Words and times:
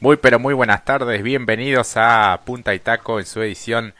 Muy 0.00 0.16
pero 0.16 0.38
muy 0.38 0.54
buenas 0.54 0.86
tardes, 0.86 1.22
bienvenidos 1.22 1.92
a 1.96 2.40
Punta 2.46 2.74
y 2.74 2.78
Taco 2.78 3.20
en 3.20 3.26
su 3.26 3.42
edición 3.42 3.92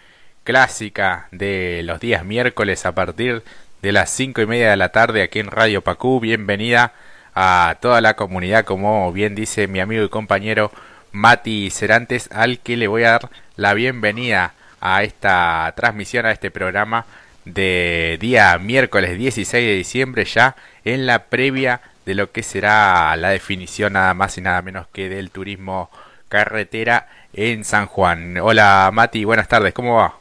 clásica 0.44 1.28
de 1.30 1.82
los 1.84 2.00
días 2.00 2.24
miércoles 2.24 2.86
a 2.86 2.94
partir 2.94 3.42
de 3.82 3.92
las 3.92 4.08
cinco 4.08 4.40
y 4.40 4.46
media 4.46 4.70
de 4.70 4.78
la 4.78 4.92
tarde 4.92 5.20
aquí 5.20 5.40
en 5.40 5.48
Radio 5.48 5.82
Pacú. 5.82 6.18
Bienvenida 6.18 6.94
a 7.34 7.76
toda 7.82 8.00
la 8.00 8.16
comunidad, 8.16 8.64
como 8.64 9.12
bien 9.12 9.34
dice 9.34 9.66
mi 9.66 9.78
amigo 9.78 10.02
y 10.02 10.08
compañero 10.08 10.72
Mati 11.12 11.68
Cerantes, 11.68 12.30
al 12.32 12.60
que 12.60 12.78
le 12.78 12.88
voy 12.88 13.04
a 13.04 13.10
dar 13.10 13.30
la 13.56 13.74
bienvenida 13.74 14.54
a 14.80 15.02
esta 15.02 15.70
transmisión, 15.76 16.24
a 16.24 16.32
este 16.32 16.50
programa 16.50 17.04
de 17.44 18.16
día 18.18 18.56
miércoles 18.56 19.18
16 19.18 19.66
de 19.66 19.74
diciembre, 19.74 20.24
ya 20.24 20.56
en 20.82 21.04
la 21.04 21.24
previa 21.24 21.82
de 22.04 22.14
lo 22.14 22.30
que 22.30 22.42
será 22.42 23.14
la 23.16 23.30
definición 23.30 23.94
nada 23.94 24.14
más 24.14 24.38
y 24.38 24.40
nada 24.40 24.62
menos 24.62 24.86
que 24.92 25.08
del 25.08 25.30
turismo 25.30 25.90
carretera 26.28 27.08
en 27.32 27.64
San 27.64 27.86
Juan. 27.86 28.38
Hola 28.38 28.90
Mati, 28.92 29.24
buenas 29.24 29.48
tardes, 29.48 29.74
¿cómo 29.74 29.96
va? 29.96 30.14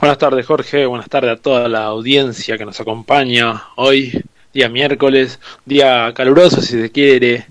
Buenas 0.00 0.18
tardes 0.18 0.46
Jorge, 0.46 0.86
buenas 0.86 1.08
tardes 1.08 1.38
a 1.38 1.42
toda 1.42 1.68
la 1.68 1.84
audiencia 1.84 2.56
que 2.56 2.64
nos 2.64 2.80
acompaña 2.80 3.64
hoy, 3.76 4.22
día 4.52 4.68
miércoles, 4.68 5.38
día 5.64 6.12
caluroso 6.14 6.60
si 6.60 6.80
se 6.80 6.90
quiere, 6.90 7.46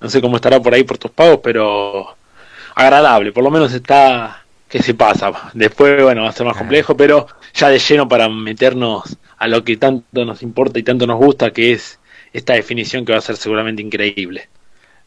no 0.00 0.10
sé 0.10 0.20
cómo 0.20 0.36
estará 0.36 0.60
por 0.60 0.74
ahí 0.74 0.84
por 0.84 0.98
tus 0.98 1.10
pagos, 1.10 1.40
pero 1.42 2.14
agradable, 2.74 3.32
por 3.32 3.42
lo 3.42 3.50
menos 3.50 3.72
está 3.72 4.42
que 4.68 4.82
se 4.82 4.94
pasa. 4.94 5.32
Después, 5.54 6.02
bueno, 6.02 6.22
va 6.22 6.28
a 6.28 6.32
ser 6.32 6.46
más 6.46 6.56
complejo, 6.56 6.96
pero 6.96 7.26
ya 7.54 7.68
de 7.68 7.78
lleno 7.78 8.08
para 8.08 8.28
meternos 8.28 9.16
a 9.38 9.48
lo 9.48 9.64
que 9.64 9.76
tanto 9.76 10.24
nos 10.24 10.42
importa 10.42 10.78
y 10.78 10.82
tanto 10.82 11.06
nos 11.06 11.18
gusta, 11.18 11.52
que 11.52 11.72
es 11.72 11.98
esta 12.36 12.52
definición 12.52 13.04
que 13.06 13.12
va 13.12 13.18
a 13.18 13.22
ser 13.22 13.36
seguramente 13.36 13.80
increíble. 13.80 14.48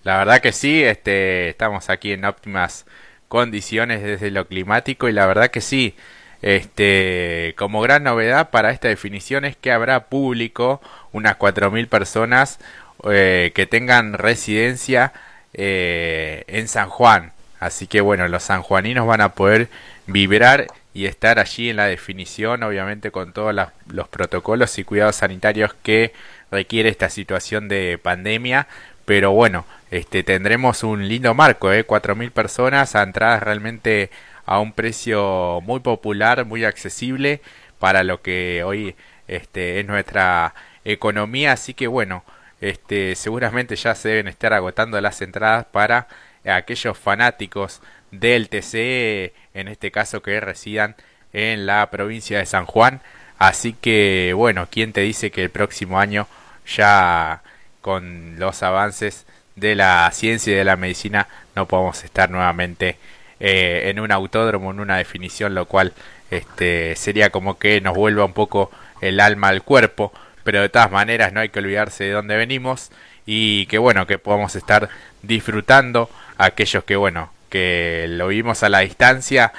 La 0.04 0.18
verdad 0.18 0.42
que 0.42 0.52
sí, 0.52 0.84
este, 0.84 1.50
estamos 1.50 1.90
aquí 1.90 2.12
en 2.12 2.26
óptimas 2.26 2.86
condiciones 3.28 4.02
desde 4.02 4.32
lo 4.32 4.48
climático 4.48 5.08
y 5.08 5.14
la 5.14 5.28
verdad 5.28 5.52
que 5.52 5.62
sí, 5.62 5.96
este, 6.42 7.54
como 7.56 7.82
gran 7.82 8.04
novedad 8.04 8.50
para 8.50 8.72
esta 8.72 8.88
definición 8.88 9.46
es 9.46 9.56
que 9.56 9.72
habrá 9.72 10.06
público, 10.06 10.82
unas 11.12 11.38
4.000 11.38 11.88
personas 11.88 12.60
eh, 13.08 13.52
que 13.54 13.68
tengan 13.68 14.14
residencia 14.14 15.14
eh, 15.54 16.46
en 16.48 16.68
San 16.68 16.90
Juan. 16.90 17.34
Así 17.60 17.86
que 17.86 18.02
bueno, 18.02 18.28
los 18.28 18.42
sanjuaninos 18.42 19.06
van 19.06 19.22
a 19.22 19.34
poder 19.34 19.68
vibrar 20.08 20.66
y 20.94 21.06
estar 21.06 21.40
allí 21.40 21.70
en 21.70 21.78
la 21.78 21.86
definición, 21.86 22.64
obviamente 22.64 23.12
con 23.12 23.34
todos 23.34 23.56
los 23.88 24.08
protocolos 24.08 24.78
y 24.80 24.84
cuidados 24.84 25.18
sanitarios 25.18 25.74
que 25.84 26.14
requiere 26.52 26.90
esta 26.90 27.10
situación 27.10 27.68
de 27.68 28.00
pandemia, 28.02 28.68
pero 29.06 29.32
bueno, 29.32 29.66
este 29.92 30.24
tendremos 30.24 30.84
un 30.84 31.08
lindo 31.08 31.34
marco, 31.34 31.72
eh, 31.72 31.86
4.000 31.86 32.32
personas 32.32 32.96
a 32.96 33.04
entradas 33.04 33.44
realmente 33.44 34.10
a 34.46 34.60
un 34.60 34.74
precio 34.74 35.62
muy 35.64 35.80
popular, 35.80 36.46
muy 36.46 36.66
accesible 36.66 37.42
para 37.80 38.04
lo 38.04 38.22
que 38.22 38.64
hoy 38.64 38.96
este 39.28 39.80
es 39.80 39.86
nuestra 39.86 40.54
economía, 40.86 41.54
así 41.54 41.74
que 41.74 41.88
bueno, 41.88 42.24
este 42.62 43.16
seguramente 43.16 43.76
ya 43.76 43.96
se 43.96 44.10
deben 44.10 44.28
estar 44.28 44.54
agotando 44.54 45.00
las 45.02 45.22
entradas 45.22 45.66
para 45.72 46.08
aquellos 46.46 46.98
fanáticos 46.98 47.82
del 48.12 48.50
TC, 48.50 49.34
en 49.60 49.68
este 49.68 49.92
caso 49.92 50.22
que 50.22 50.40
residan 50.40 50.96
en 51.34 51.66
la 51.66 51.90
provincia 51.90 52.40
de 52.40 52.46
San 52.46 52.66
Juan. 52.66 53.02
Así 53.38 53.74
que 53.74 54.34
bueno, 54.36 54.68
¿quién 54.70 54.94
te 54.94 55.02
dice 55.02 55.32
que 55.32 55.44
el 55.44 55.50
próximo 55.50 56.00
año 56.00 56.28
ya 56.68 57.42
con 57.82 58.40
los 58.40 58.64
avances 58.64 59.26
de 59.56 59.76
la 59.76 60.10
ciencia 60.12 60.54
y 60.54 60.56
de 60.56 60.64
la 60.64 60.76
medicina 60.76 61.28
no 61.56 61.68
podemos 61.68 62.04
estar 62.04 62.30
nuevamente 62.30 62.98
eh, 63.40 63.84
en 63.86 64.00
un 64.00 64.12
autódromo, 64.12 64.72
en 64.72 64.80
una 64.80 64.98
definición, 64.98 65.56
lo 65.56 65.66
cual 65.66 65.94
este, 66.32 66.96
sería 66.96 67.30
como 67.30 67.58
que 67.58 67.82
nos 67.82 67.96
vuelva 67.96 68.26
un 68.26 68.34
poco 68.34 68.72
el 69.02 69.20
alma 69.20 69.50
al 69.50 69.64
cuerpo, 69.64 70.12
pero 70.44 70.62
de 70.62 70.70
todas 70.70 70.92
maneras 70.92 71.34
no 71.34 71.40
hay 71.40 71.50
que 71.50 71.60
olvidarse 71.60 72.06
de 72.06 72.12
dónde 72.12 72.36
venimos 72.36 72.92
y 73.26 73.66
que 73.68 73.78
bueno, 73.78 74.08
que 74.08 74.18
podamos 74.18 74.56
estar 74.56 74.90
disfrutando 75.22 76.10
aquellos 76.38 76.84
que 76.84 76.96
bueno, 76.96 77.32
que 77.50 78.06
lo 78.10 78.28
vimos 78.30 78.64
a 78.64 78.70
la 78.70 78.80
distancia, 78.80 79.54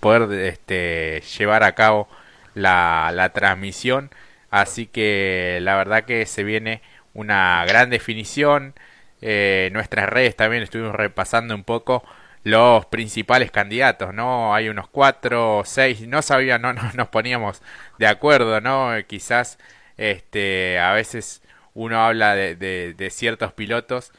poder 0.00 0.32
este, 0.46 1.22
llevar 1.38 1.62
a 1.64 1.74
cabo 1.74 2.08
la, 2.54 3.12
la 3.14 3.30
transmisión 3.32 4.10
Así 4.54 4.86
que 4.86 5.58
la 5.62 5.74
verdad 5.74 6.04
que 6.04 6.26
se 6.26 6.44
viene 6.44 6.80
una 7.12 7.64
gran 7.66 7.90
definición. 7.90 8.74
Eh, 9.20 9.70
nuestras 9.72 10.08
redes 10.08 10.36
también 10.36 10.62
estuvimos 10.62 10.94
repasando 10.94 11.56
un 11.56 11.64
poco 11.64 12.04
los 12.44 12.86
principales 12.86 13.50
candidatos, 13.50 14.14
¿no? 14.14 14.54
Hay 14.54 14.68
unos 14.68 14.86
cuatro, 14.88 15.62
seis, 15.64 16.06
no 16.06 16.22
sabía, 16.22 16.58
no, 16.58 16.72
no 16.74 16.82
nos 16.94 17.08
poníamos 17.08 17.62
de 17.98 18.06
acuerdo, 18.06 18.60
¿no? 18.60 18.92
Quizás 19.08 19.58
este, 19.96 20.78
a 20.78 20.92
veces 20.92 21.42
uno 21.74 22.04
habla 22.04 22.36
de, 22.36 22.54
de, 22.54 23.10
ciertos 23.10 23.52
pilotos, 23.54 24.12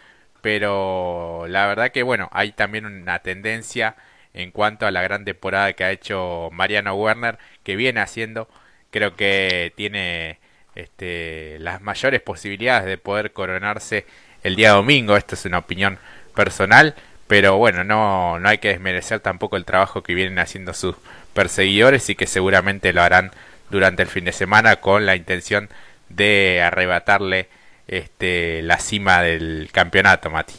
pero 0.45 1.47
la 1.47 1.65
verdad 1.65 1.91
que 1.91 2.03
bueno, 2.03 2.29
hay 2.31 2.51
también 2.51 2.85
una 2.85 3.17
tendencia 3.17 3.95
en 4.31 4.51
cuanto 4.51 4.85
a 4.85 4.91
la 4.91 5.01
gran 5.01 5.25
temporada 5.25 5.73
que 5.73 5.83
ha 5.83 5.89
hecho 5.91 6.49
Mariano 6.51 6.93
Werner, 6.93 7.39
que 7.63 7.75
viene 7.75 7.99
haciendo 7.99 8.47
creo 8.91 9.15
que 9.15 9.73
tiene 9.75 10.37
este, 10.75 11.57
las 11.57 11.81
mayores 11.81 12.21
posibilidades 12.21 12.85
de 12.85 12.99
poder 12.99 13.31
coronarse 13.33 14.05
el 14.43 14.55
día 14.55 14.73
domingo. 14.73 15.17
Esto 15.17 15.33
es 15.33 15.45
una 15.45 15.57
opinión 15.57 15.97
personal, 16.35 16.93
pero 17.25 17.57
bueno, 17.57 17.83
no, 17.83 18.39
no 18.39 18.47
hay 18.47 18.59
que 18.59 18.67
desmerecer 18.67 19.21
tampoco 19.21 19.57
el 19.57 19.65
trabajo 19.65 20.03
que 20.03 20.13
vienen 20.13 20.37
haciendo 20.37 20.75
sus 20.75 20.95
perseguidores 21.33 22.07
y 22.11 22.15
que 22.15 22.27
seguramente 22.27 22.93
lo 22.93 23.01
harán 23.01 23.31
durante 23.71 24.03
el 24.03 24.09
fin 24.09 24.25
de 24.25 24.31
semana 24.31 24.75
con 24.75 25.07
la 25.07 25.15
intención 25.15 25.69
de 26.09 26.61
arrebatarle 26.61 27.49
este, 27.87 28.61
la 28.61 28.79
cima 28.79 29.21
del 29.21 29.69
campeonato, 29.71 30.29
Mati. 30.29 30.53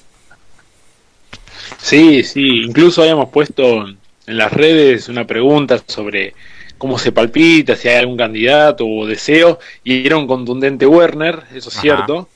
Sí, 1.78 2.22
sí, 2.22 2.62
incluso 2.62 3.02
habíamos 3.02 3.30
puesto 3.30 3.86
en 3.86 3.98
las 4.26 4.52
redes 4.52 5.08
una 5.08 5.26
pregunta 5.26 5.82
sobre 5.86 6.34
cómo 6.78 6.98
se 6.98 7.12
palpita, 7.12 7.76
si 7.76 7.88
hay 7.88 7.96
algún 7.96 8.16
candidato 8.16 8.86
o 8.86 9.06
deseo, 9.06 9.58
y 9.82 10.06
era 10.06 10.16
un 10.16 10.26
contundente 10.26 10.86
Werner, 10.86 11.42
eso 11.54 11.68
es 11.68 11.76
cierto. 11.76 12.28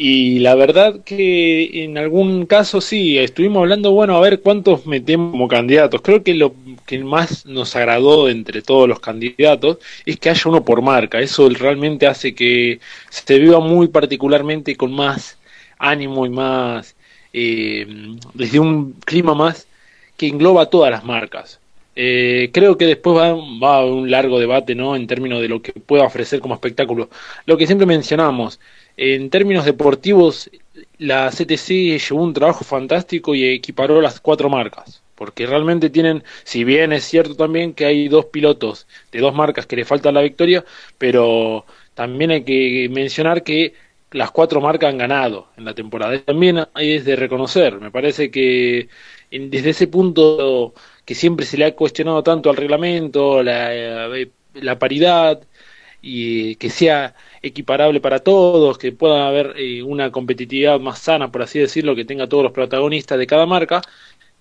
Y 0.00 0.38
la 0.38 0.54
verdad 0.54 1.02
que 1.04 1.82
en 1.82 1.98
algún 1.98 2.46
caso 2.46 2.80
sí, 2.80 3.18
estuvimos 3.18 3.62
hablando, 3.62 3.90
bueno, 3.90 4.16
a 4.16 4.20
ver 4.20 4.40
cuántos 4.42 4.86
metemos 4.86 5.32
como 5.32 5.48
candidatos. 5.48 6.02
Creo 6.02 6.22
que 6.22 6.34
lo 6.34 6.54
que 6.86 7.00
más 7.00 7.44
nos 7.46 7.74
agradó 7.74 8.28
entre 8.28 8.62
todos 8.62 8.88
los 8.88 9.00
candidatos 9.00 9.78
es 10.06 10.16
que 10.20 10.30
haya 10.30 10.42
uno 10.46 10.64
por 10.64 10.82
marca. 10.82 11.18
Eso 11.18 11.48
realmente 11.48 12.06
hace 12.06 12.32
que 12.32 12.78
se 13.10 13.38
viva 13.40 13.58
muy 13.58 13.88
particularmente 13.88 14.76
con 14.76 14.92
más 14.92 15.36
ánimo 15.78 16.26
y 16.26 16.30
más, 16.30 16.94
eh, 17.32 17.86
desde 18.34 18.60
un 18.60 18.92
clima 19.04 19.34
más 19.34 19.66
que 20.16 20.28
engloba 20.28 20.70
todas 20.70 20.92
las 20.92 21.04
marcas. 21.04 21.58
Eh, 21.96 22.50
creo 22.52 22.78
que 22.78 22.86
después 22.86 23.16
va, 23.16 23.34
va, 23.34 23.84
un 23.84 24.08
largo 24.08 24.38
debate 24.38 24.76
¿no? 24.76 24.94
en 24.94 25.08
términos 25.08 25.40
de 25.40 25.48
lo 25.48 25.60
que 25.60 25.72
pueda 25.72 26.04
ofrecer 26.04 26.38
como 26.38 26.54
espectáculo. 26.54 27.10
Lo 27.46 27.56
que 27.56 27.66
siempre 27.66 27.86
mencionamos, 27.86 28.60
en 28.98 29.30
términos 29.30 29.64
deportivos, 29.64 30.50
la 30.98 31.30
CTC 31.30 31.98
llevó 31.98 32.22
un 32.22 32.34
trabajo 32.34 32.64
fantástico 32.64 33.34
y 33.34 33.44
equiparó 33.46 34.00
las 34.00 34.20
cuatro 34.20 34.50
marcas. 34.50 35.02
Porque 35.14 35.46
realmente 35.46 35.90
tienen, 35.90 36.24
si 36.44 36.64
bien 36.64 36.92
es 36.92 37.04
cierto 37.04 37.34
también 37.36 37.74
que 37.74 37.86
hay 37.86 38.08
dos 38.08 38.26
pilotos 38.26 38.86
de 39.12 39.20
dos 39.20 39.34
marcas 39.34 39.66
que 39.66 39.76
le 39.76 39.84
falta 39.84 40.12
la 40.12 40.20
victoria, 40.22 40.64
pero 40.98 41.64
también 41.94 42.30
hay 42.32 42.44
que 42.44 42.88
mencionar 42.90 43.42
que 43.42 43.74
las 44.10 44.30
cuatro 44.30 44.60
marcas 44.60 44.90
han 44.90 44.98
ganado 44.98 45.48
en 45.56 45.64
la 45.64 45.74
temporada. 45.74 46.20
También 46.20 46.66
es 46.76 47.04
de 47.04 47.16
reconocer. 47.16 47.80
Me 47.80 47.90
parece 47.90 48.30
que 48.30 48.88
desde 49.30 49.70
ese 49.70 49.86
punto 49.88 50.74
que 51.04 51.14
siempre 51.14 51.46
se 51.46 51.56
le 51.56 51.66
ha 51.66 51.74
cuestionado 51.76 52.22
tanto 52.22 52.50
al 52.50 52.56
reglamento, 52.56 53.42
la, 53.42 53.74
eh, 53.74 54.30
la 54.54 54.78
paridad, 54.78 55.40
y 56.02 56.56
que 56.56 56.70
sea 56.70 57.14
equiparable 57.42 58.00
para 58.00 58.20
todos, 58.20 58.78
que 58.78 58.92
pueda 58.92 59.28
haber 59.28 59.54
eh, 59.56 59.82
una 59.82 60.10
competitividad 60.10 60.80
más 60.80 60.98
sana, 61.00 61.30
por 61.30 61.42
así 61.42 61.58
decirlo, 61.58 61.94
que 61.96 62.04
tenga 62.04 62.28
todos 62.28 62.44
los 62.44 62.52
protagonistas 62.52 63.18
de 63.18 63.26
cada 63.26 63.46
marca. 63.46 63.82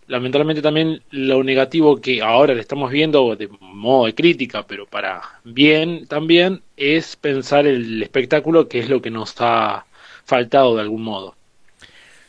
Lamentablemente 0.08 0.62
también 0.62 1.02
lo 1.12 1.44
negativo 1.44 1.98
que 2.00 2.22
ahora 2.22 2.54
le 2.54 2.62
estamos 2.62 2.92
viendo 2.92 3.36
de 3.36 3.50
modo 3.60 4.06
de 4.06 4.16
crítica, 4.16 4.66
pero 4.66 4.86
para 4.86 5.22
bien 5.44 6.08
también, 6.08 6.62
es 6.78 7.16
pensar 7.18 7.68
el 7.68 8.02
espectáculo, 8.02 8.70
que 8.70 8.80
es 8.80 8.90
lo 8.90 9.02
que 9.02 9.12
nos 9.12 9.36
ha 9.40 9.86
faltado 10.26 10.76
de 10.76 10.82
algún 10.82 11.04
modo. 11.04 11.36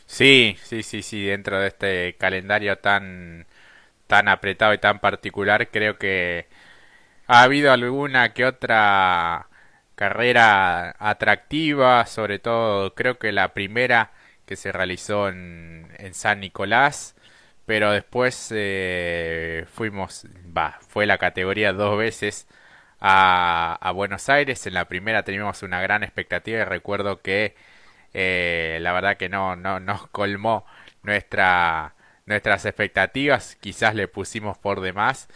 Sí, 0.05 0.57
sí, 0.63 0.83
sí, 0.83 1.01
sí, 1.03 1.23
dentro 1.25 1.59
de 1.59 1.67
este 1.67 2.15
calendario 2.17 2.77
tan 2.77 3.45
tan 4.07 4.27
apretado 4.27 4.73
y 4.73 4.79
tan 4.79 4.99
particular, 4.99 5.69
creo 5.69 5.97
que 5.99 6.47
ha 7.27 7.43
habido 7.43 7.71
alguna 7.71 8.33
que 8.33 8.45
otra 8.45 9.48
carrera 9.99 10.95
atractiva, 10.97 12.05
sobre 12.05 12.39
todo 12.39 12.95
creo 12.95 13.19
que 13.19 13.33
la 13.33 13.53
primera 13.53 14.11
que 14.45 14.55
se 14.55 14.71
realizó 14.71 15.27
en, 15.27 15.89
en 15.97 16.13
San 16.13 16.39
Nicolás, 16.39 17.15
pero 17.65 17.91
después 17.91 18.49
eh, 18.55 19.65
fuimos, 19.73 20.25
va, 20.57 20.79
fue 20.87 21.05
la 21.05 21.17
categoría 21.17 21.73
dos 21.73 21.97
veces 21.97 22.47
a, 23.01 23.91
Buenos 23.93 24.29
Aires. 24.29 24.65
En 24.67 24.75
la 24.75 24.85
primera 24.85 25.23
teníamos 25.23 25.63
una 25.63 25.81
gran 25.81 26.03
expectativa 26.03 26.59
y 26.61 26.63
recuerdo 26.63 27.21
que 27.21 27.55
eh, 28.13 28.79
la 28.81 28.93
verdad 28.93 29.17
que 29.17 29.29
no, 29.29 29.55
no 29.57 29.79
nos 29.81 30.07
colmó 30.07 30.65
nuestra, 31.03 31.95
nuestras 32.25 32.65
expectativas. 32.65 33.57
Quizás 33.57 33.95
le 33.95 34.07
pusimos 34.07 34.57
por 34.57 34.81
demás, 34.81 35.27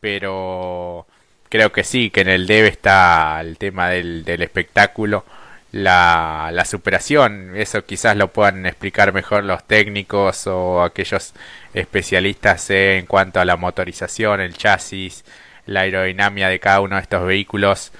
pero 0.00 1.06
creo 1.48 1.72
que 1.72 1.84
sí, 1.84 2.10
que 2.10 2.22
en 2.22 2.28
el 2.28 2.46
debe 2.46 2.68
está 2.68 3.40
el 3.40 3.58
tema 3.58 3.88
del, 3.90 4.24
del 4.24 4.42
espectáculo 4.42 5.24
la, 5.72 6.50
la 6.52 6.64
superación. 6.64 7.52
Eso 7.56 7.84
quizás 7.84 8.16
lo 8.16 8.32
puedan 8.32 8.66
explicar 8.66 9.12
mejor 9.12 9.44
los 9.44 9.64
técnicos 9.64 10.46
o 10.46 10.82
aquellos 10.82 11.34
especialistas 11.74 12.70
en 12.70 13.06
cuanto 13.06 13.40
a 13.40 13.44
la 13.44 13.56
motorización, 13.56 14.40
el 14.40 14.56
chasis, 14.56 15.24
la 15.66 15.80
aerodinámica 15.80 16.48
de 16.48 16.60
cada 16.60 16.80
uno 16.80 16.96
de 16.96 17.02
estos 17.02 17.26
vehículos. 17.26 17.92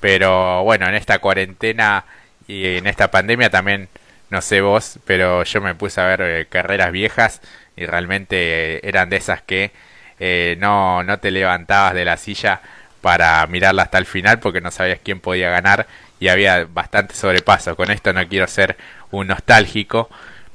Pero 0.00 0.64
bueno, 0.64 0.88
en 0.88 0.94
esta 0.94 1.18
cuarentena 1.18 2.04
y 2.48 2.78
en 2.78 2.86
esta 2.86 3.10
pandemia 3.10 3.50
también, 3.50 3.88
no 4.30 4.40
sé 4.42 4.60
vos, 4.60 4.98
pero 5.06 5.44
yo 5.44 5.60
me 5.60 5.74
puse 5.74 6.00
a 6.00 6.06
ver 6.06 6.20
eh, 6.22 6.46
carreras 6.48 6.92
viejas 6.92 7.42
y 7.76 7.86
realmente 7.86 8.76
eh, 8.76 8.80
eran 8.84 9.10
de 9.10 9.16
esas 9.16 9.42
que 9.42 9.72
eh, 10.18 10.56
no, 10.58 11.02
no 11.04 11.18
te 11.18 11.30
levantabas 11.30 11.94
de 11.94 12.04
la 12.04 12.16
silla 12.16 12.60
para 13.00 13.46
mirarla 13.46 13.82
hasta 13.82 13.98
el 13.98 14.06
final 14.06 14.40
porque 14.40 14.60
no 14.60 14.70
sabías 14.70 15.00
quién 15.02 15.20
podía 15.20 15.50
ganar 15.50 15.86
y 16.18 16.28
había 16.28 16.66
bastante 16.66 17.14
sobrepaso. 17.14 17.76
Con 17.76 17.90
esto 17.90 18.12
no 18.12 18.26
quiero 18.28 18.46
ser 18.46 18.76
un 19.10 19.28
nostálgico, 19.28 20.08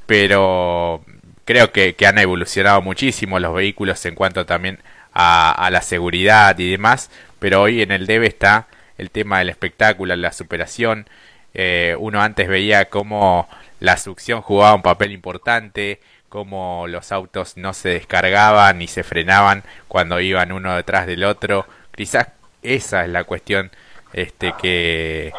pero 0.06 1.04
creo 1.46 1.72
que, 1.72 1.96
han 2.06 2.18
evolucionado 2.18 2.82
muchísimo 2.82 3.40
los 3.40 3.54
vehículos 3.54 4.06
en 4.06 4.16
cuanto 4.16 4.46
también 4.46 4.80
a, 5.14 5.70
la 5.72 5.82
seguridad 5.82 6.58
y 6.60 6.72
demás, 6.72 7.10
pero 7.40 7.62
hoy 7.62 7.82
en 7.82 7.92
el 7.92 8.06
debe 8.06 8.28
está 8.28 8.68
el 8.98 9.12
tema 9.12 9.40
del 9.40 9.50
espectáculo, 9.50 10.16
la 10.16 10.32
superación. 10.32 11.08
Eh, 11.54 11.96
uno 12.00 12.22
antes 12.22 12.48
veía 12.50 12.86
cómo 12.90 13.48
la 13.80 13.98
succión 13.98 14.42
jugaba 14.42 14.76
un 14.76 14.82
papel 14.82 15.12
importante, 15.12 16.02
cómo 16.30 16.86
los 16.88 17.12
autos 17.12 17.56
no 17.56 17.74
se 17.74 17.90
descargaban 17.90 18.80
ni 18.80 18.88
se 18.88 19.04
frenaban 19.04 19.64
cuando 19.88 20.20
iban 20.20 20.52
uno 20.52 20.76
detrás 20.76 21.08
del 21.08 21.24
otro. 21.24 21.66
Quizás 21.96 22.28
esa 22.66 23.04
es 23.04 23.10
la 23.10 23.24
cuestión 23.24 23.72
este, 24.14 24.54
que, 24.62 25.34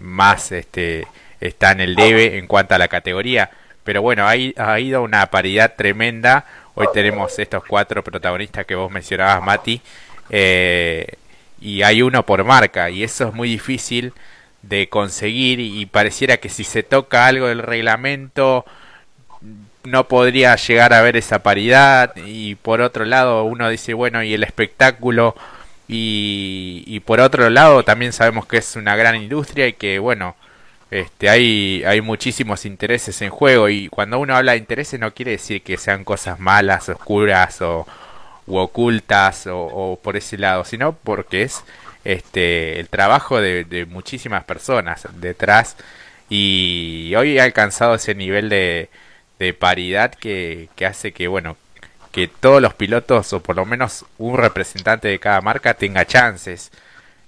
más 0.00 0.52
este, 0.52 1.06
está 1.40 1.72
en 1.72 1.80
el 1.80 1.94
debe 1.94 2.38
en 2.38 2.46
cuanto 2.46 2.74
a 2.74 2.78
la 2.78 2.88
categoría. 2.88 3.50
Pero 3.84 4.00
bueno, 4.00 4.26
ha 4.28 4.80
ido 4.80 5.02
una 5.02 5.26
paridad 5.26 5.74
tremenda. 5.76 6.44
Hoy 6.74 6.86
tenemos 6.94 7.38
estos 7.38 7.64
cuatro 7.64 8.02
protagonistas 8.04 8.64
que 8.64 8.74
vos 8.74 8.90
mencionabas, 8.90 9.42
Mati. 9.42 9.80
Eh, 10.30 11.06
y 11.60 11.82
hay 11.82 12.02
uno 12.02 12.24
por 12.24 12.44
marca. 12.44 12.90
Y 12.90 13.02
eso 13.02 13.28
es 13.28 13.34
muy 13.34 13.48
difícil 13.48 14.12
de 14.62 14.88
conseguir. 14.88 15.60
Y, 15.60 15.84
pareciera 15.86 16.36
que 16.36 16.48
si 16.48 16.64
se 16.64 16.82
toca 16.82 17.26
algo 17.26 17.48
del 17.48 17.62
reglamento 17.62 18.64
no 19.84 20.06
podría 20.06 20.54
llegar 20.54 20.92
a 20.92 21.02
ver 21.02 21.16
esa 21.16 21.42
paridad. 21.42 22.14
Y 22.16 22.54
por 22.54 22.80
otro 22.80 23.04
lado, 23.04 23.44
uno 23.44 23.68
dice, 23.68 23.94
bueno, 23.94 24.22
y 24.22 24.32
el 24.34 24.44
espectáculo 24.44 25.34
y, 25.94 27.00
por 27.00 27.20
otro 27.20 27.50
lado 27.50 27.84
también 27.84 28.12
sabemos 28.12 28.46
que 28.46 28.58
es 28.58 28.76
una 28.76 28.96
gran 28.96 29.16
industria 29.16 29.66
y 29.68 29.74
que 29.74 29.98
bueno, 29.98 30.36
este, 30.90 31.28
hay, 31.28 31.84
hay 31.84 32.00
muchísimos 32.00 32.64
intereses 32.64 33.20
en 33.22 33.30
juego. 33.30 33.68
Y 33.68 33.88
cuando 33.88 34.18
uno 34.18 34.36
habla 34.36 34.52
de 34.52 34.58
intereses 34.58 35.00
no 35.00 35.12
quiere 35.14 35.32
decir 35.32 35.62
que 35.62 35.76
sean 35.76 36.04
cosas 36.04 36.40
malas, 36.40 36.88
oscuras 36.88 37.60
o 37.62 37.86
u 38.46 38.56
ocultas 38.56 39.46
o, 39.50 39.98
por 40.02 40.16
ese 40.16 40.38
lado, 40.38 40.64
sino 40.64 40.94
porque 40.94 41.42
es 41.42 41.64
este 42.04 42.80
el 42.80 42.88
trabajo 42.88 43.40
de, 43.40 43.64
de 43.64 43.86
muchísimas 43.86 44.44
personas 44.44 45.06
detrás. 45.14 45.76
Y 46.28 47.14
hoy 47.16 47.38
ha 47.38 47.44
alcanzado 47.44 47.94
ese 47.94 48.14
nivel 48.14 48.48
de, 48.48 48.88
de 49.38 49.54
paridad 49.54 50.14
que, 50.14 50.68
que 50.76 50.86
hace 50.86 51.12
que 51.12 51.28
bueno 51.28 51.56
que 52.12 52.28
todos 52.28 52.62
los 52.62 52.74
pilotos, 52.74 53.32
o 53.32 53.42
por 53.42 53.56
lo 53.56 53.64
menos 53.64 54.04
un 54.18 54.36
representante 54.36 55.08
de 55.08 55.18
cada 55.18 55.40
marca, 55.40 55.74
tenga 55.74 56.04
chances. 56.04 56.70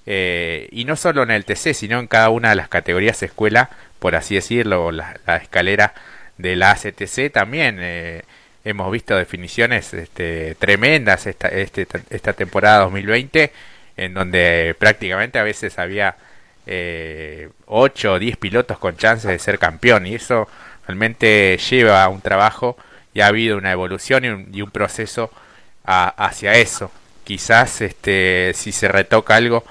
Eh, 0.06 0.68
y 0.70 0.84
no 0.84 0.96
solo 0.96 1.22
en 1.22 1.30
el 1.30 1.46
TC, 1.46 1.74
sino 1.74 1.98
en 1.98 2.06
cada 2.06 2.28
una 2.28 2.50
de 2.50 2.56
las 2.56 2.68
categorías 2.68 3.22
escuela, 3.22 3.70
por 3.98 4.14
así 4.14 4.34
decirlo, 4.34 4.92
la, 4.92 5.16
escalera 5.42 5.94
de 6.36 6.56
la 6.56 6.72
ACTC 6.72 7.32
también. 7.32 7.78
Eh, 7.80 8.22
hemos 8.64 8.90
visto 8.92 9.16
definiciones 9.16 9.94
este, 9.94 10.54
tremendas 10.56 11.26
esta, 11.26 11.48
este, 11.48 11.86
esta 12.10 12.34
temporada 12.34 12.80
2020, 12.80 13.52
en 13.96 14.14
donde 14.14 14.76
prácticamente 14.78 15.38
a 15.38 15.42
veces 15.44 15.78
había 15.78 16.16
eh, 16.66 17.48
8 17.66 18.12
o 18.12 18.18
10 18.18 18.36
pilotos 18.36 18.78
con 18.78 18.96
chances 18.96 19.30
de 19.30 19.38
ser 19.38 19.58
campeón, 19.58 20.06
y 20.06 20.16
eso 20.16 20.48
realmente 20.86 21.56
lleva 21.70 22.04
a 22.04 22.08
un 22.08 22.20
trabajo 22.20 22.76
y 23.14 23.20
ha 23.20 23.28
habido 23.28 23.56
una 23.56 23.72
evolución 23.72 24.48
y 24.52 24.60
un, 24.60 24.70
proceso 24.70 25.30
hacia 25.84 26.54
eso. 26.54 26.90
Quizás 27.22 27.80
este, 27.80 28.52
si 28.54 28.72
se 28.72 28.88
retoca 28.88 29.36
algo, 29.36 29.64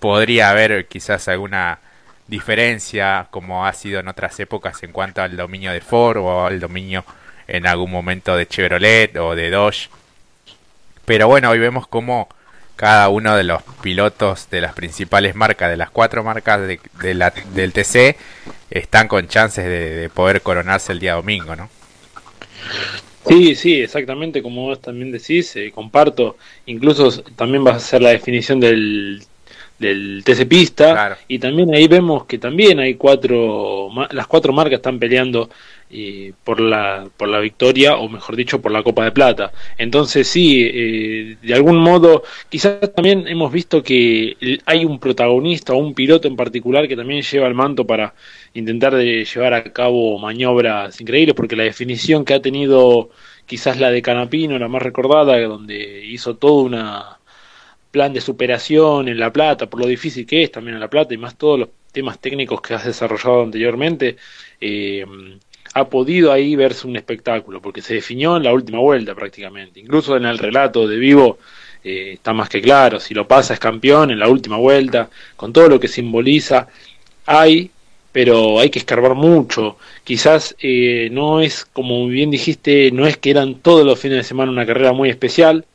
podría 0.00 0.50
haber 0.50 0.86
quizás 0.88 1.28
alguna 1.28 1.78
diferencia 2.26 3.26
como 3.30 3.66
ha 3.66 3.72
sido 3.74 4.00
en 4.00 4.08
otras 4.08 4.38
épocas 4.40 4.82
en 4.82 4.92
cuanto 4.92 5.22
al 5.22 5.36
dominio 5.36 5.72
de 5.72 5.80
Ford 5.80 6.18
o 6.18 6.46
al 6.46 6.58
dominio 6.58 7.04
en 7.46 7.66
algún 7.66 7.90
momento 7.90 8.36
de 8.36 8.46
Chevrolet 8.46 9.16
o 9.16 9.34
de 9.34 9.50
Dodge. 9.50 9.90
Pero 11.04 11.28
bueno, 11.28 11.50
hoy 11.50 11.58
vemos 11.58 11.86
como 11.86 12.28
cada 12.76 13.08
uno 13.08 13.36
de 13.36 13.44
los 13.44 13.62
pilotos 13.82 14.48
de 14.50 14.60
las 14.60 14.72
principales 14.72 15.34
marcas, 15.34 15.70
de 15.70 15.76
las 15.76 15.90
cuatro 15.90 16.22
marcas 16.22 16.60
del 16.60 17.72
TC, 17.72 18.16
están 18.70 19.08
con 19.08 19.26
chances 19.28 19.64
de, 19.64 19.90
de 19.96 20.08
poder 20.10 20.42
coronarse 20.42 20.92
el 20.92 21.00
día 21.00 21.14
domingo, 21.14 21.56
¿no? 21.56 21.68
Sí, 23.26 23.54
sí, 23.54 23.74
exactamente 23.80 24.42
como 24.42 24.62
vos 24.62 24.80
también 24.80 25.12
decís, 25.12 25.54
eh, 25.56 25.70
comparto, 25.74 26.36
incluso 26.66 27.22
también 27.36 27.66
va 27.66 27.72
a 27.72 27.80
ser 27.80 28.00
la 28.00 28.10
definición 28.10 28.58
del, 28.58 29.22
del 29.78 30.22
TC 30.24 30.46
Pista 30.46 31.18
y 31.28 31.38
también 31.38 31.72
ahí 31.74 31.86
vemos 31.86 32.24
que 32.24 32.38
también 32.38 32.80
hay 32.80 32.94
cuatro, 32.94 33.90
las 34.10 34.26
cuatro 34.26 34.52
marcas 34.52 34.78
están 34.78 34.98
peleando 34.98 35.48
eh, 35.90 36.32
por, 36.44 36.60
la, 36.60 37.08
por 37.16 37.28
la 37.28 37.38
victoria 37.38 37.96
o 37.96 38.08
mejor 38.08 38.36
dicho 38.36 38.60
por 38.60 38.72
la 38.72 38.82
Copa 38.82 39.04
de 39.04 39.12
Plata. 39.12 39.52
Entonces 39.78 40.26
sí, 40.28 40.68
eh, 40.70 41.36
de 41.40 41.54
algún 41.54 41.78
modo 41.78 42.24
quizás 42.48 42.92
también 42.94 43.26
hemos 43.28 43.52
visto 43.52 43.82
que 43.82 44.58
hay 44.66 44.84
un 44.84 44.98
protagonista 44.98 45.72
o 45.72 45.78
un 45.78 45.94
piloto 45.94 46.28
en 46.28 46.36
particular 46.36 46.88
que 46.88 46.96
también 46.96 47.22
lleva 47.22 47.46
el 47.46 47.54
manto 47.54 47.86
para 47.86 48.14
intentar 48.54 48.94
de 48.94 49.24
llevar 49.24 49.54
a 49.54 49.64
cabo 49.72 50.18
maniobras 50.18 51.00
increíbles, 51.00 51.34
porque 51.34 51.56
la 51.56 51.64
definición 51.64 52.24
que 52.24 52.34
ha 52.34 52.42
tenido 52.42 53.10
quizás 53.46 53.78
la 53.78 53.90
de 53.90 54.02
Canapino, 54.02 54.58
la 54.58 54.68
más 54.68 54.82
recordada, 54.82 55.40
donde 55.40 56.04
hizo 56.04 56.36
todo 56.36 56.62
un 56.62 56.74
plan 57.90 58.12
de 58.12 58.20
superación 58.20 59.08
en 59.08 59.18
La 59.18 59.32
Plata, 59.32 59.68
por 59.68 59.80
lo 59.80 59.86
difícil 59.86 60.26
que 60.26 60.42
es 60.42 60.52
también 60.52 60.74
en 60.74 60.80
La 60.80 60.90
Plata, 60.90 61.14
y 61.14 61.18
más 61.18 61.36
todos 61.36 61.58
los 61.58 61.68
temas 61.92 62.18
técnicos 62.18 62.60
que 62.60 62.74
has 62.74 62.84
desarrollado 62.84 63.42
anteriormente, 63.42 64.16
eh, 64.60 65.04
ha 65.74 65.88
podido 65.88 66.32
ahí 66.32 66.56
verse 66.56 66.86
un 66.86 66.96
espectáculo, 66.96 67.60
porque 67.60 67.82
se 67.82 67.94
definió 67.94 68.36
en 68.36 68.44
la 68.44 68.52
última 68.52 68.78
vuelta 68.78 69.14
prácticamente. 69.14 69.80
Incluso 69.80 70.16
en 70.16 70.24
el 70.24 70.38
relato 70.38 70.86
de 70.86 70.96
vivo 70.96 71.38
eh, 71.84 72.12
está 72.14 72.32
más 72.32 72.48
que 72.48 72.60
claro, 72.60 73.00
si 73.00 73.14
lo 73.14 73.26
pasa 73.28 73.54
es 73.54 73.60
campeón 73.60 74.10
en 74.10 74.18
la 74.18 74.28
última 74.28 74.56
vuelta, 74.56 75.10
con 75.36 75.52
todo 75.52 75.68
lo 75.68 75.80
que 75.80 75.88
simboliza, 75.88 76.68
hay 77.26 77.70
pero 78.12 78.58
hay 78.58 78.70
que 78.70 78.78
escarbar 78.80 79.14
mucho. 79.14 79.76
Quizás 80.02 80.56
eh, 80.60 81.08
no 81.12 81.40
es, 81.40 81.64
como 81.64 82.06
bien 82.08 82.30
dijiste, 82.30 82.90
no 82.90 83.06
es 83.06 83.16
que 83.16 83.30
eran 83.30 83.56
todos 83.56 83.84
los 83.86 83.98
fines 83.98 84.18
de 84.18 84.24
semana 84.24 84.50
una 84.50 84.66
carrera 84.66 84.92
muy 84.92 85.08
especial. 85.10 85.66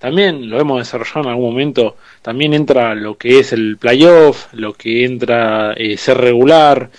También 0.00 0.48
lo 0.48 0.58
hemos 0.58 0.78
desarrollado 0.78 1.20
en 1.20 1.28
algún 1.28 1.50
momento. 1.50 1.96
También 2.22 2.54
entra 2.54 2.94
lo 2.94 3.18
que 3.18 3.38
es 3.38 3.52
el 3.52 3.76
playoff, 3.76 4.46
lo 4.54 4.72
que 4.72 5.04
entra 5.04 5.74
eh, 5.74 5.98
ser 5.98 6.16
regular, 6.16 6.90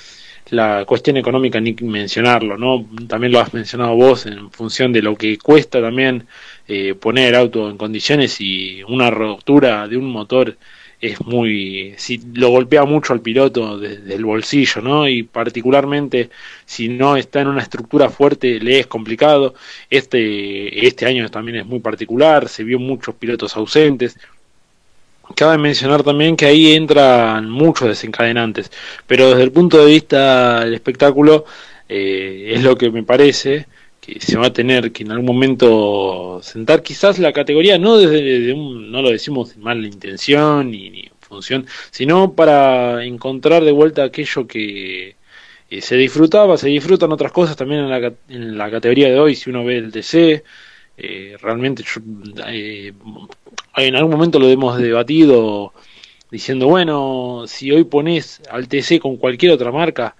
la 0.51 0.85
cuestión 0.85 1.17
económica 1.17 1.59
ni 1.59 1.73
mencionarlo, 1.81 2.57
¿no? 2.57 2.85
También 3.07 3.33
lo 3.33 3.39
has 3.39 3.55
mencionado 3.55 3.95
vos 3.95 4.27
en 4.27 4.51
función 4.51 4.93
de 4.93 5.01
lo 5.01 5.15
que 5.15 5.39
cuesta 5.39 5.81
también 5.81 6.27
eh, 6.67 6.93
poner 6.93 7.29
el 7.29 7.35
auto 7.35 7.71
en 7.71 7.77
condiciones 7.77 8.39
y 8.39 8.83
una 8.83 9.09
rotura 9.09 9.87
de 9.87 9.97
un 9.97 10.05
motor 10.05 10.57
es 11.01 11.19
muy 11.25 11.95
si 11.97 12.21
lo 12.35 12.49
golpea 12.49 12.85
mucho 12.85 13.13
al 13.13 13.21
piloto 13.21 13.79
desde 13.79 14.13
el 14.13 14.23
bolsillo 14.23 14.81
no 14.81 15.07
y 15.07 15.23
particularmente 15.23 16.29
si 16.65 16.89
no 16.89 17.17
está 17.17 17.41
en 17.41 17.47
una 17.47 17.63
estructura 17.63 18.09
fuerte 18.09 18.59
le 18.59 18.79
es 18.79 18.87
complicado. 18.87 19.55
Este 19.89 20.87
este 20.87 21.05
año 21.07 21.27
también 21.29 21.57
es 21.57 21.65
muy 21.65 21.79
particular 21.79 22.47
se 22.47 22.63
vio 22.63 22.79
muchos 22.79 23.15
pilotos 23.15 23.55
ausentes. 23.57 24.17
Cabe 25.35 25.57
mencionar 25.57 26.03
también 26.03 26.35
que 26.35 26.45
ahí 26.45 26.73
entran 26.73 27.49
muchos 27.49 27.87
desencadenantes 27.87 28.71
pero 29.07 29.29
desde 29.29 29.43
el 29.43 29.51
punto 29.51 29.77
de 29.79 29.91
vista 29.91 30.65
del 30.65 30.73
espectáculo 30.75 31.45
eh, 31.89 32.53
es 32.55 32.63
lo 32.63 32.77
que 32.77 32.91
me 32.91 33.03
parece 33.03 33.65
que 34.01 34.19
se 34.19 34.37
va 34.37 34.47
a 34.47 34.53
tener 34.53 34.91
que 34.91 35.03
en 35.03 35.11
algún 35.11 35.27
momento 35.27 36.41
sentar 36.43 36.83
quizás 36.83 37.19
la 37.19 37.33
categoría 37.33 37.77
no 37.77 37.97
desde 37.97 38.51
un, 38.53 38.91
no 38.91 39.01
lo 39.01 39.11
decimos 39.11 39.55
de 39.55 39.61
mala 39.61 39.87
intención 39.87 40.71
ni, 40.71 41.09
función, 41.21 41.65
sino 41.91 42.33
para 42.33 43.05
encontrar 43.05 43.63
de 43.63 43.71
vuelta 43.71 44.03
aquello 44.03 44.47
que 44.47 45.15
eh, 45.69 45.81
se 45.81 45.95
disfrutaba, 45.95 46.57
se 46.57 46.67
disfrutan 46.67 47.11
otras 47.13 47.31
cosas 47.31 47.55
también 47.55 47.81
en 47.81 47.89
la, 47.89 48.13
en 48.27 48.57
la 48.57 48.69
categoría 48.69 49.07
de 49.09 49.19
hoy, 49.19 49.35
si 49.35 49.49
uno 49.49 49.63
ve 49.63 49.77
el 49.77 49.91
TC, 49.93 50.43
eh, 50.97 51.37
realmente 51.41 51.83
eh, 52.47 52.93
en 53.77 53.95
algún 53.95 54.11
momento 54.11 54.39
lo 54.39 54.49
hemos 54.49 54.77
debatido 54.77 55.73
diciendo, 56.29 56.67
bueno, 56.67 57.45
si 57.47 57.71
hoy 57.71 57.83
pones 57.85 58.41
al 58.49 58.67
TC 58.67 58.99
con 58.99 59.17
cualquier 59.17 59.53
otra 59.53 59.71
marca, 59.71 60.15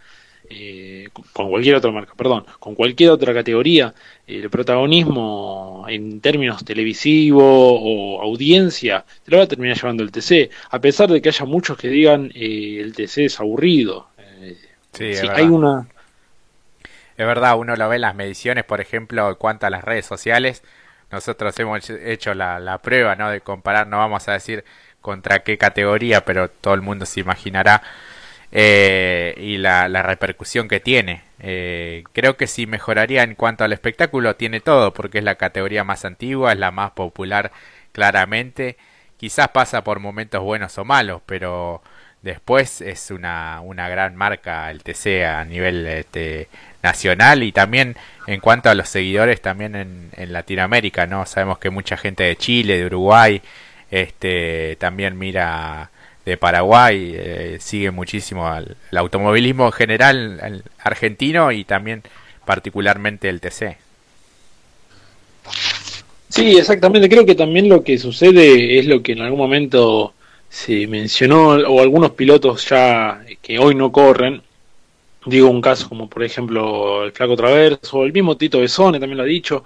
eh, 0.49 0.90
con 1.33 1.49
cualquier 1.49 1.75
otra 1.75 1.91
marca, 1.91 2.13
perdón, 2.15 2.45
con 2.59 2.75
cualquier 2.75 3.11
otra 3.11 3.33
categoría, 3.33 3.93
el 4.27 4.49
protagonismo 4.49 5.85
en 5.87 6.21
términos 6.21 6.63
televisivo 6.65 7.41
o 7.43 8.21
audiencia, 8.21 9.05
te 9.23 9.31
lo 9.31 9.37
va 9.37 9.43
a 9.43 9.47
terminar 9.47 9.77
llevando 9.77 10.03
el 10.03 10.11
TC, 10.11 10.49
a 10.69 10.79
pesar 10.79 11.09
de 11.09 11.21
que 11.21 11.29
haya 11.29 11.45
muchos 11.45 11.77
que 11.77 11.87
digan 11.87 12.31
el 12.35 12.93
TC 12.93 13.25
es 13.25 13.39
aburrido. 13.39 14.07
sí, 14.93 15.13
hay 15.29 15.45
una 15.45 15.87
es 17.21 17.27
verdad, 17.27 17.55
uno 17.55 17.75
lo 17.75 17.87
ve 17.87 17.97
en 17.97 18.01
las 18.01 18.15
mediciones, 18.15 18.63
por 18.63 18.81
ejemplo, 18.81 19.29
en 19.29 19.35
cuanto 19.35 19.67
a 19.67 19.69
las 19.69 19.83
redes 19.83 20.07
sociales. 20.07 20.63
Nosotros 21.11 21.57
hemos 21.59 21.87
hecho 21.89 22.33
la, 22.33 22.79
prueba, 22.81 23.15
¿no? 23.15 23.29
De 23.29 23.41
comparar, 23.41 23.85
no 23.85 23.99
vamos 23.99 24.27
a 24.27 24.33
decir 24.33 24.63
contra 25.01 25.43
qué 25.43 25.57
categoría, 25.57 26.25
pero 26.25 26.49
todo 26.49 26.73
el 26.73 26.81
mundo 26.81 27.05
se 27.05 27.19
imaginará. 27.19 27.83
Eh, 28.51 29.33
y 29.37 29.57
la, 29.57 29.87
repercusión 30.03 30.67
que 30.67 30.79
tiene. 30.79 31.23
Eh, 31.39 32.03
creo 32.13 32.37
que 32.37 32.47
si 32.47 32.67
mejoraría 32.67 33.23
en 33.23 33.35
cuanto 33.35 33.63
al 33.63 33.73
espectáculo, 33.73 34.35
tiene 34.35 34.59
todo, 34.59 34.93
porque 34.93 35.19
es 35.19 35.23
la 35.23 35.35
categoría 35.35 35.83
más 35.83 36.05
antigua, 36.05 36.51
es 36.51 36.59
la 36.59 36.71
más 36.71 36.91
popular 36.91 37.51
claramente. 37.91 38.77
Quizás 39.17 39.49
pasa 39.49 39.83
por 39.83 39.99
momentos 39.99 40.41
buenos 40.43 40.77
o 40.77 40.85
malos, 40.85 41.21
pero 41.25 41.81
después 42.21 42.81
es 42.81 43.11
una, 43.11 43.61
una 43.61 43.89
gran 43.89 44.15
marca 44.15 44.69
el 44.69 44.83
TC 44.83 45.25
a 45.25 45.45
nivel 45.45 45.87
este, 45.87 46.49
nacional 46.83 47.43
y 47.43 47.51
también 47.51 47.95
en 48.27 48.39
cuanto 48.41 48.69
a 48.69 48.75
los 48.75 48.89
seguidores 48.89 49.41
también 49.41 49.75
en, 49.75 50.09
en 50.13 50.33
Latinoamérica, 50.33 51.07
¿no? 51.07 51.25
Sabemos 51.25 51.59
que 51.59 51.69
mucha 51.69 51.97
gente 51.97 52.23
de 52.23 52.35
Chile, 52.35 52.77
de 52.77 52.85
Uruguay, 52.85 53.41
este, 53.91 54.75
también 54.77 55.17
mira 55.17 55.90
de 56.25 56.37
Paraguay, 56.37 57.13
eh, 57.15 57.57
sigue 57.59 57.91
muchísimo 57.91 58.47
al, 58.47 58.77
automovilismo 58.95 59.65
en 59.67 59.71
general 59.71 60.63
argentino 60.79 61.51
y 61.51 61.63
también 61.63 62.03
particularmente 62.45 63.29
el 63.29 63.41
TC. 63.41 63.77
Sí, 66.29 66.57
exactamente. 66.57 67.09
Creo 67.09 67.25
que 67.25 67.35
también 67.35 67.67
lo 67.67 67.83
que 67.83 67.97
sucede 67.97 68.79
es 68.79 68.85
lo 68.85 69.01
que 69.01 69.13
en 69.13 69.21
algún 69.21 69.39
momento 69.39 70.13
se 70.49 70.87
mencionó, 70.87 71.49
o 71.49 71.81
algunos 71.81 72.11
pilotos 72.11 72.69
ya 72.69 73.23
que 73.41 73.57
hoy 73.57 73.73
no 73.73 73.91
corren, 73.91 74.41
Digo 75.23 75.49
un 75.49 75.61
caso 75.61 75.87
como 75.87 76.09
por 76.09 76.23
ejemplo 76.23 77.03
el 77.03 77.11
Flaco 77.11 77.35
Traverso, 77.35 78.03
el 78.03 78.11
mismo 78.11 78.37
Tito 78.37 78.59
Besone 78.59 78.99
también 78.99 79.17
lo 79.17 79.23
ha 79.23 79.27
dicho, 79.27 79.63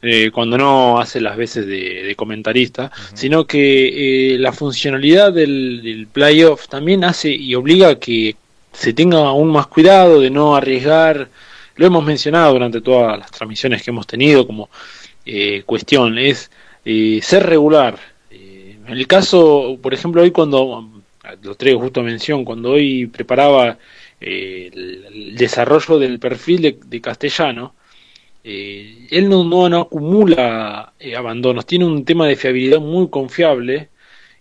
eh, 0.00 0.30
cuando 0.30 0.56
no 0.56 0.98
hace 0.98 1.20
las 1.20 1.36
veces 1.36 1.66
de, 1.66 2.14
comentarista, 2.16 2.90
sino 3.12 3.46
que 3.46 4.34
eh, 4.34 4.38
la 4.38 4.52
funcionalidad 4.52 5.30
del, 5.30 5.82
del 5.82 6.06
playoff 6.06 6.68
también 6.68 7.04
hace 7.04 7.30
y 7.30 7.54
obliga 7.54 7.90
a 7.90 7.98
que 7.98 8.34
se 8.72 8.94
tenga 8.94 9.18
aún 9.18 9.52
más 9.52 9.66
cuidado 9.66 10.20
de 10.20 10.30
no 10.30 10.56
arriesgar, 10.56 11.28
lo 11.76 11.86
hemos 11.86 12.04
mencionado 12.04 12.54
durante 12.54 12.80
todas 12.80 13.18
las 13.18 13.30
transmisiones 13.30 13.82
que 13.82 13.90
hemos 13.90 14.06
tenido 14.06 14.46
como 14.46 14.70
eh, 15.26 15.64
cuestión, 15.66 16.18
es 16.18 16.50
ser 17.22 17.46
regular. 17.46 17.98
en 18.30 18.88
el 18.88 19.06
caso, 19.06 19.78
por 19.82 19.92
ejemplo, 19.92 20.22
hoy 20.22 20.30
cuando, 20.30 20.88
lo 21.42 21.54
traigo 21.56 21.80
justo 21.80 22.00
a 22.00 22.04
mención, 22.04 22.44
cuando 22.44 22.70
hoy 22.70 23.06
preparaba 23.06 23.78
el, 24.24 25.34
desarrollo 25.36 25.98
del 25.98 26.18
perfil 26.18 26.80
de, 26.84 27.00
castellano, 27.00 27.74
eh, 28.42 29.06
él 29.10 29.28
no, 29.28 29.44
no, 29.44 29.80
acumula 29.80 30.92
eh, 30.98 31.16
abandonos, 31.16 31.66
tiene 31.66 31.84
un 31.84 32.04
tema 32.04 32.26
de 32.26 32.36
fiabilidad 32.36 32.80
muy 32.80 33.08
confiable. 33.08 33.90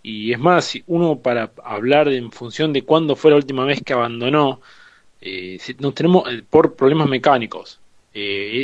Y 0.04 0.34
es 0.34 0.40
más, 0.40 0.74
uno 0.88 1.20
para 1.20 1.52
hablar 1.64 2.10
en 2.10 2.32
función 2.32 2.74
de 2.74 2.84
cuándo 2.84 3.16
fue 3.16 3.32
la 3.32 3.38
última 3.38 3.66
vez 3.66 3.82
que 3.84 3.94
abandonó, 3.94 4.62
eh, 5.22 5.58
nos 5.80 5.96
tenemos 5.96 6.30
por 6.50 6.76
problemas 6.76 7.08
mecánicos, 7.08 7.80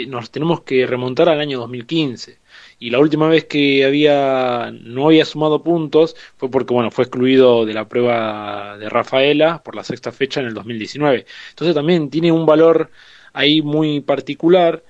nos 0.07 0.29
tenemos 0.29 0.61
que 0.61 0.85
remontar 0.85 1.27
al 1.29 1.39
año 1.39 1.59
2015 1.59 2.37
y 2.77 2.91
la 2.91 2.99
última 2.99 3.27
vez 3.27 3.45
que 3.45 3.83
había 3.83 4.71
no 4.71 5.07
había 5.07 5.25
sumado 5.25 5.63
puntos 5.63 6.15
fue 6.37 6.51
porque 6.51 6.73
bueno 6.73 6.91
fue 6.91 7.05
excluido 7.05 7.65
de 7.65 7.73
la 7.73 7.87
prueba 7.87 8.77
de 8.77 8.89
Rafaela 8.89 9.63
por 9.63 9.75
la 9.75 9.83
sexta 9.83 10.11
fecha 10.11 10.39
en 10.39 10.47
el 10.47 10.53
2019 10.53 11.25
entonces 11.49 11.75
también 11.75 12.09
tiene 12.11 12.31
un 12.31 12.45
valor 12.45 12.91
ahí 13.33 13.61
muy 13.61 14.01
particular. 14.01 14.83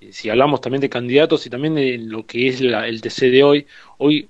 Eh, 0.00 0.12
si 0.12 0.30
hablamos 0.30 0.60
también 0.60 0.80
de 0.80 0.90
candidatos 0.90 1.46
y 1.46 1.50
también 1.50 1.74
de 1.74 1.98
lo 1.98 2.26
que 2.26 2.48
es 2.48 2.60
el 2.60 3.00
TC 3.00 3.30
de 3.30 3.42
hoy 3.42 3.66
hoy 3.98 4.28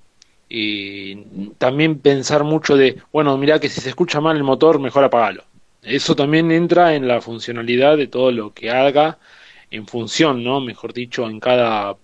eh, 0.49 1.25
también 1.59 1.99
pensar 1.99 2.45
mucho 2.45 2.77
de 2.77 2.97
bueno 3.13 3.37
mira 3.37 3.59
que 3.61 3.69
si 3.69 3.81
se 3.81 3.89
escucha 3.89 4.21
mal 4.21 4.37
el 4.37 4.45
motor 4.45 4.79
mejor 4.81 5.05
apagalo. 5.05 5.45
Eso 5.83 6.17
también 6.17 6.51
entra 6.51 6.95
en 6.97 7.07
la 7.07 7.21
funcionalidad 7.21 7.97
de 7.97 8.09
todo 8.09 8.33
lo 8.33 8.53
que 8.53 8.71
haga 8.71 9.19
en 9.71 9.87
función, 9.87 10.45
¿no? 10.45 10.61
Mejor 10.61 10.93
dicho, 10.93 11.29
en 11.29 11.41
cada 11.41 11.97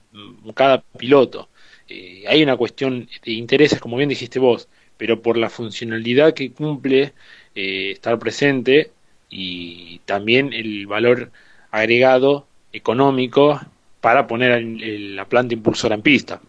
cada 0.54 0.83
piloto. 0.83 1.49
Eh, 1.88 2.25
hay 2.28 2.42
una 2.42 2.57
cuestión 2.57 3.09
de 3.25 3.33
intereses, 3.33 3.81
como 3.81 3.97
bien 3.97 4.09
dijiste 4.09 4.38
vos, 4.38 4.69
pero 4.97 5.21
por 5.23 5.37
la 5.37 5.50
funcionalidad 5.50 6.35
que 6.35 6.52
cumple 6.52 7.12
eh, 7.54 7.92
estar 7.92 8.19
presente 8.19 8.92
y 9.31 10.00
también 10.04 10.52
el 10.52 10.87
valor 10.87 11.31
agregado 11.71 12.47
económico 12.73 13.61
para 14.00 14.26
poner 14.26 14.62
la 14.62 15.25
planta 15.26 15.54
impulsora 15.54 15.95
en 15.95 16.02
pista. 16.02 16.40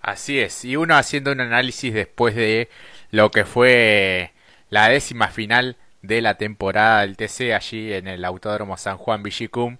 Así 0.00 0.38
es, 0.38 0.64
y 0.64 0.76
uno 0.76 0.96
haciendo 0.96 1.32
un 1.32 1.40
análisis 1.40 1.94
después 1.94 2.34
de 2.34 2.68
lo 3.10 3.30
que 3.30 3.44
fue 3.44 4.32
la 4.68 4.88
décima 4.88 5.28
final 5.28 5.76
de 6.02 6.20
la 6.20 6.34
temporada 6.36 7.00
del 7.00 7.16
TC 7.16 7.54
allí 7.54 7.92
en 7.92 8.06
el 8.06 8.24
Autódromo 8.24 8.76
San 8.76 8.98
Juan 8.98 9.22
Villicum, 9.22 9.78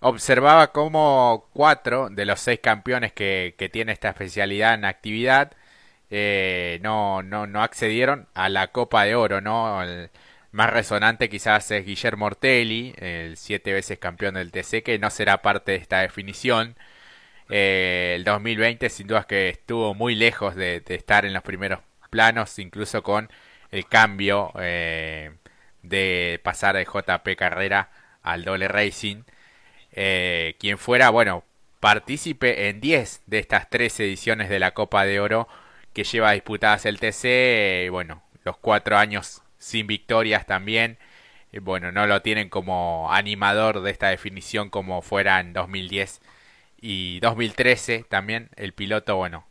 observaba 0.00 0.72
cómo 0.72 1.48
cuatro 1.52 2.08
de 2.10 2.24
los 2.26 2.40
seis 2.40 2.60
campeones 2.60 3.12
que, 3.12 3.54
que 3.58 3.68
tiene 3.68 3.92
esta 3.92 4.10
especialidad 4.10 4.74
en 4.74 4.84
actividad 4.84 5.52
eh, 6.10 6.78
no, 6.82 7.22
no, 7.22 7.46
no 7.46 7.62
accedieron 7.62 8.28
a 8.34 8.48
la 8.48 8.68
Copa 8.68 9.04
de 9.04 9.14
Oro, 9.14 9.40
¿no? 9.40 9.82
El 9.82 10.10
más 10.52 10.70
resonante 10.70 11.28
quizás 11.28 11.70
es 11.70 11.84
Guillermo 11.84 12.26
Ortelli, 12.26 12.94
el 12.98 13.36
siete 13.36 13.72
veces 13.72 13.98
campeón 13.98 14.34
del 14.34 14.50
TC, 14.52 14.82
que 14.82 14.98
no 14.98 15.10
será 15.10 15.42
parte 15.42 15.72
de 15.72 15.78
esta 15.78 16.00
definición. 16.00 16.76
Eh, 17.50 18.14
el 18.16 18.24
2020 18.24 18.88
sin 18.90 19.06
duda 19.06 19.20
es 19.20 19.26
que 19.26 19.48
estuvo 19.50 19.94
muy 19.94 20.14
lejos 20.14 20.54
de, 20.56 20.82
estar 20.88 21.24
en 21.26 21.34
los 21.34 21.42
primeros 21.42 21.80
planos, 22.10 22.58
incluso 22.58 23.02
con 23.02 23.30
el 23.70 23.86
cambio 23.86 24.52
eh, 24.60 25.32
de 25.82 26.40
pasar 26.42 26.76
de 26.76 26.84
JP 26.84 27.36
Carrera 27.36 27.90
al 28.22 28.44
Dole 28.44 28.68
Racing 28.68 29.22
eh, 30.00 30.54
quien 30.60 30.78
fuera, 30.78 31.10
bueno, 31.10 31.42
partícipe 31.80 32.68
en 32.68 32.80
10 32.80 33.22
de 33.26 33.40
estas 33.40 33.68
tres 33.68 33.98
ediciones 33.98 34.48
de 34.48 34.60
la 34.60 34.72
Copa 34.72 35.04
de 35.04 35.18
Oro 35.18 35.48
que 35.92 36.04
lleva 36.04 36.30
disputadas 36.30 36.86
el 36.86 37.00
TC, 37.00 37.90
bueno, 37.90 38.22
los 38.44 38.56
cuatro 38.58 38.96
años 38.96 39.42
sin 39.58 39.88
victorias 39.88 40.46
también, 40.46 40.98
eh, 41.50 41.58
bueno, 41.58 41.90
no 41.90 42.06
lo 42.06 42.22
tienen 42.22 42.48
como 42.48 43.12
animador 43.12 43.82
de 43.82 43.90
esta 43.90 44.08
definición 44.08 44.70
como 44.70 45.02
fuera 45.02 45.40
en 45.40 45.52
2010 45.52 46.20
y 46.80 47.18
2013 47.18 48.04
también, 48.08 48.50
el 48.54 48.74
piloto, 48.74 49.16
bueno, 49.16 49.48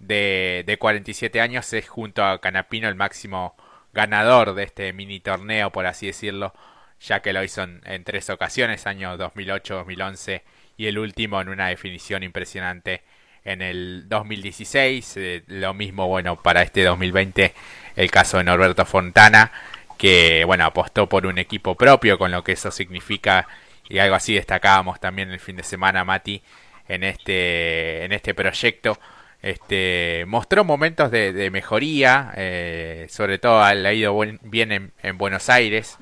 de, 0.00 0.64
de 0.66 0.78
47 0.78 1.40
años 1.40 1.72
es 1.72 1.88
junto 1.88 2.22
a 2.24 2.42
Canapino 2.42 2.88
el 2.88 2.94
máximo 2.94 3.56
ganador 3.94 4.54
de 4.54 4.64
este 4.64 4.92
mini 4.92 5.20
torneo, 5.20 5.72
por 5.72 5.86
así 5.86 6.08
decirlo, 6.08 6.52
ya 7.00 7.20
que 7.20 7.32
lo 7.32 7.42
hizo 7.44 7.62
en, 7.62 8.04
tres 8.04 8.30
ocasiones, 8.30 8.86
año 8.86 9.16
2008, 9.16 9.74
2011 9.74 10.42
y 10.76 10.86
el 10.86 10.98
último 10.98 11.40
en 11.40 11.48
una 11.48 11.68
definición 11.68 12.22
impresionante 12.22 13.02
en 13.44 13.62
el 13.62 14.08
2016. 14.08 15.16
Eh, 15.16 15.42
lo 15.46 15.74
mismo, 15.74 16.08
bueno, 16.08 16.40
para 16.42 16.62
este 16.62 16.84
2020, 16.84 17.54
el 17.96 18.10
caso 18.10 18.38
de 18.38 18.44
Norberto 18.44 18.84
Fontana, 18.84 19.52
que, 19.96 20.44
bueno, 20.44 20.64
apostó 20.64 21.08
por 21.08 21.26
un 21.26 21.38
equipo 21.38 21.74
propio, 21.76 22.18
con 22.18 22.30
lo 22.30 22.42
que 22.44 22.52
eso 22.52 22.70
significa, 22.70 23.48
y 23.88 23.98
algo 23.98 24.14
así 24.14 24.34
destacábamos 24.34 25.00
también 25.00 25.30
el 25.30 25.40
fin 25.40 25.56
de 25.56 25.62
semana, 25.62 26.04
Mati, 26.04 26.42
en 26.88 27.04
este, 27.04 28.04
en 28.04 28.12
este 28.12 28.34
proyecto. 28.34 28.98
Este, 29.40 30.24
mostró 30.26 30.64
momentos 30.64 31.12
de, 31.12 31.50
mejoría, 31.52 32.32
eh, 32.36 33.06
sobre 33.08 33.38
todo 33.38 33.62
ha 33.62 33.92
ido 33.92 34.18
bien 34.42 34.92
en 35.00 35.18
Buenos 35.18 35.48
Aires, 35.48 35.96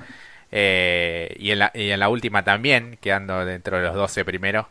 Eh, 0.59 1.37
y, 1.39 1.51
en 1.51 1.59
la, 1.59 1.71
y 1.75 1.91
en 1.91 2.01
la 2.01 2.09
última 2.09 2.43
también, 2.43 2.97
quedando 3.03 3.45
dentro 3.45 3.77
de 3.77 3.85
los 3.85 3.95
12 3.95 4.25
primeros. 4.25 4.67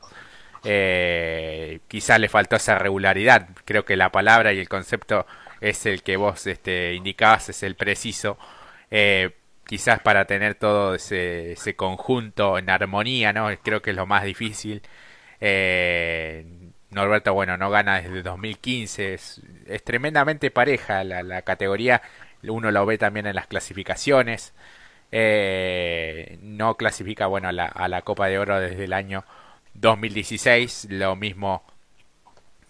Eh, 0.63 1.79
quizás 1.87 2.19
le 2.19 2.27
faltó 2.27 2.55
esa 2.55 2.79
regularidad. 2.79 3.49
Creo 3.65 3.85
que 3.85 3.95
la 3.95 4.11
palabra 4.11 4.51
y 4.51 4.59
el 4.59 4.67
concepto 4.67 5.27
es 5.61 5.85
el 5.85 6.01
que 6.01 6.17
vos 6.17 6.47
este, 6.47 6.95
indicabas, 6.95 7.49
es 7.49 7.61
el 7.61 7.75
preciso. 7.75 8.39
Eh, 8.89 9.35
quizás 9.67 9.99
para 9.99 10.25
tener 10.25 10.55
todo 10.55 10.95
ese, 10.95 11.51
ese, 11.51 11.75
conjunto 11.75 12.57
en 12.57 12.69
armonía, 12.71 13.31
¿no? 13.31 13.49
Creo 13.61 13.83
que 13.83 13.91
es 13.91 13.95
lo 13.95 14.07
más 14.07 14.23
difícil. 14.23 14.81
Eh, 15.39 16.45
Norberto, 16.89 17.33
bueno, 17.35 17.57
no 17.57 17.69
gana 17.69 18.01
desde 18.01 18.23
2015, 18.23 19.13
es, 19.13 19.41
es 19.67 19.83
tremendamente 19.83 20.49
pareja 20.49 21.03
la, 21.03 21.21
la, 21.23 21.43
categoría, 21.43 22.01
uno 22.43 22.71
lo 22.71 22.85
ve 22.87 22.97
también 22.97 23.27
en 23.27 23.35
las 23.35 23.47
clasificaciones. 23.47 24.53
Eh, 25.11 26.37
no 26.41 26.75
clasifica, 26.75 27.27
bueno, 27.27 27.47
a 27.47 27.51
la, 27.51 27.65
a 27.65 27.87
la 27.87 28.01
Copa 28.01 28.27
de 28.27 28.39
Oro 28.39 28.59
desde 28.59 28.85
el 28.85 28.93
año 28.93 29.23
2016, 29.75 30.87
lo 30.91 31.15
mismo 31.15 31.63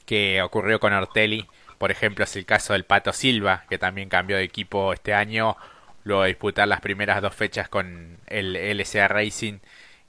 que 0.06 0.42
ocurrió 0.42 0.80
con 0.80 0.94
Ortelli, 0.94 1.48
por 1.78 1.92
ejemplo, 1.92 2.24
es 2.24 2.36
el 2.36 2.46
caso 2.46 2.74
del 2.74 2.86
Pato 2.86 3.14
Silva, 3.14 3.64
que 3.70 3.78
también 3.78 4.10
cambió 4.10 4.38
de 4.38 4.44
equipo 4.44 4.94
este 4.94 5.14
año, 5.14 5.58
luego 6.04 6.24
de 6.24 6.30
disputar 6.30 6.68
las 6.68 6.82
primeras 6.82 7.22
dos 7.22 7.36
fechas 7.36 7.68
con 7.70 8.18
el 8.28 8.56
LCA 8.56 9.08
Racing 9.08 9.60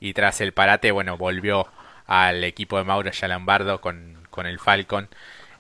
y 0.01 0.13
tras 0.13 0.41
el 0.41 0.53
parate, 0.53 0.93
bueno, 0.93 1.17
volvió 1.17 1.69
al 2.07 2.45
equipo 2.45 2.79
de 2.79 2.85
Mauro 2.85 3.11
Yalambardo 3.11 3.81
con, 3.81 4.19
con 4.31 4.47
el 4.47 4.59
Falcon. 4.59 5.09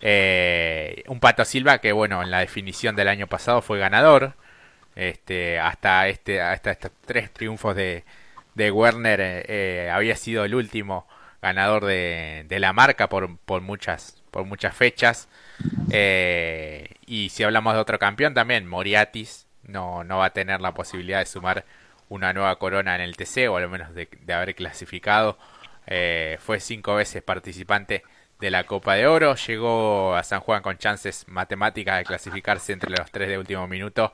Eh, 0.01 1.03
un 1.09 1.21
Pato 1.21 1.45
Silva 1.45 1.79
que, 1.79 1.93
bueno, 1.93 2.23
en 2.23 2.31
la 2.31 2.41
definición 2.41 2.97
del 2.97 3.09
año 3.09 3.27
pasado 3.27 3.63
fue 3.63 3.79
ganador, 3.79 4.35
este, 4.97 5.61
hasta, 5.61 6.09
este, 6.09 6.41
hasta 6.41 6.73
estos 6.73 6.91
tres 7.05 7.33
triunfos 7.33 7.77
de, 7.77 8.05
de 8.55 8.71
Werner 8.71 9.21
eh, 9.21 9.45
eh, 9.49 9.91
había 9.91 10.17
sido 10.17 10.45
el 10.45 10.55
último 10.55 11.07
ganador 11.43 11.85
de, 11.85 12.45
de 12.49 12.59
la 12.59 12.73
marca 12.73 13.09
por, 13.09 13.37
por, 13.39 13.61
muchas, 13.61 14.23
por 14.31 14.45
muchas 14.47 14.75
fechas. 14.75 15.29
Eh, 15.91 16.89
y 17.07 17.29
si 17.29 17.45
hablamos 17.45 17.75
de 17.75 17.81
otro 17.81 17.99
campeón 17.99 18.35
también, 18.35 18.67
Moriatis 18.67 19.47
no, 19.63 20.03
no 20.05 20.19
va 20.19 20.27
a 20.27 20.33
tener 20.33 20.61
la 20.61 20.75
posibilidad 20.75 21.21
de 21.21 21.27
sumar 21.27 21.65
una 22.09 22.33
nueva 22.33 22.57
corona 22.59 22.95
en 22.95 23.01
el 23.01 23.17
TC 23.17 23.49
o 23.49 23.57
al 23.57 23.69
menos 23.69 23.95
de, 23.95 24.09
de 24.23 24.33
haber 24.33 24.55
clasificado. 24.55 25.39
Eh, 25.87 26.39
fue 26.41 26.61
cinco 26.61 26.97
veces 26.97 27.23
participante 27.23 28.03
de 28.41 28.51
la 28.51 28.65
Copa 28.65 28.95
de 28.95 29.07
Oro. 29.07 29.35
Llegó 29.35 30.15
a 30.17 30.23
San 30.23 30.41
Juan 30.41 30.63
con 30.63 30.79
chances 30.79 31.27
matemáticas 31.29 31.99
de 31.99 32.05
clasificarse 32.05 32.73
entre 32.73 32.91
los 32.91 33.11
tres 33.11 33.29
de 33.29 33.39
último 33.39 33.67
minuto. 33.69 34.13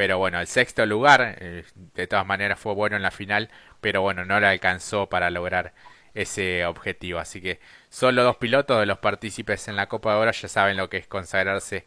Pero 0.00 0.16
bueno, 0.16 0.40
el 0.40 0.46
sexto 0.46 0.86
lugar, 0.86 1.36
eh, 1.40 1.62
de 1.74 2.06
todas 2.06 2.24
maneras 2.24 2.58
fue 2.58 2.72
bueno 2.72 2.96
en 2.96 3.02
la 3.02 3.10
final, 3.10 3.50
pero 3.82 4.00
bueno, 4.00 4.24
no 4.24 4.40
le 4.40 4.46
alcanzó 4.46 5.10
para 5.10 5.28
lograr 5.28 5.74
ese 6.14 6.64
objetivo. 6.64 7.18
Así 7.18 7.42
que 7.42 7.60
solo 7.90 8.24
dos 8.24 8.36
pilotos 8.36 8.80
de 8.80 8.86
los 8.86 8.96
partícipes 8.96 9.68
en 9.68 9.76
la 9.76 9.90
Copa 9.90 10.14
de 10.14 10.20
Oro 10.20 10.30
ya 10.32 10.48
saben 10.48 10.78
lo 10.78 10.88
que 10.88 10.96
es 10.96 11.06
consagrarse 11.06 11.84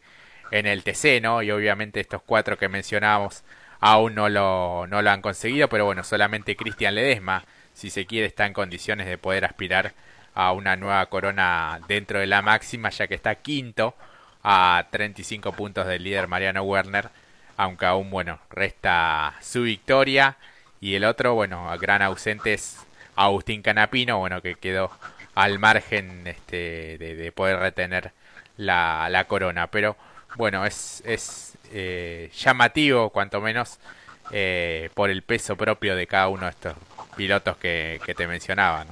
en 0.52 0.66
el 0.66 0.84
TC, 0.84 1.20
¿no? 1.20 1.42
Y 1.42 1.50
obviamente 1.50 1.98
estos 1.98 2.22
cuatro 2.22 2.56
que 2.56 2.68
mencionamos 2.68 3.42
aún 3.80 4.14
no 4.14 4.28
lo, 4.28 4.86
no 4.86 5.02
lo 5.02 5.10
han 5.10 5.20
conseguido, 5.20 5.68
pero 5.68 5.84
bueno, 5.84 6.04
solamente 6.04 6.54
Cristian 6.54 6.94
Ledesma, 6.94 7.44
si 7.72 7.90
se 7.90 8.06
quiere, 8.06 8.28
está 8.28 8.46
en 8.46 8.52
condiciones 8.52 9.08
de 9.08 9.18
poder 9.18 9.44
aspirar 9.44 9.92
a 10.34 10.52
una 10.52 10.76
nueva 10.76 11.04
corona 11.06 11.80
dentro 11.88 12.20
de 12.20 12.28
la 12.28 12.42
máxima, 12.42 12.90
ya 12.90 13.08
que 13.08 13.16
está 13.16 13.34
quinto 13.34 13.96
a 14.44 14.86
35 14.92 15.50
puntos 15.54 15.88
del 15.88 16.04
líder 16.04 16.28
Mariano 16.28 16.62
Werner, 16.62 17.10
aunque 17.56 17.86
aún, 17.86 18.10
bueno, 18.10 18.38
resta 18.50 19.34
su 19.40 19.62
victoria. 19.62 20.36
Y 20.80 20.94
el 20.94 21.04
otro, 21.04 21.34
bueno, 21.34 21.68
gran 21.78 22.02
ausente 22.02 22.54
es 22.54 22.78
Agustín 23.16 23.62
Canapino, 23.62 24.18
bueno, 24.18 24.42
que 24.42 24.54
quedó 24.56 24.90
al 25.34 25.58
margen 25.58 26.26
este, 26.26 26.98
de, 26.98 27.14
de 27.16 27.32
poder 27.32 27.58
retener 27.58 28.12
la, 28.56 29.08
la, 29.10 29.24
corona. 29.24 29.68
Pero 29.68 29.96
bueno, 30.36 30.66
es, 30.66 31.02
es 31.06 31.54
eh, 31.72 32.30
llamativo, 32.36 33.10
cuanto 33.10 33.40
menos, 33.40 33.78
eh, 34.30 34.90
por 34.94 35.10
el 35.10 35.22
peso 35.22 35.56
propio 35.56 35.96
de 35.96 36.06
cada 36.06 36.28
uno 36.28 36.44
de 36.44 36.50
estos 36.50 36.74
pilotos 37.16 37.56
que, 37.56 38.00
te 38.16 38.26
mencionaba. 38.26 38.86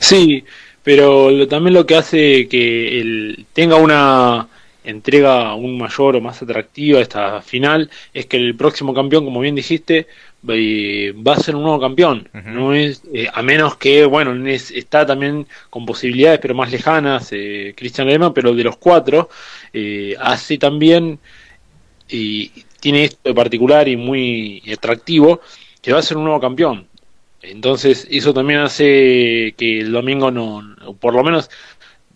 Sí, 0.00 0.44
pero 0.82 1.30
lo, 1.30 1.48
también 1.48 1.74
lo 1.74 1.86
que 1.86 1.96
hace 1.96 2.48
que 2.48 3.00
él 3.00 3.46
tenga 3.52 3.76
una 3.76 4.46
entrega 4.84 5.48
aún 5.48 5.76
mayor 5.78 6.16
o 6.16 6.20
más 6.20 6.40
atractiva 6.42 7.00
esta 7.00 7.42
final 7.42 7.90
es 8.14 8.26
que 8.26 8.36
el 8.36 8.54
próximo 8.54 8.94
campeón, 8.94 9.24
como 9.24 9.40
bien 9.40 9.54
dijiste, 9.54 10.06
va 10.44 11.32
a 11.34 11.40
ser 11.40 11.56
un 11.56 11.62
nuevo 11.62 11.80
campeón. 11.80 12.28
Uh 12.32 12.38
-huh. 12.38 12.52
No 12.52 12.74
es 12.74 13.02
eh, 13.12 13.28
a 13.32 13.42
menos 13.42 13.76
que, 13.76 14.04
bueno, 14.06 14.34
es, 14.48 14.70
está 14.70 15.04
también 15.04 15.46
con 15.70 15.84
posibilidades, 15.84 16.40
pero 16.40 16.54
más 16.54 16.70
lejanas, 16.70 17.28
eh, 17.32 17.74
Christian 17.76 18.08
Lehmann, 18.08 18.32
pero 18.32 18.54
de 18.54 18.64
los 18.64 18.76
cuatro, 18.76 19.28
eh, 19.72 20.14
hace 20.20 20.58
también, 20.58 21.18
y 22.08 22.50
tiene 22.80 23.04
esto 23.04 23.20
de 23.24 23.34
particular 23.34 23.88
y 23.88 23.96
muy 23.96 24.62
atractivo, 24.72 25.40
que 25.82 25.92
va 25.92 25.98
a 25.98 26.02
ser 26.02 26.16
un 26.16 26.24
nuevo 26.24 26.40
campeón. 26.40 26.86
Entonces, 27.42 28.06
eso 28.10 28.34
también 28.34 28.60
hace 28.60 29.54
que 29.56 29.80
el 29.80 29.92
domingo 29.92 30.30
no, 30.30 30.76
por 31.00 31.14
lo 31.14 31.22
menos 31.22 31.50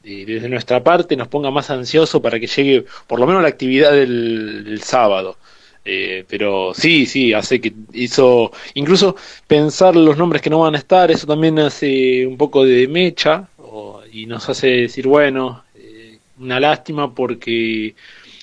desde 0.03 0.49
nuestra 0.49 0.83
parte, 0.83 1.17
nos 1.17 1.29
ponga 1.29 1.51
más 1.51 1.71
ansioso 1.71 2.21
para 2.21 2.41
que 2.41 2.47
llegue 2.47 2.85
por 3.07 3.21
lo 3.21 3.27
menos 3.27 3.43
la 3.43 3.49
actividad 3.49 3.93
del, 3.93 4.81
sábado. 4.83 5.37
Eh, 5.85 6.25
pero 6.29 6.73
sí, 6.75 7.07
sí, 7.07 7.33
hace 7.33 7.61
que 7.61 7.73
hizo, 7.93 8.53
incluso 8.75 9.17
pensar 9.49 9.97
los 9.97 10.17
nombres 10.17 10.41
que 10.41 10.51
no 10.51 10.61
van 10.61 10.77
a 10.77 10.79
estar, 10.79 11.11
eso 11.11 11.27
también 11.27 11.59
hace 11.59 12.25
un 12.25 12.37
poco 12.37 12.65
de 12.65 12.87
mecha 12.87 13.49
o, 13.59 14.01
y 14.13 14.27
nos 14.27 14.49
hace 14.49 14.69
decir, 14.69 15.09
bueno, 15.09 15.65
eh, 15.75 16.19
una 16.39 16.61
lástima 16.61 17.13
porque, 17.13 17.97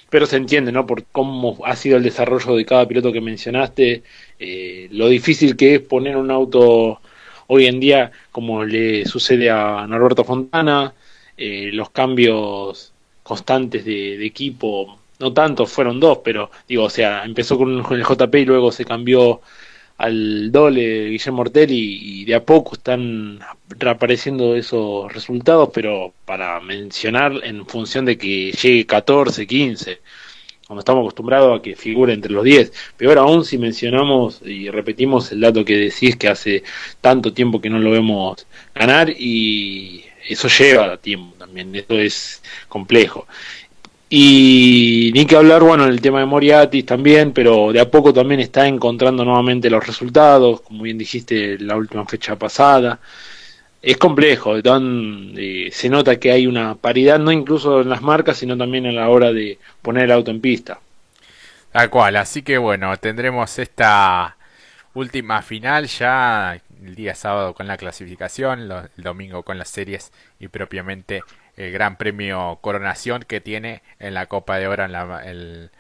pero 0.10 0.26
se 0.26 0.36
entiende, 0.36 0.74
¿no? 0.74 0.86
Por 0.86 1.06
cómo 1.06 1.58
ha 1.66 1.78
sido 1.78 1.96
el 1.96 2.04
desarrollo 2.04 2.56
de 2.58 2.66
cada 2.66 2.86
piloto 2.88 3.14
que 3.14 3.22
mencionaste, 3.22 4.04
eh, 4.38 4.90
lo 4.92 5.08
difícil 5.08 5.56
que 5.56 5.76
es 5.76 5.82
poner 5.82 6.18
un 6.18 6.32
auto 6.32 7.00
hoy 7.48 7.68
en 7.68 7.80
día, 7.80 8.12
como 8.32 8.64
le 8.66 9.06
sucede 9.06 9.50
a 9.50 9.86
Norberto 9.88 10.24
Fontana, 10.24 10.94
eh, 11.42 11.70
los 11.72 11.90
cambios 11.92 12.92
constantes 13.24 13.86
de, 13.86 14.26
equipo, 14.26 15.00
no 15.20 15.32
tanto, 15.32 15.66
fueron 15.66 16.00
dos, 16.00 16.20
pero 16.22 16.52
digo, 16.68 16.84
o 16.84 16.90
sea, 16.90 17.24
empezó 17.24 17.58
con, 17.58 17.78
el 17.94 18.04
JP 18.04 18.36
y 18.36 18.46
luego 18.46 18.74
se 18.74 18.84
cambió 18.84 19.40
al 19.98 20.52
doble 20.52 21.10
Guillermo 21.10 21.42
Ortelli 21.42 22.22
y 22.22 22.26
de 22.26 22.36
a 22.36 22.44
poco 22.44 22.76
están 22.76 23.40
reapareciendo 23.70 24.56
esos 24.56 25.14
resultados, 25.14 25.70
pero 25.74 26.14
para 26.26 26.60
mencionar 26.60 27.34
en 27.44 27.66
función 27.66 28.04
de 28.04 28.18
que 28.18 28.52
llegue 28.52 28.86
14, 28.86 29.48
15, 29.48 30.00
cuando 30.68 30.80
estamos 30.82 31.02
acostumbrados 31.04 31.58
a 31.58 31.62
que 31.62 31.76
figure 31.76 32.14
entre 32.14 32.34
los 32.34 32.44
10. 32.44 32.74
Peor 32.98 33.18
aún 33.18 33.46
si 33.46 33.58
mencionamos 33.58 34.42
y 34.46 34.70
repetimos 34.70 35.32
el 35.32 35.40
dato 35.40 35.64
que 35.64 35.78
decís 35.78 36.18
que 36.18 36.28
hace 36.28 36.64
tanto 37.00 37.32
tiempo 37.32 37.62
que 37.62 37.70
no 37.70 37.80
lo 37.80 37.92
vemos 37.92 38.46
ganar 38.76 39.10
y 39.10 40.04
eso 40.28 40.48
lleva 40.48 40.98
tiempo 40.98 41.36
también, 41.38 41.76
eso 41.76 41.98
es 42.00 42.42
complejo. 42.68 43.28
Y 44.12 45.12
ni 45.14 45.26
que 45.28 45.36
hablar, 45.36 45.62
bueno, 45.62 45.86
el 45.86 46.02
tema 46.02 46.20
de 46.20 46.26
Moriatis 46.26 46.86
también, 46.86 47.32
pero 47.32 47.72
de 47.72 47.80
a 47.80 47.92
poco 47.92 48.12
también 48.12 48.40
está 48.40 48.68
encontrando 48.68 49.24
nuevamente 49.24 49.70
los 49.70 49.86
resultados, 49.86 50.62
como 50.62 50.84
bien 50.84 50.98
dijiste 50.98 51.60
la 51.60 51.76
última 51.76 52.06
fecha 52.06 52.36
pasada. 52.36 53.00
Es 53.82 53.98
complejo, 53.98 54.56
eh, 54.58 55.70
se 55.72 55.90
nota 55.90 56.20
que 56.20 56.32
hay 56.32 56.48
una 56.48 56.76
paridad, 56.76 57.20
no 57.20 57.32
incluso 57.32 57.82
en 57.82 57.90
las 57.90 58.02
marcas, 58.02 58.38
sino 58.38 58.58
también 58.58 58.88
a 58.88 58.92
la 58.92 59.10
hora 59.10 59.32
de 59.32 59.60
poner 59.82 60.06
el 60.06 60.12
auto 60.12 60.32
en 60.32 60.42
pista. 60.42 60.80
Tal 61.72 61.90
cual, 61.92 62.16
así 62.16 62.42
que 62.42 62.58
bueno, 62.58 62.98
tendremos 62.98 63.60
esta 63.60 64.36
última 64.96 65.42
final 65.44 65.86
ya 65.86 66.60
el 66.84 66.96
día 66.96 67.16
sábado 67.16 67.54
con 67.54 67.68
la 67.68 67.78
clasificación, 67.78 68.72
el 68.72 69.04
domingo 69.04 69.44
con 69.44 69.58
las 69.58 69.70
series 69.70 70.12
y 70.40 70.48
propiamente 70.48 71.24
el 71.56 71.72
Gran 71.72 71.98
Premio 71.98 72.60
Coronación 72.62 73.24
que 73.24 73.42
tiene 73.42 73.82
en 74.00 74.14
la 74.14 74.28
Copa 74.28 74.58
de 74.58 74.68
Oro 74.68 74.86
en, 74.86 74.92
la, 74.92 75.22
el, 75.26 75.72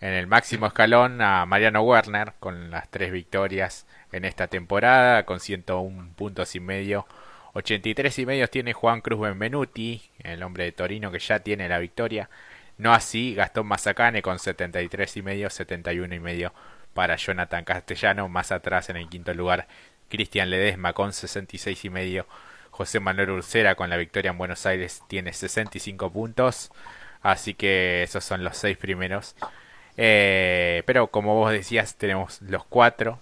en 0.00 0.12
el 0.12 0.26
máximo 0.26 0.66
escalón 0.66 1.20
a 1.20 1.44
Mariano 1.46 1.82
Werner 1.82 2.34
con 2.40 2.70
las 2.70 2.88
tres 2.90 3.10
victorias 3.10 3.86
en 4.12 4.24
esta 4.24 4.46
temporada 4.46 5.24
con 5.24 5.40
101 5.40 6.10
puntos 6.14 6.54
y 6.54 6.60
medio. 6.60 7.06
83 7.54 8.18
y 8.18 8.26
medio 8.26 8.48
tiene 8.48 8.72
Juan 8.72 9.00
Cruz 9.00 9.20
Benvenuti, 9.20 10.02
el 10.18 10.42
hombre 10.42 10.64
de 10.64 10.72
Torino 10.72 11.10
que 11.10 11.18
ya 11.18 11.40
tiene 11.40 11.68
la 11.68 11.78
victoria. 11.78 12.28
No 12.78 12.92
así 12.92 13.34
Gastón 13.34 13.66
Mazacane 13.66 14.22
con 14.22 14.38
73 14.38 15.16
y 15.16 15.22
medio, 15.22 15.50
71 15.50 16.14
y 16.14 16.20
medio 16.20 16.52
para 16.94 17.16
Jonathan 17.16 17.64
Castellano. 17.64 18.28
Más 18.28 18.52
atrás 18.52 18.90
en 18.90 18.96
el 18.96 19.08
quinto 19.08 19.34
lugar 19.34 19.66
Cristian 20.08 20.50
Ledesma 20.50 20.92
con 20.92 21.12
66 21.12 21.84
y 21.84 21.90
medio. 21.90 22.26
José 22.70 23.00
Manuel 23.00 23.30
Ursera 23.30 23.76
con 23.76 23.88
la 23.90 23.96
victoria 23.96 24.32
en 24.32 24.38
Buenos 24.38 24.66
Aires 24.66 25.02
tiene 25.08 25.32
65 25.32 26.10
puntos. 26.10 26.70
Así 27.22 27.54
que 27.54 28.02
esos 28.02 28.24
son 28.24 28.44
los 28.44 28.56
seis 28.56 28.76
primeros. 28.76 29.36
Eh, 29.96 30.82
pero 30.86 31.08
como 31.08 31.34
vos 31.36 31.52
decías, 31.52 31.96
tenemos 31.96 32.42
los 32.42 32.64
cuatro 32.66 33.20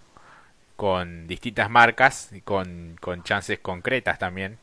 con 0.76 1.26
distintas 1.28 1.70
marcas 1.70 2.32
y 2.32 2.40
con, 2.40 2.96
con 3.00 3.22
chances 3.24 3.58
concretas 3.60 4.18
también. 4.18 4.58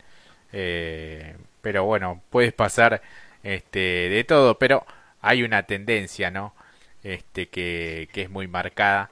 Eh, 0.52 1.36
pero 1.62 1.84
bueno, 1.84 2.22
puedes 2.30 2.52
pasar 2.52 3.02
este, 3.42 3.78
de 4.10 4.24
todo, 4.24 4.58
pero 4.58 4.84
hay 5.22 5.42
una 5.42 5.62
tendencia, 5.64 6.30
¿no? 6.30 6.54
Este, 7.02 7.48
que, 7.48 8.08
que 8.12 8.22
es 8.22 8.30
muy 8.30 8.48
marcada 8.48 9.10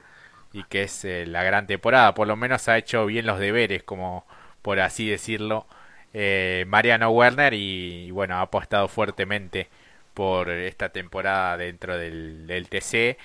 y 0.53 0.63
que 0.63 0.83
es 0.83 1.05
eh, 1.05 1.25
la 1.27 1.43
gran 1.43 1.67
temporada. 1.67 2.13
Por 2.13 2.27
lo 2.27 2.35
menos 2.35 2.67
ha 2.67 2.77
hecho 2.77 3.05
bien 3.05 3.25
los 3.25 3.39
deberes, 3.39 3.83
como 3.83 4.25
por 4.61 4.79
así 4.79 5.09
decirlo, 5.09 5.65
eh, 6.13 6.65
Mariano 6.67 7.09
Werner 7.11 7.53
y, 7.53 8.11
bueno, 8.11 8.35
ha 8.35 8.41
apostado 8.41 8.87
fuertemente 8.87 9.67
por 10.13 10.49
esta 10.49 10.89
temporada 10.89 11.57
dentro 11.57 11.97
del, 11.97 12.67
TC, 12.69 13.17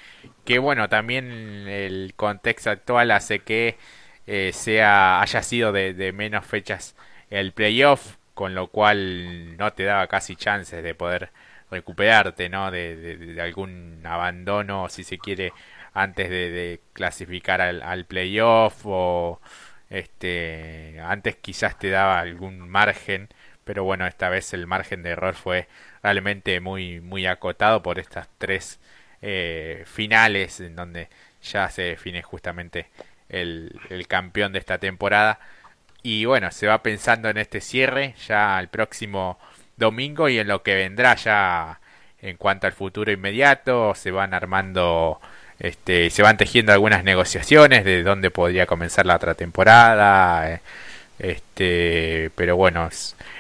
que 0.45 0.59
bueno, 0.59 0.89
también 0.89 1.67
el 1.69 2.15
contexto 2.17 2.71
actual 2.71 3.11
hace 3.11 3.41
que 3.41 3.77
eh, 4.27 4.53
sea 4.55 5.21
haya 5.21 5.43
sido 5.43 5.73
de, 5.73 5.95
de 5.95 6.13
menos 6.13 6.47
fechas 6.47 6.95
el 7.31 7.53
playoff, 7.53 8.17
con 8.35 8.55
lo 8.55 8.69
cual 8.69 9.57
no 9.57 9.73
te 9.73 9.85
daba 9.85 10.07
casi 10.07 10.37
chances 10.37 10.83
de 10.85 10.95
poder 10.95 11.31
recuperarte, 11.71 12.49
¿no? 12.49 12.71
De, 12.71 12.97
de, 12.97 13.41
algún 13.41 14.01
abandono, 14.05 14.89
si 14.89 15.05
se 15.05 15.19
quiere, 15.19 15.53
antes 15.95 16.29
de, 16.31 16.81
clasificar 16.93 17.61
al, 17.61 17.83
al, 17.83 18.05
playoff 18.07 18.83
o 18.85 19.41
este 19.91 21.01
antes 21.01 21.37
quizás 21.37 21.79
te 21.79 21.91
daba 21.91 22.21
algún 22.21 22.69
margen, 22.69 23.29
pero 23.65 23.85
bueno, 23.85 24.07
esta 24.07 24.29
vez 24.29 24.53
el 24.55 24.67
margen 24.67 25.03
de 25.03 25.11
error 25.11 25.35
fue 25.35 25.69
realmente 26.03 26.61
muy 26.61 27.01
muy 27.01 27.27
acotado 27.27 27.83
por 27.83 27.99
estas 27.99 28.29
tres 28.39 28.81
eh, 29.23 29.85
finales 29.87 30.61
en 30.61 30.77
donde 30.77 31.09
ya 31.43 31.71
se 31.71 31.83
define 31.83 32.23
justamente 32.23 32.89
el, 33.29 33.81
el 33.91 34.07
campeón 34.09 34.53
de 34.53 34.59
esta 34.59 34.79
temporada 34.79 35.39
y 36.07 36.27
bueno, 36.27 36.51
se 36.51 36.67
va 36.67 36.83
pensando 36.83 37.31
en 37.31 37.39
este 37.39 37.63
cierre 37.63 38.15
ya 38.29 38.61
el 38.61 38.69
próximo 38.69 39.39
domingo 39.77 40.29
y 40.29 40.39
en 40.39 40.49
lo 40.49 40.63
que 40.63 40.75
vendrá 40.75 41.15
ya 41.17 41.81
en 42.21 42.37
cuanto 42.37 42.67
al 42.67 42.75
futuro 42.75 43.11
inmediato. 43.11 43.95
Se 43.95 44.11
van 44.11 44.35
armando, 44.35 45.19
este, 45.65 46.11
se 46.11 46.23
van 46.23 46.37
tejiendo 46.37 46.73
algunas 46.73 47.05
negociaciones 47.05 47.87
de 47.87 48.03
dónde 48.03 48.31
podría 48.31 48.67
comenzar 48.67 49.07
la 49.07 49.17
otra 49.17 49.35
temporada. 49.35 50.53
Eh, 50.53 50.61
este, 51.19 52.31
pero 52.35 52.57
bueno, 52.57 52.91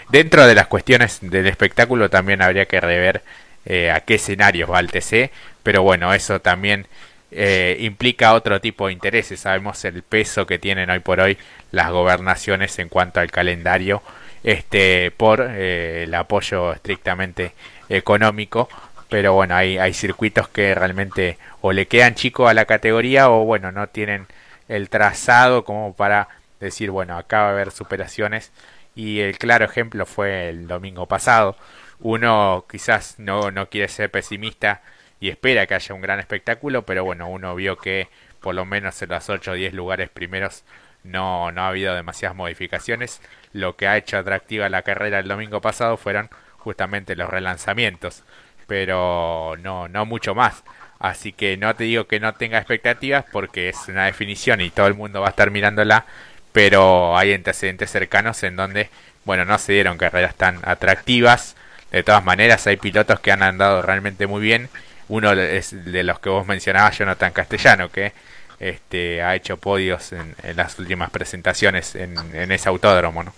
dentro 0.08 0.46
de 0.46 0.54
las 0.54 0.66
cuestiones 0.68 1.18
del 1.20 1.46
espectáculo 1.46 2.08
también 2.08 2.40
habría 2.40 2.64
que 2.64 2.80
rever 2.80 3.22
eh, 3.66 3.90
a 3.90 4.00
qué 4.00 4.14
escenarios 4.14 4.70
va 4.70 4.80
el 4.80 4.90
TC. 4.90 5.30
Pero 5.62 5.82
bueno, 5.82 6.14
eso 6.14 6.40
también 6.40 6.86
eh, 7.30 7.76
implica 7.80 8.32
otro 8.32 8.58
tipo 8.58 8.86
de 8.86 8.94
intereses. 8.94 9.40
Sabemos 9.40 9.84
el 9.84 10.02
peso 10.02 10.46
que 10.46 10.58
tienen 10.58 10.88
hoy 10.88 11.00
por 11.00 11.20
hoy 11.20 11.36
las 11.72 11.90
gobernaciones 11.90 12.78
en 12.78 12.88
cuanto 12.88 13.20
al 13.20 13.30
calendario, 13.30 14.02
este, 14.44 15.10
por 15.10 15.42
el 15.42 16.14
apoyo 16.14 16.72
estrictamente 16.72 17.52
económico. 17.90 18.70
Pero 19.14 19.32
bueno, 19.32 19.54
hay, 19.54 19.94
circuitos 19.94 20.48
que 20.48 20.74
realmente 20.74 21.38
o 21.60 21.70
le 21.70 21.86
quedan 21.86 22.16
chicos 22.16 22.50
a 22.50 22.52
la 22.52 22.64
categoría 22.64 23.30
o 23.30 23.44
bueno, 23.44 23.70
no 23.70 23.86
tienen 23.86 24.26
el 24.66 24.90
trazado 24.90 25.64
como 25.64 25.94
para 25.94 26.26
decir, 26.58 26.90
bueno, 26.90 27.16
acá 27.16 27.42
va 27.42 27.46
a 27.46 27.50
haber 27.52 27.70
superaciones. 27.70 28.50
Y 28.96 29.20
el 29.20 29.38
claro 29.38 29.66
ejemplo 29.66 30.04
fue 30.04 30.48
el 30.48 30.66
domingo 30.66 31.06
pasado. 31.06 31.56
Uno 32.00 32.64
quizás 32.68 33.20
no, 33.20 33.52
no 33.52 33.68
quiere 33.68 33.86
ser 33.86 34.10
pesimista 34.10 34.82
y 35.20 35.28
espera 35.28 35.68
que 35.68 35.76
haya 35.76 35.94
un 35.94 36.00
gran 36.00 36.18
espectáculo, 36.18 36.82
pero 36.84 37.04
bueno, 37.04 37.28
uno 37.28 37.54
vio 37.54 37.76
que 37.78 38.08
por 38.40 38.56
lo 38.56 38.64
menos 38.64 39.00
en 39.00 39.10
los 39.10 39.30
8 39.30 39.52
o 39.52 39.54
10 39.54 39.74
lugares 39.74 40.08
primeros 40.10 40.64
no, 41.04 41.52
no 41.52 41.62
ha 41.62 41.68
habido 41.68 41.94
demasiadas 41.94 42.36
modificaciones. 42.36 43.20
Lo 43.52 43.76
que 43.76 43.86
ha 43.86 43.96
hecho 43.96 44.18
atractiva 44.18 44.68
la 44.68 44.82
carrera 44.82 45.20
el 45.20 45.28
domingo 45.28 45.60
pasado 45.60 45.96
fueron 45.98 46.30
justamente 46.64 47.14
los 47.14 47.28
relanzamientos, 47.28 48.24
pero 48.66 49.56
no, 49.62 49.88
no 49.88 50.06
mucho 50.06 50.34
más. 50.34 50.62
Así 50.98 51.32
que 51.32 51.56
no 51.56 51.74
te 51.74 51.84
digo 51.84 52.06
que 52.06 52.20
no 52.20 52.34
tenga 52.34 52.58
expectativas 52.58 53.24
porque 53.32 53.68
es 53.68 53.88
una 53.88 54.06
definición 54.06 54.60
y 54.60 54.70
todo 54.70 54.86
el 54.86 54.94
mundo 54.94 55.20
va 55.20 55.28
a 55.28 55.30
estar 55.30 55.50
mirándola, 55.50 56.06
pero 56.52 57.16
hay 57.16 57.34
antecedentes 57.34 57.90
cercanos 57.90 58.42
en 58.42 58.56
donde, 58.56 58.90
bueno, 59.24 59.44
no 59.44 59.58
se 59.58 59.72
dieron 59.72 59.98
carreras 59.98 60.34
tan 60.36 60.60
atractivas. 60.64 61.56
De 61.90 62.02
todas 62.02 62.24
maneras, 62.24 62.66
hay 62.66 62.76
pilotos 62.76 63.20
que 63.20 63.32
han 63.32 63.42
andado 63.42 63.82
realmente 63.82 64.26
muy 64.26 64.42
bien 64.42 64.68
uno 65.08 65.32
es 65.32 65.84
de 65.84 66.02
los 66.02 66.18
que 66.18 66.28
vos 66.28 66.46
mencionabas, 66.46 66.98
Jonathan 66.98 67.32
Castellano, 67.32 67.90
que 67.90 68.12
este, 68.58 69.22
ha 69.22 69.34
hecho 69.34 69.56
podios 69.58 70.12
en, 70.12 70.34
las 70.54 70.78
últimas 70.78 71.10
presentaciones 71.10 71.94
en, 71.94 72.16
ese 72.50 72.68
autódromo, 72.68 73.24
¿no? 73.24 73.34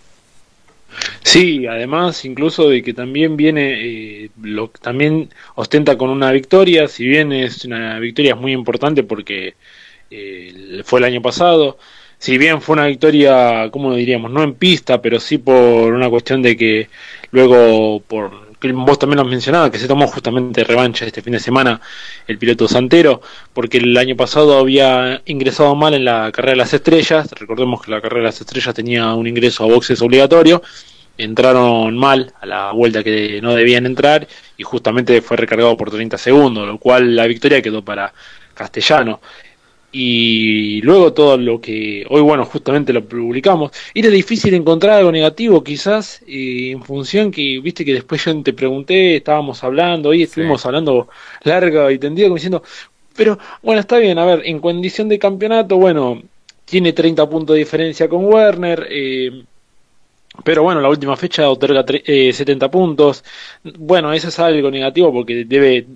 Sí, 1.23 1.67
además 1.67 2.25
incluso 2.25 2.69
de 2.69 2.83
que 2.83 2.95
también 2.95 3.37
viene, 3.37 4.25
eh, 4.25 4.31
lo, 4.43 4.69
también 4.69 5.31
ostenta 5.55 5.99
con 5.99 6.11
una 6.11 6.31
victoria, 6.33 6.89
si 6.89 7.07
bien 7.07 7.33
es 7.33 7.65
una 7.65 7.99
victoria 7.99 8.35
muy 8.35 8.53
importante 8.53 9.03
porque 9.03 9.55
eh, 10.11 10.83
fue 10.85 11.01
el 11.01 11.05
año 11.07 11.23
pasado, 11.23 11.79
si 12.19 12.39
bien 12.39 12.63
fue 12.63 12.75
una 12.75 12.87
victoria, 12.87 13.71
como 13.71 13.95
diríamos, 13.95 14.31
no 14.31 14.43
en 14.43 14.55
pista, 14.55 15.03
pero 15.03 15.21
sí 15.21 15.39
por 15.39 15.93
una 15.93 16.09
cuestión 16.09 16.43
de 16.43 16.57
que 16.57 16.89
luego 17.31 18.01
por 18.01 18.46
que 18.61 18.73
vos 18.73 18.99
también 18.99 19.17
lo 19.17 19.23
has 19.23 19.29
mencionado, 19.29 19.71
que 19.71 19.79
se 19.79 19.89
tomó 19.89 20.07
justamente 20.07 20.65
revancha 20.65 21.05
este 21.05 21.23
fin 21.23 21.33
de 21.35 21.41
semana 21.41 21.81
el 22.27 22.39
piloto 22.39 22.69
Santero, 22.69 23.21
porque 23.53 23.79
el 23.79 23.97
año 23.97 24.17
pasado 24.17 24.59
había 24.59 25.23
ingresado 25.27 25.75
mal 25.75 25.95
en 25.95 26.05
la 26.05 26.31
carrera 26.33 26.53
de 26.53 26.57
las 26.59 26.75
estrellas, 26.75 27.31
recordemos 27.33 27.83
que 27.83 27.91
la 27.91 28.01
carrera 28.01 28.21
de 28.21 28.27
las 28.27 28.41
estrellas 28.41 28.75
tenía 28.75 29.13
un 29.15 29.27
ingreso 29.27 29.65
a 29.65 29.67
boxes 29.67 30.01
obligatorio, 30.01 30.63
entraron 31.19 31.97
mal 31.97 32.33
a 32.41 32.47
la 32.47 32.73
vuelta 32.73 33.03
que 33.03 33.41
no 33.43 33.55
debían 33.55 33.87
entrar 33.87 34.27
y 34.57 34.63
justamente 34.63 35.23
fue 35.23 35.37
recargado 35.37 35.77
por 35.77 35.91
30 35.91 36.19
segundos, 36.19 36.67
lo 36.67 36.79
cual 36.79 37.15
la 37.17 37.27
victoria 37.27 37.63
quedó 37.63 37.83
para 37.85 38.13
Castellano 38.55 39.21
y 39.93 40.81
luego 40.83 41.13
todo 41.13 41.37
lo 41.37 41.61
que 41.61 42.05
hoy, 42.11 42.21
bueno, 42.21 42.45
justamente 42.45 42.93
lo 42.93 43.05
publicamos, 43.05 43.73
era 43.95 44.09
difícil 44.09 44.55
encontrar 44.55 44.99
algo 44.99 45.13
negativo 45.13 45.63
quizás, 45.65 46.23
en 46.27 46.83
función 46.83 47.31
que, 47.31 47.61
viste 47.61 47.85
que 47.85 47.95
después 47.95 48.25
yo 48.25 48.43
te 48.43 48.53
pregunté, 48.53 49.17
estábamos 49.17 49.63
hablando, 49.65 50.11
hoy 50.11 50.25
estuvimos 50.25 50.65
hablando 50.67 51.09
largo 51.45 51.91
y 51.91 51.99
tendido, 51.99 52.29
como 52.29 52.37
diciendo, 52.37 52.63
pero 53.17 53.39
bueno, 53.63 53.81
está 53.81 53.99
bien, 53.99 54.19
a 54.19 54.27
ver, 54.27 54.43
en 54.45 54.61
condición 54.61 55.09
de 55.09 55.19
campeonato, 55.19 55.77
bueno, 55.77 56.23
tiene 56.65 56.93
30 56.93 57.29
puntos 57.29 57.55
de 57.55 57.61
diferencia 57.61 58.09
con 58.09 58.25
Werner, 58.27 58.87
eh, 58.91 59.45
pero 60.45 60.63
bueno, 60.63 60.81
la 60.81 60.89
última 60.89 61.17
fecha 61.17 61.49
otorga 61.49 61.85
70 61.87 62.67
eh, 62.67 62.69
puntos. 62.69 63.25
Bueno, 63.79 64.13
eso 64.13 64.29
es 64.29 64.39
algo 64.39 64.71
negativo 64.71 65.13
porque 65.13 65.45
debe 65.47 65.87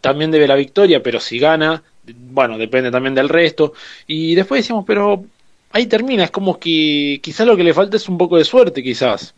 también 0.00 0.30
debe 0.30 0.48
la 0.48 0.54
victoria, 0.54 1.02
pero 1.02 1.20
si 1.20 1.38
gana 1.38 1.82
bueno, 2.16 2.58
depende 2.58 2.90
también 2.90 3.14
del 3.14 3.28
resto. 3.28 3.74
Y 4.06 4.34
después 4.34 4.60
decíamos, 4.62 4.84
pero 4.86 5.24
ahí 5.72 5.86
termina, 5.86 6.24
es 6.24 6.30
como 6.30 6.58
que 6.58 7.20
quizás 7.22 7.46
lo 7.46 7.56
que 7.56 7.64
le 7.64 7.74
falta 7.74 7.96
es 7.96 8.08
un 8.08 8.18
poco 8.18 8.36
de 8.38 8.44
suerte, 8.44 8.82
quizás. 8.82 9.34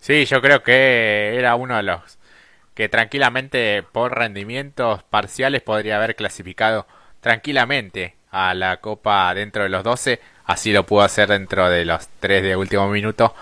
Sí, 0.00 0.24
yo 0.24 0.40
creo 0.40 0.62
que 0.62 1.36
era 1.36 1.54
uno 1.54 1.76
de 1.76 1.84
los 1.84 2.18
que 2.74 2.88
tranquilamente 2.88 3.82
por 3.82 4.16
rendimientos 4.16 5.02
parciales 5.04 5.62
podría 5.62 5.96
haber 5.96 6.16
clasificado 6.16 6.86
tranquilamente 7.20 8.14
a 8.30 8.54
la 8.54 8.78
Copa 8.78 9.32
dentro 9.34 9.62
de 9.62 9.68
los 9.68 9.84
12, 9.84 10.20
así 10.46 10.72
lo 10.72 10.84
pudo 10.86 11.02
hacer 11.02 11.28
dentro 11.28 11.68
de 11.68 11.84
los 11.84 12.08
3 12.20 12.42
de 12.42 12.56
último 12.56 12.88
minuto. 12.88 13.34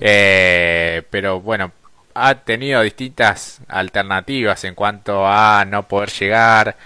Eh, 0.00 1.02
pero 1.10 1.40
bueno, 1.40 1.72
ha 2.14 2.34
tenido 2.36 2.82
distintas 2.82 3.60
alternativas 3.68 4.64
en 4.64 4.74
cuanto 4.74 5.26
a 5.26 5.64
no 5.64 5.86
poder 5.88 6.10
llegar, 6.10 6.76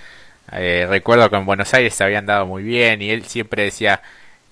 eh, 0.53 0.87
recuerdo 0.89 1.31
que 1.31 1.37
en 1.37 1.47
Buenos 1.47 1.73
Aires 1.75 1.95
se 1.95 2.05
habían 2.05 2.27
dado 2.27 2.47
muy 2.47 2.63
bien 2.63 3.03
y 3.03 3.11
él 3.11 3.25
siempre 3.25 3.65
decía, 3.65 4.03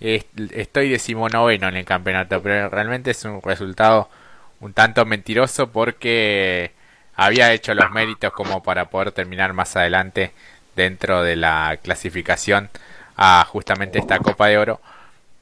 estoy 0.01 0.91
decimonoveno 0.91 1.69
en 1.69 1.77
el 1.77 1.85
campeonato, 1.85 2.43
pero 2.43 2.69
realmente 2.69 3.13
es 3.13 3.25
un 3.25 3.41
resultado 3.43 4.09
un 4.61 4.73
tanto 4.73 5.05
mentiroso 5.05 5.71
porque 5.71 6.73
había 7.15 7.53
hecho 7.53 7.75
los 7.75 7.91
méritos 7.91 8.33
como 8.33 8.63
para 8.63 8.91
poder 8.91 9.13
terminar 9.13 9.53
más 9.53 9.77
adelante 9.77 10.33
dentro 10.75 11.23
de 11.23 11.37
la 11.37 11.79
clasificación 11.83 12.71
a 13.17 13.45
justamente 13.45 13.99
esta 13.99 14.19
Copa 14.19 14.49
de 14.49 14.59
Oro. 14.59 14.81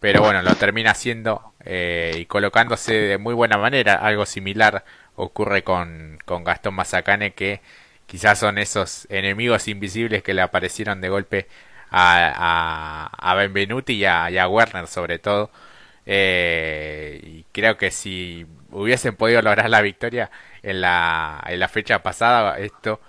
Pero 0.01 0.21
bueno, 0.23 0.43
lo 0.43 0.55
termina 0.55 0.93
haciendo 0.93 1.55
eh, 1.65 2.13
y 2.19 2.27
colocándose 2.27 2.95
de 2.95 3.19
muy 3.19 3.35
buena 3.35 3.59
manera. 3.59 3.95
Algo 3.95 4.27
similar 4.27 4.85
ocurre 5.17 5.63
con, 5.65 6.19
con 6.25 6.45
Gastón 6.45 6.75
Mazacane 6.75 7.33
que 7.33 7.61
quizás 8.07 8.39
son 8.39 8.59
esos 8.59 9.07
enemigos 9.11 9.69
invisibles 9.69 10.23
que 10.23 10.35
le 10.35 10.43
aparecieron 10.43 11.01
de 11.01 11.09
golpe 11.09 11.49
a, 11.91 13.11
a, 13.13 13.35
Benvenuti 13.35 13.95
y 13.95 14.05
a, 14.05 14.49
Werner 14.49 14.87
sobre 14.87 15.19
todo. 15.19 15.51
Eh, 16.07 17.21
y 17.25 17.45
creo 17.53 17.77
que 17.77 17.91
si 17.91 18.47
hubiesen 18.71 19.17
podido 19.17 19.41
lograr 19.43 19.71
la 19.71 19.81
victoria 19.81 20.31
en 20.63 20.81
la, 20.81 21.43
en 21.47 21.61
la 21.61 21.69
fecha 21.69 22.03
pasada, 22.03 22.59
esto 22.59 23.01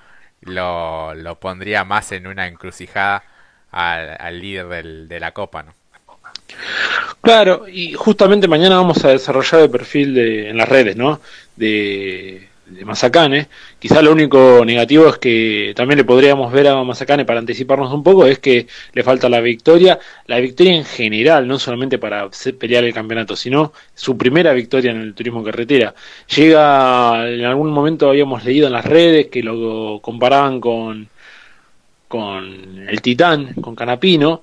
lo, 0.41 1.13
lo 1.13 1.39
pondría 1.39 1.84
más 1.84 2.12
en 2.12 2.27
una 2.27 2.47
encrucijada 2.47 3.23
al, 3.71 4.39
líder 4.39 5.08
de 5.08 5.19
la 5.19 5.31
Copa, 5.31 5.63
¿no? 5.63 5.73
Claro, 7.21 7.67
y 7.67 7.93
justamente 7.93 8.47
mañana 8.47 8.77
vamos 8.77 9.03
a 9.03 9.10
desarrollar 9.10 9.62
el 9.62 9.69
perfil 9.69 10.13
de, 10.13 10.49
en 10.49 10.58
las 10.58 10.69
redes, 10.69 10.95
¿no? 10.95 11.19
De, 11.55 12.49
de 12.65 12.86
Mazacane. 12.86 13.47
Quizá 13.80 14.01
lo 14.01 14.12
único 14.12 14.63
negativo 14.65 15.08
es 15.08 15.17
que 15.17 15.73
también 15.75 15.97
le 15.97 16.04
podríamos 16.04 16.51
ver 16.51 16.67
a 16.67 16.84
Mazacane 16.84 17.25
para 17.25 17.39
anticiparnos 17.39 17.93
un 17.93 18.04
poco, 18.04 18.25
es 18.25 18.39
que 18.39 18.67
le 18.93 19.04
falta 19.04 19.30
la 19.30 19.41
victoria, 19.41 19.99
la 20.28 20.39
victoria 20.39 20.73
en 20.73 20.86
general, 20.86 21.47
no 21.47 21.60
solamente 21.60 21.97
para 21.97 22.30
pelear 22.60 22.84
el 22.84 22.93
campeonato, 22.93 23.36
sino 23.36 23.73
su 23.93 24.17
primera 24.17 24.54
victoria 24.54 24.91
en 24.91 25.01
el 25.01 25.13
turismo 25.13 25.43
carretera. 25.43 25.93
Llega, 26.36 27.30
en 27.30 27.45
algún 27.45 27.71
momento 27.71 28.10
habíamos 28.10 28.43
leído 28.43 28.67
en 28.67 28.73
las 28.73 28.86
redes 28.86 29.28
que 29.28 29.43
lo 29.43 29.99
comparaban 30.01 30.60
con, 30.60 31.08
con 32.08 32.88
el 32.88 33.01
Titán, 33.01 33.54
con 33.62 33.75
Canapino. 33.75 34.41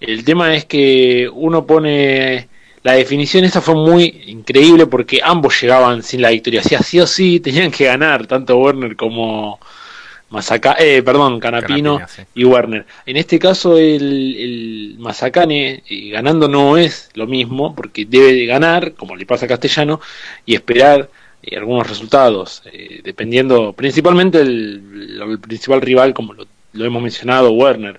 El 0.00 0.24
tema 0.24 0.54
es 0.54 0.64
que 0.66 1.28
uno 1.32 1.66
pone 1.66 2.48
la 2.84 2.92
definición 2.92 3.44
esa 3.44 3.62
fue 3.62 3.74
muy 3.74 4.24
increíble 4.26 4.86
porque 4.86 5.20
ambos 5.24 5.58
llegaban 5.60 6.02
sin 6.02 6.20
la 6.20 6.30
victoria. 6.30 6.62
Si 6.62 6.76
sí 6.76 7.00
o 7.00 7.06
sí 7.06 7.40
tenían 7.40 7.70
que 7.70 7.86
ganar, 7.86 8.26
tanto 8.26 8.58
Werner 8.58 8.94
como 8.94 9.58
Masaca, 10.28 10.76
eh, 10.78 11.02
perdón, 11.02 11.40
Canapino, 11.40 11.98
y 12.34 12.44
Werner. 12.44 12.84
En 13.06 13.16
este 13.16 13.38
caso 13.38 13.78
el, 13.78 14.36
el 14.36 14.96
Mazacane 14.98 15.82
eh, 15.88 16.10
ganando 16.10 16.46
no 16.46 16.76
es 16.76 17.08
lo 17.14 17.26
mismo 17.26 17.74
porque 17.74 18.04
debe 18.04 18.34
de 18.34 18.44
ganar, 18.44 18.92
como 18.92 19.16
le 19.16 19.24
pasa 19.24 19.46
a 19.46 19.48
Castellano, 19.48 20.02
y 20.44 20.54
esperar 20.54 21.08
eh, 21.42 21.56
algunos 21.56 21.88
resultados, 21.88 22.62
eh, 22.66 23.00
dependiendo 23.02 23.72
principalmente 23.72 24.42
el, 24.42 25.22
el, 25.26 25.38
principal 25.38 25.80
rival, 25.80 26.12
como 26.12 26.34
lo, 26.34 26.46
lo 26.74 26.84
hemos 26.84 27.02
mencionado, 27.02 27.50
Werner. 27.52 27.98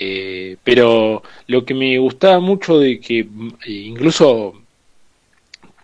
Eh, 0.00 0.56
pero 0.62 1.24
lo 1.48 1.64
que 1.64 1.74
me 1.74 1.98
gustaba 1.98 2.38
mucho 2.38 2.78
de 2.78 3.00
que 3.00 3.20
eh, 3.20 3.26
incluso 3.66 4.54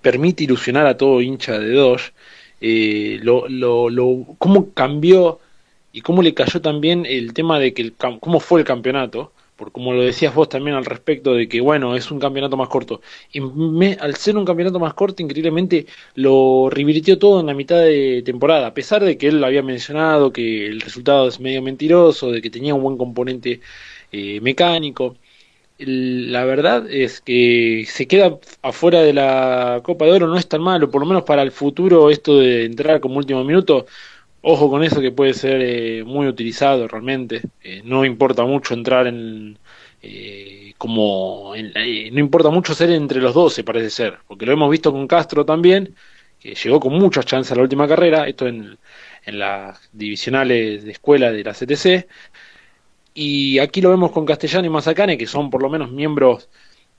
permite 0.03 0.44
ilusionar 0.44 0.87
a 0.87 0.96
todo 0.96 1.20
hincha 1.20 1.59
de 1.59 1.72
Doge, 1.72 2.12
eh, 2.61 3.18
lo, 3.22 3.48
lo, 3.48 3.90
lo, 3.90 4.24
cómo 4.38 4.72
cambió 4.72 5.40
y 5.92 6.03
cómo 6.03 6.22
le 6.22 6.33
cayó 6.33 6.61
también 6.62 7.07
el 7.07 7.35
tema 7.35 7.59
de 7.59 7.74
que 7.74 7.83
el, 7.83 7.94
cómo 8.20 8.38
fue 8.38 8.61
el 8.61 8.66
campeonato, 8.66 9.33
por 9.56 9.72
como 9.72 9.92
lo 9.92 10.02
decías 10.02 10.34
vos 10.34 10.48
también 10.48 10.76
al 10.76 10.84
respecto 10.84 11.34
de 11.34 11.48
que 11.48 11.60
bueno, 11.60 11.94
es 11.96 12.10
un 12.10 12.18
campeonato 12.18 12.56
más 12.56 12.68
corto. 12.68 13.00
Y 13.32 13.40
al 14.00 14.16
ser 14.16 14.36
un 14.36 14.44
campeonato 14.44 14.78
más 14.80 14.94
corto, 14.94 15.22
increíblemente 15.22 15.86
lo 16.14 16.68
revirtió 16.70 17.18
todo 17.18 17.40
en 17.40 17.46
la 17.46 17.54
mitad 17.54 17.78
de 17.78 18.22
temporada, 18.24 18.68
a 18.68 18.74
pesar 18.74 19.04
de 19.04 19.16
que 19.18 19.28
él 19.28 19.40
lo 19.40 19.46
había 19.46 19.62
mencionado, 19.62 20.32
que 20.32 20.66
el 20.66 20.80
resultado 20.80 21.28
es 21.28 21.40
medio 21.40 21.62
mentiroso, 21.62 22.30
de 22.30 22.42
que 22.42 22.50
tenía 22.50 22.74
un 22.74 22.82
buen 22.82 22.96
componente 22.96 23.60
eh, 24.12 24.40
mecánico. 24.40 25.16
La 25.78 26.44
verdad 26.44 26.88
es 26.90 27.20
que 27.20 27.84
se 27.88 28.06
queda 28.06 28.38
afuera 28.62 29.02
de 29.02 29.12
la 29.12 29.80
Copa 29.84 30.04
de 30.04 30.12
Oro, 30.12 30.28
no 30.28 30.36
es 30.36 30.48
tan 30.48 30.62
malo, 30.62 30.90
por 30.90 31.00
lo 31.02 31.06
menos 31.06 31.24
para 31.24 31.42
el 31.42 31.50
futuro 31.50 32.10
esto 32.10 32.38
de 32.38 32.64
entrar 32.64 33.00
como 33.00 33.16
último 33.18 33.42
minuto, 33.44 33.86
ojo 34.44 34.70
con 34.70 34.83
eso 34.85 35.00
que 35.00 35.11
puede 35.12 35.35
ser 35.35 35.61
eh, 35.62 36.04
muy 36.04 36.26
utilizado 36.26 36.87
realmente, 36.88 37.42
eh, 37.62 37.83
no 37.85 38.04
importa 38.04 38.44
mucho 38.44 38.74
entrar 38.74 39.07
en... 39.07 39.59
como 40.78 41.54
no 41.54 42.20
importa 42.20 42.50
mucho 42.50 42.74
ser 42.74 42.90
entre 42.90 43.20
los 43.20 43.35
12 43.35 43.64
parece 43.64 43.90
ser, 43.90 44.18
porque 44.28 44.46
lo 44.46 44.52
hemos 44.52 44.70
visto 44.70 44.92
con 44.92 45.07
Castro 45.07 45.44
también, 45.44 45.94
que 46.40 46.54
llegó 46.54 46.78
con 46.80 46.92
muchas 46.92 47.24
chances 47.26 47.52
a 47.52 47.57
la 47.57 47.62
última 47.62 47.88
carrera, 47.88 48.28
esto 48.28 48.46
en, 48.46 48.76
en 49.24 49.38
las 49.38 49.88
divisionales 49.92 50.85
de 50.85 50.92
escuela 50.92 51.33
de 51.33 51.44
la 51.44 51.54
CTC, 51.54 52.07
y 53.14 53.59
aquí 53.61 53.80
lo 53.80 53.90
vemos 53.90 54.11
con 54.11 54.26
Castellano 54.26 54.66
y 54.66 54.70
Mazacane, 54.70 55.16
que 55.16 55.26
son 55.26 55.48
por 55.48 55.62
lo 55.62 55.70
menos 55.70 55.90
miembros 55.92 56.48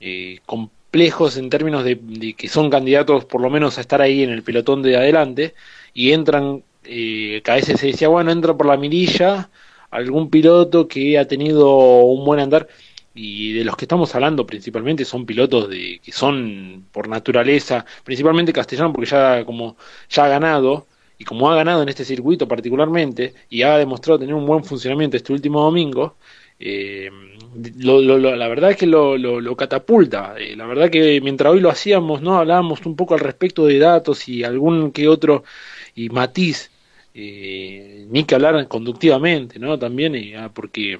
eh, 0.00 0.40
complejos 0.46 1.36
en 1.36 1.50
términos 1.50 1.84
de, 1.84 2.34
que 2.36 2.48
son 2.48 2.70
candidatos 2.70 3.26
por 3.26 3.40
lo 3.40 3.50
menos 3.50 3.76
a 3.76 3.82
estar 3.82 4.00
ahí 4.00 4.22
en 4.22 4.30
el 4.30 4.42
pelotón 4.42 4.82
de 4.82 4.96
adelante, 4.96 5.54
y 5.94 6.12
entran, 6.12 6.64
eh, 6.88 7.42
a 7.46 7.54
veces 7.54 7.80
se 7.80 7.88
decía, 7.88 8.08
bueno, 8.08 8.30
entra 8.30 8.56
por 8.56 8.66
la 8.66 8.76
mirilla 8.76 9.50
algún 9.90 10.30
piloto 10.30 10.88
que 10.88 11.18
ha 11.18 11.26
tenido 11.26 11.76
un 11.76 12.24
buen 12.24 12.40
andar, 12.40 12.68
y 13.14 13.52
de 13.52 13.64
los 13.64 13.76
que 13.76 13.86
estamos 13.86 14.14
hablando 14.14 14.46
principalmente 14.46 15.04
son 15.04 15.24
pilotos 15.24 15.70
de 15.70 16.00
que 16.04 16.12
son 16.12 16.84
por 16.92 17.08
naturaleza, 17.08 17.86
principalmente 18.04 18.52
Castellano 18.52 18.92
porque 18.92 19.10
ya 19.10 19.44
como 19.44 19.76
ya 20.10 20.24
ha 20.26 20.28
ganado, 20.28 20.86
y 21.18 21.24
como 21.24 21.50
ha 21.50 21.56
ganado 21.56 21.82
en 21.82 21.88
este 21.88 22.04
circuito 22.04 22.46
particularmente 22.46 23.34
y 23.48 23.62
ha 23.62 23.78
demostrado 23.78 24.18
tener 24.18 24.34
un 24.34 24.46
buen 24.46 24.64
funcionamiento 24.64 25.16
este 25.16 25.32
último 25.32 25.62
domingo, 25.62 26.16
eh, 26.58 27.10
lo, 27.78 28.00
lo, 28.02 28.18
la 28.18 28.48
verdad 28.48 28.72
es 28.72 28.76
que 28.76 28.86
lo, 28.86 29.16
lo 29.16 29.56
catapulta. 29.56 30.34
Eh, 30.38 30.56
la 30.56 30.66
verdad 30.66 30.90
que 30.90 31.20
mientras 31.22 31.52
hoy 31.52 31.60
lo 31.60 31.70
hacíamos, 31.70 32.20
no 32.22 32.36
hablábamos 32.38 32.84
un 32.86 32.96
poco 32.96 33.14
al 33.14 33.20
respecto 33.20 33.66
de 33.66 33.78
datos 33.78 34.28
y 34.28 34.44
algún 34.44 34.92
que 34.92 35.08
otro 35.08 35.44
y 35.94 36.10
matiz, 36.10 36.70
eh, 37.18 38.06
ni 38.10 38.24
que 38.24 38.34
hablar 38.34 38.68
conductivamente, 38.68 39.58
¿no? 39.58 39.78
También, 39.78 40.36
ah, 40.36 40.50
porque 40.52 40.98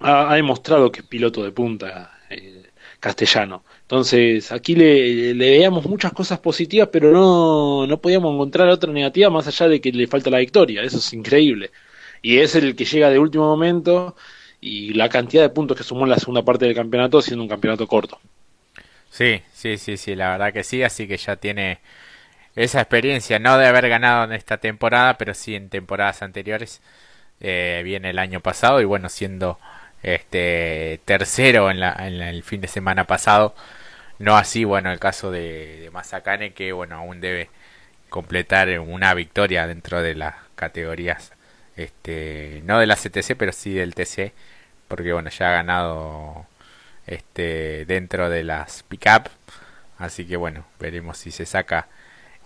ha, 0.00 0.32
ha, 0.32 0.34
demostrado 0.34 0.90
que 0.90 1.00
es 1.00 1.06
piloto 1.06 1.44
de 1.44 1.52
punta 1.52 2.18
eh, 2.28 2.64
castellano. 2.98 3.62
Entonces, 3.82 4.50
aquí 4.50 4.74
le, 4.74 5.34
le, 5.34 5.50
veíamos 5.50 5.86
muchas 5.86 6.12
cosas 6.12 6.40
positivas, 6.40 6.88
pero 6.90 7.12
no, 7.12 7.86
no 7.86 8.00
podíamos 8.00 8.34
encontrar 8.34 8.68
otra 8.70 8.92
negativa 8.92 9.30
más 9.30 9.46
allá 9.46 9.68
de 9.68 9.80
que 9.80 9.92
le 9.92 10.08
falta 10.08 10.30
la 10.30 10.38
victoria. 10.38 10.82
Eso 10.82 10.98
es 10.98 11.12
increíble. 11.12 11.70
Y 12.22 12.38
es 12.38 12.56
el 12.56 12.74
que 12.74 12.84
llega 12.84 13.08
de 13.08 13.20
último 13.20 13.44
momento 13.44 14.16
y 14.60 14.94
la 14.94 15.08
cantidad 15.08 15.42
de 15.42 15.50
puntos 15.50 15.76
que 15.76 15.84
sumó 15.84 16.04
en 16.04 16.10
la 16.10 16.18
segunda 16.18 16.44
parte 16.44 16.66
del 16.66 16.74
campeonato, 16.74 17.22
siendo 17.22 17.44
un 17.44 17.48
campeonato 17.48 17.86
corto. 17.86 18.18
Sí, 19.10 19.42
sí, 19.52 19.78
sí, 19.78 19.96
sí, 19.96 20.16
la 20.16 20.30
verdad 20.32 20.52
que 20.52 20.64
sí, 20.64 20.82
así 20.82 21.06
que 21.06 21.16
ya 21.16 21.36
tiene 21.36 21.78
esa 22.56 22.80
experiencia, 22.80 23.38
no 23.38 23.58
de 23.58 23.66
haber 23.66 23.88
ganado 23.88 24.24
en 24.24 24.32
esta 24.32 24.58
temporada, 24.58 25.18
pero 25.18 25.34
sí 25.34 25.54
en 25.56 25.68
temporadas 25.70 26.22
anteriores. 26.22 26.80
Eh, 27.40 27.82
viene 27.84 28.10
el 28.10 28.18
año 28.18 28.40
pasado 28.40 28.80
y 28.80 28.84
bueno, 28.84 29.08
siendo 29.08 29.58
este 30.02 31.00
tercero 31.06 31.70
en, 31.70 31.80
la, 31.80 31.94
en 32.00 32.20
el 32.22 32.42
fin 32.42 32.60
de 32.60 32.68
semana 32.68 33.04
pasado 33.06 33.54
no 34.20 34.36
así, 34.36 34.64
bueno, 34.64 34.92
el 34.92 35.00
caso 35.00 35.30
de, 35.30 35.90
de 35.90 36.52
que 36.54 36.72
bueno, 36.72 36.96
aún 36.96 37.20
debe 37.20 37.50
completar 38.10 38.68
una 38.80 39.14
victoria 39.14 39.66
dentro 39.66 40.02
de 40.02 40.14
las 40.14 40.36
categorías, 40.56 41.32
este, 41.76 42.62
no 42.64 42.78
de 42.78 42.86
la 42.86 42.96
CTC, 42.96 43.36
pero 43.36 43.52
sí 43.52 43.72
del 43.74 43.94
TC, 43.94 44.34
porque 44.88 45.12
bueno, 45.12 45.30
ya 45.30 45.50
ha 45.50 45.52
ganado 45.52 46.46
este 47.06 47.86
dentro 47.86 48.30
de 48.30 48.44
las 48.44 48.82
pick-up, 48.84 49.30
así 49.98 50.26
que 50.26 50.36
bueno, 50.36 50.66
veremos 50.80 51.18
si 51.18 51.30
se 51.30 51.46
saca 51.46 51.88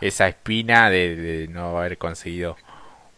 esa 0.00 0.28
espina 0.28 0.90
de, 0.90 1.16
de 1.16 1.48
no 1.48 1.78
haber 1.78 1.98
conseguido 1.98 2.57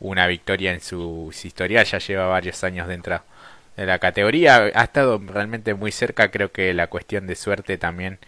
una 0.00 0.26
victoria 0.26 0.72
en 0.72 0.80
su, 0.80 1.30
su 1.32 1.46
historia, 1.46 1.82
ya 1.82 1.98
lleva 1.98 2.26
varios 2.26 2.62
años 2.64 2.88
dentro 2.88 3.22
de 3.76 3.86
la 3.86 3.98
categoría, 3.98 4.70
ha 4.74 4.84
estado 4.84 5.20
realmente 5.26 5.74
muy 5.74 5.92
cerca, 5.92 6.30
creo 6.30 6.52
que 6.52 6.72
la 6.74 6.86
cuestión 6.86 7.26
de 7.26 7.36
suerte 7.36 7.78
también 7.78 8.18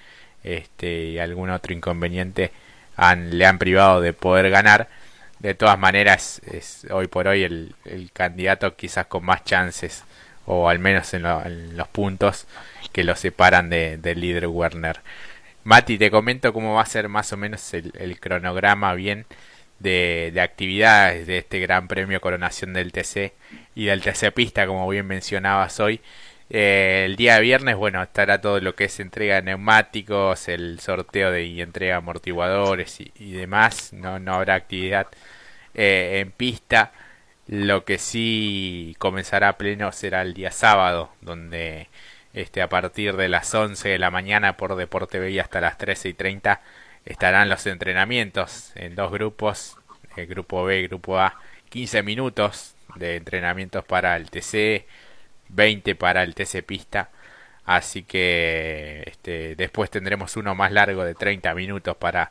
este, 0.45 1.05
y 1.05 1.19
algún 1.19 1.51
otro 1.51 1.73
inconveniente 1.73 2.53
han, 2.97 3.37
le 3.39 3.47
han 3.47 3.59
privado 3.59 4.01
de 4.01 4.13
poder 4.13 4.51
ganar. 4.51 4.89
De 5.39 5.55
todas 5.55 5.79
maneras, 5.79 6.43
es 6.51 6.87
hoy 6.91 7.07
por 7.07 7.29
hoy 7.29 7.45
el, 7.45 7.75
el 7.85 8.11
candidato 8.13 8.75
quizás 8.77 9.07
con 9.07 9.25
más 9.25 9.45
chances, 9.45 10.05
o 10.47 10.69
al 10.69 10.79
menos 10.81 11.15
en, 11.15 11.27
en 11.27 11.77
los 11.77 11.89
puntos 11.89 12.47
que 12.93 13.05
lo 13.05 13.15
separan 13.15 13.71
de, 13.71 13.99
del 13.99 14.21
líder 14.21 14.49
Werner. 14.49 15.01
Mati, 15.69 15.99
te 15.99 16.11
comento 16.11 16.55
cómo 16.55 16.77
va 16.77 16.81
a 16.83 16.87
ser 16.87 17.11
más 17.11 17.31
o 17.35 17.37
menos 17.37 17.75
el, 17.75 18.19
cronograma 18.21 18.95
bien 18.95 19.27
de, 19.79 20.31
de, 20.33 20.41
actividades 20.41 21.27
de 21.27 21.37
este 21.39 21.61
Gran 21.61 21.89
Premio 21.89 22.23
Coronación 22.23 22.73
del 22.73 22.91
TC 22.91 23.35
y 23.75 23.85
del 23.85 24.01
TC 24.01 24.33
Pista, 24.33 24.67
como 24.67 24.89
bien 24.89 25.07
mencionabas 25.07 25.79
hoy. 25.79 26.01
Eh, 26.49 27.03
el 27.05 27.17
día 27.17 27.39
viernes, 27.41 27.77
bueno, 27.77 28.03
estará 28.03 28.41
todo 28.41 28.61
lo 28.61 28.75
que 28.75 28.85
es 28.85 28.99
entrega 28.99 29.35
de 29.37 29.43
neumáticos, 29.43 30.49
el 30.49 30.81
sorteo 30.81 31.31
de 31.31 31.45
y 31.45 31.61
entrega 31.61 31.93
de 31.95 31.99
amortiguadores 31.99 32.99
y, 33.01 33.33
demás. 33.33 33.93
No, 33.93 34.19
no 34.19 34.35
habrá 34.37 34.55
actividad 34.55 35.09
eh, 35.75 36.21
en 36.21 36.33
pista. 36.33 36.93
Lo 37.47 37.85
que 37.85 37.99
sí 37.99 38.97
comenzará 38.99 39.59
pleno 39.59 39.93
será 39.93 40.23
el 40.23 40.33
día 40.33 40.51
sábado, 40.51 41.11
donde 41.21 41.89
este, 42.35 42.63
a 42.63 42.69
partir 42.69 43.17
de 43.17 43.29
las 43.29 43.55
11 43.55 43.89
de 43.89 43.99
la 43.99 44.11
mañana 44.11 44.57
por 44.57 44.77
Deporte 44.77 45.19
B 45.19 45.41
hasta 45.41 45.61
las 45.61 45.79
13 45.79 46.11
y 46.11 46.15
30 46.15 46.61
estarán 47.05 47.49
los 47.49 47.67
entrenamientos 47.67 48.73
en 48.75 48.95
dos 48.95 49.11
grupos, 49.11 49.77
el 50.17 50.27
grupo 50.27 50.65
B 50.65 50.81
y 50.81 50.89
grupo 50.89 51.19
A, 51.19 51.39
15 51.71 52.03
minutos 52.03 52.75
de 52.97 53.17
entrenamientos 53.17 53.85
para 53.85 54.17
el 54.17 54.31
TC 54.31 54.87
20 55.49 55.95
para 55.95 56.23
el 56.23 56.35
TC 56.35 56.63
Pista. 56.65 57.11
Así 57.65 58.03
que 58.03 59.03
este, 59.07 59.57
después 59.57 59.91
tendremos 59.91 60.37
uno 60.37 60.55
más 60.55 60.73
largo 60.73 61.05
de 61.05 61.15
30 61.15 61.55
minutos 61.55 61.97
para 61.97 62.31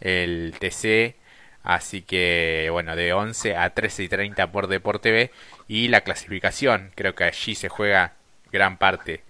el 0.00 0.54
TC. 0.58 1.16
Así 1.62 2.02
que, 2.02 2.68
bueno, 2.72 2.96
de 2.96 3.12
11 3.12 3.56
a 3.56 3.70
13 3.70 4.04
y 4.04 4.08
30 4.08 4.50
por 4.52 4.68
Deporte 4.68 5.10
B. 5.12 5.30
Y 5.68 5.88
la 5.88 6.02
clasificación, 6.02 6.92
creo 6.94 7.14
que 7.14 7.24
allí 7.24 7.54
se 7.54 7.68
juega 7.68 8.14
gran 8.52 8.78
parte 8.78 9.22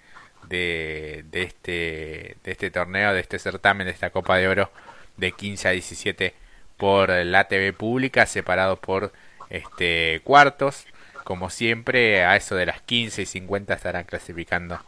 de, 0.48 1.24
de, 1.30 1.42
este, 1.42 2.36
de 2.42 2.50
este 2.52 2.70
torneo, 2.70 3.12
de 3.12 3.20
este 3.20 3.38
certamen, 3.38 3.86
de 3.86 3.92
esta 3.92 4.10
Copa 4.10 4.36
de 4.36 4.48
Oro, 4.48 4.70
de 5.16 5.32
15 5.32 5.68
a 5.68 5.70
17 5.72 6.34
por 6.76 7.10
la 7.10 7.48
TV 7.48 7.72
pública, 7.72 8.26
separados 8.26 8.78
por 8.78 9.12
este, 9.50 10.20
cuartos. 10.24 10.86
Como 11.24 11.50
siempre, 11.50 12.24
a 12.24 12.36
eso 12.36 12.54
de 12.56 12.66
las 12.66 12.80
15 12.82 13.22
y 13.22 13.26
50 13.26 13.74
estarán 13.74 14.04
clasificando 14.04 14.80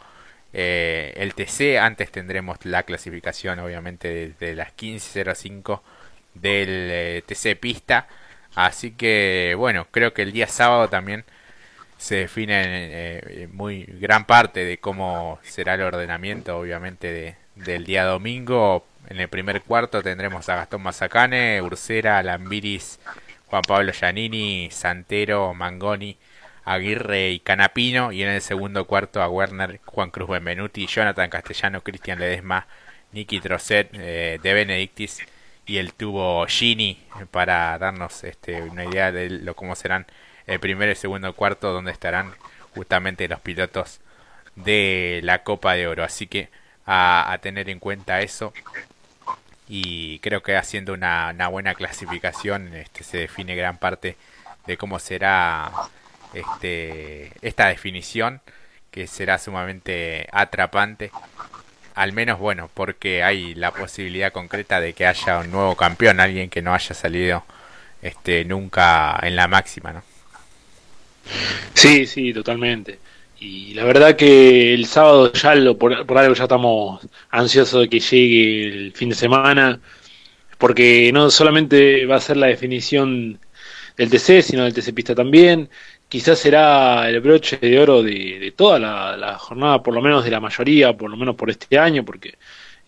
eh, 0.52 1.12
el 1.16 1.34
TC. 1.34 1.78
Antes 1.78 2.10
tendremos 2.10 2.58
la 2.64 2.84
clasificación, 2.84 3.58
obviamente, 3.58 4.34
de, 4.38 4.54
las 4.54 4.74
15.05 4.76 5.80
del 6.34 6.68
eh, 6.90 7.22
TC 7.26 7.58
Pista. 7.58 8.08
Así 8.54 8.92
que, 8.92 9.54
bueno, 9.56 9.86
creo 9.90 10.14
que 10.14 10.22
el 10.22 10.32
día 10.32 10.46
sábado 10.46 10.88
también 10.88 11.24
se 12.00 12.16
define 12.16 12.62
eh, 12.64 13.48
muy 13.52 13.84
gran 13.84 14.24
parte 14.24 14.64
de 14.64 14.78
cómo 14.78 15.38
será 15.42 15.74
el 15.74 15.82
ordenamiento, 15.82 16.58
obviamente, 16.58 17.12
de, 17.12 17.36
del 17.56 17.84
día 17.84 18.04
domingo. 18.04 18.86
En 19.08 19.20
el 19.20 19.28
primer 19.28 19.60
cuarto 19.60 20.02
tendremos 20.02 20.48
a 20.48 20.56
Gastón 20.56 20.82
Mazacane, 20.82 21.60
Ursera, 21.60 22.22
Lambiris, 22.22 23.00
Juan 23.48 23.60
Pablo 23.68 23.92
Giannini, 23.92 24.70
Santero, 24.70 25.52
Mangoni, 25.52 26.16
Aguirre 26.64 27.32
y 27.32 27.40
Canapino. 27.40 28.12
Y 28.12 28.22
en 28.22 28.30
el 28.30 28.40
segundo 28.40 28.86
cuarto 28.86 29.20
a 29.20 29.28
Werner, 29.28 29.80
Juan 29.84 30.10
Cruz 30.10 30.30
Benvenuti, 30.30 30.86
Jonathan 30.86 31.28
Castellano, 31.28 31.82
Cristian 31.82 32.18
Ledesma, 32.18 32.66
Nicky 33.12 33.40
Trosset, 33.40 33.90
eh, 33.92 34.38
De 34.42 34.54
Benedictis 34.54 35.18
y 35.66 35.76
el 35.76 35.92
tubo 35.92 36.46
Gini 36.46 36.98
para 37.30 37.78
darnos 37.78 38.24
este, 38.24 38.62
una 38.62 38.86
idea 38.86 39.12
de 39.12 39.28
lo 39.28 39.54
cómo 39.54 39.76
serán 39.76 40.06
el 40.50 40.58
primer 40.58 40.88
y 40.88 40.90
el 40.90 40.96
segundo 40.96 41.32
cuarto 41.32 41.72
donde 41.72 41.92
estarán 41.92 42.34
justamente 42.74 43.28
los 43.28 43.40
pilotos 43.40 44.00
de 44.56 45.20
la 45.22 45.44
Copa 45.44 45.74
de 45.74 45.86
Oro. 45.86 46.02
Así 46.02 46.26
que 46.26 46.48
a, 46.86 47.38
tener 47.40 47.70
en 47.70 47.78
cuenta 47.78 48.20
eso. 48.20 48.52
Y 49.68 50.18
creo 50.18 50.42
que 50.42 50.56
haciendo 50.56 50.92
una, 50.92 51.32
buena 51.48 51.74
clasificación 51.74 52.74
este, 52.74 53.04
se 53.04 53.18
define 53.18 53.54
gran 53.54 53.78
parte 53.78 54.16
de 54.66 54.76
cómo 54.76 54.98
será 54.98 55.70
este, 56.34 57.32
esta 57.42 57.68
definición 57.68 58.40
que 58.90 59.06
será 59.06 59.38
sumamente 59.38 60.28
atrapante. 60.32 61.12
Al 61.94 62.12
menos 62.12 62.40
bueno 62.40 62.68
porque 62.74 63.22
hay 63.22 63.54
la 63.54 63.70
posibilidad 63.70 64.32
concreta 64.32 64.80
de 64.80 64.94
que 64.94 65.06
haya 65.06 65.38
un 65.38 65.52
nuevo 65.52 65.76
campeón 65.76 66.18
alguien 66.18 66.50
que 66.50 66.62
no 66.62 66.74
haya 66.74 66.94
salido 66.94 67.44
este 68.02 68.44
nunca 68.44 69.18
en 69.22 69.36
la 69.36 69.46
máxima 69.46 69.92
no 69.92 70.09
Sí, 71.74 72.06
sí, 72.06 72.32
totalmente. 72.32 72.98
Y 73.40 73.72
la 73.74 73.84
verdad 73.84 74.16
que 74.16 74.74
el 74.74 74.84
sábado 74.86 75.32
ya 75.32 75.54
lo, 75.54 75.78
por, 75.78 75.94
algo 75.94 76.34
ya 76.34 76.42
estamos 76.44 77.06
ansiosos 77.30 77.80
de 77.82 77.88
que 77.88 78.00
llegue 78.00 78.68
el 78.68 78.92
fin 78.92 79.08
de 79.08 79.14
semana, 79.14 79.80
porque 80.58 81.10
no 81.12 81.30
solamente 81.30 82.04
va 82.06 82.16
a 82.16 82.20
ser 82.20 82.36
la 82.36 82.48
definición 82.48 83.40
del 83.96 84.10
TC, 84.10 84.42
sino 84.42 84.64
del 84.64 84.74
TC 84.74 84.92
Pista 84.94 85.14
también. 85.14 85.70
Quizás 86.08 86.38
será 86.38 87.08
el 87.08 87.20
broche 87.20 87.58
de 87.58 87.78
oro 87.78 88.02
de, 88.02 88.52
toda 88.56 88.78
la, 88.78 89.38
jornada, 89.38 89.82
por 89.82 89.94
lo 89.94 90.02
menos 90.02 90.24
de 90.24 90.30
la 90.30 90.40
mayoría, 90.40 90.96
por 90.96 91.10
lo 91.10 91.16
menos 91.16 91.36
por 91.36 91.50
este 91.50 91.78
año, 91.78 92.04
porque 92.04 92.34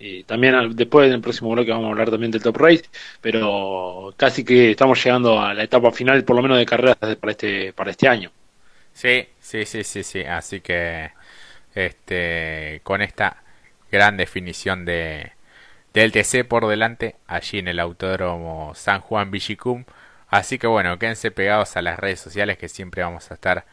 eh, 0.04 0.24
también 0.26 0.74
después 0.74 1.06
en 1.06 1.14
el 1.14 1.20
próximo 1.20 1.50
bloque 1.52 1.70
vamos 1.70 1.86
a 1.86 1.90
hablar 1.90 2.10
también 2.10 2.32
del 2.32 2.42
Top 2.42 2.56
Race, 2.56 2.82
pero 3.20 4.12
casi 4.16 4.44
que 4.44 4.72
estamos 4.72 5.02
llegando 5.04 5.40
a 5.40 5.54
la 5.54 5.62
etapa 5.62 5.92
final, 5.92 6.24
por 6.24 6.34
lo 6.34 6.42
menos 6.42 6.58
de 6.58 6.66
carreras 6.66 6.96
para 6.96 7.30
este, 7.30 7.72
para 7.72 7.92
este 7.92 8.08
año. 8.08 8.32
Sí, 8.92 9.28
sí, 9.40 9.64
sí, 9.64 9.84
sí, 9.84 10.02
sí. 10.02 10.22
Así 10.24 10.60
que 10.60 11.12
este 11.74 12.80
con 12.82 13.00
esta 13.00 13.44
gran 13.92 14.16
definición 14.16 14.84
de 14.84 15.32
del 15.94 16.12
TC 16.12 16.44
por 16.48 16.66
delante 16.66 17.16
allí 17.28 17.58
en 17.60 17.68
el 17.68 17.78
Autódromo 17.80 18.72
San 18.74 19.00
Juan 19.00 19.30
Villicum. 19.30 19.84
Así 20.28 20.58
que 20.58 20.66
bueno, 20.66 20.98
quédense 20.98 21.30
pegados 21.30 21.76
a 21.76 21.82
las 21.82 21.98
redes 22.00 22.20
sociales 22.20 22.58
que 22.58 22.68
siempre 22.68 23.02
vamos 23.04 23.30
a 23.30 23.34
estar 23.34 23.66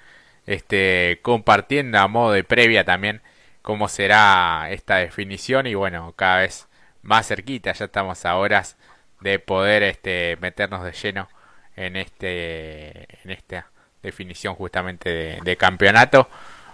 este 0.46 1.20
compartiendo 1.24 1.98
a 2.00 2.08
modo 2.08 2.34
de 2.34 2.44
previa 2.44 2.84
también 2.84 3.22
cómo 3.62 3.88
será 3.90 4.68
esta 4.72 4.98
definición 4.98 5.68
y 5.68 5.76
bueno, 5.76 6.14
cada 6.16 6.40
vez 6.40 6.68
más 7.02 7.28
cerquita, 7.28 7.74
ya 7.74 7.86
estamos 7.86 8.26
a 8.26 8.36
horas 8.38 8.78
de 9.22 9.40
poder 9.40 9.84
este 9.84 10.38
meternos 10.42 10.84
de 10.84 10.92
lleno 10.94 11.30
en 11.76 11.96
este 11.96 13.08
en 13.24 13.32
esta 13.32 13.68
definición 14.02 14.56
justamente 14.56 15.40
de, 15.44 15.58
campeonato. 15.58 16.30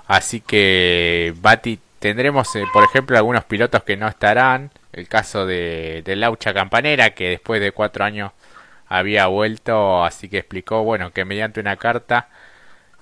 Así 0.08 0.42
que, 0.42 1.34
Bati, 1.38 1.80
tendremos, 2.00 2.56
eh, 2.56 2.66
por 2.74 2.84
ejemplo, 2.84 3.18
algunos 3.18 3.44
pilotos 3.46 3.84
que 3.84 3.98
no 3.98 4.08
estarán. 4.08 4.72
El 4.94 5.08
caso 5.08 5.46
de, 5.46 6.04
Laucha 6.06 6.54
Campanera, 6.54 7.12
que 7.12 7.30
después 7.30 7.62
de 7.62 7.72
cuatro 7.72 8.06
años 8.06 8.32
había 8.88 9.28
vuelto, 9.28 10.04
así 10.06 10.30
que 10.30 10.38
explicó, 10.40 10.84
bueno, 10.84 11.12
que 11.12 11.26
mediante 11.26 11.60
una 11.60 11.76
carta 11.78 12.30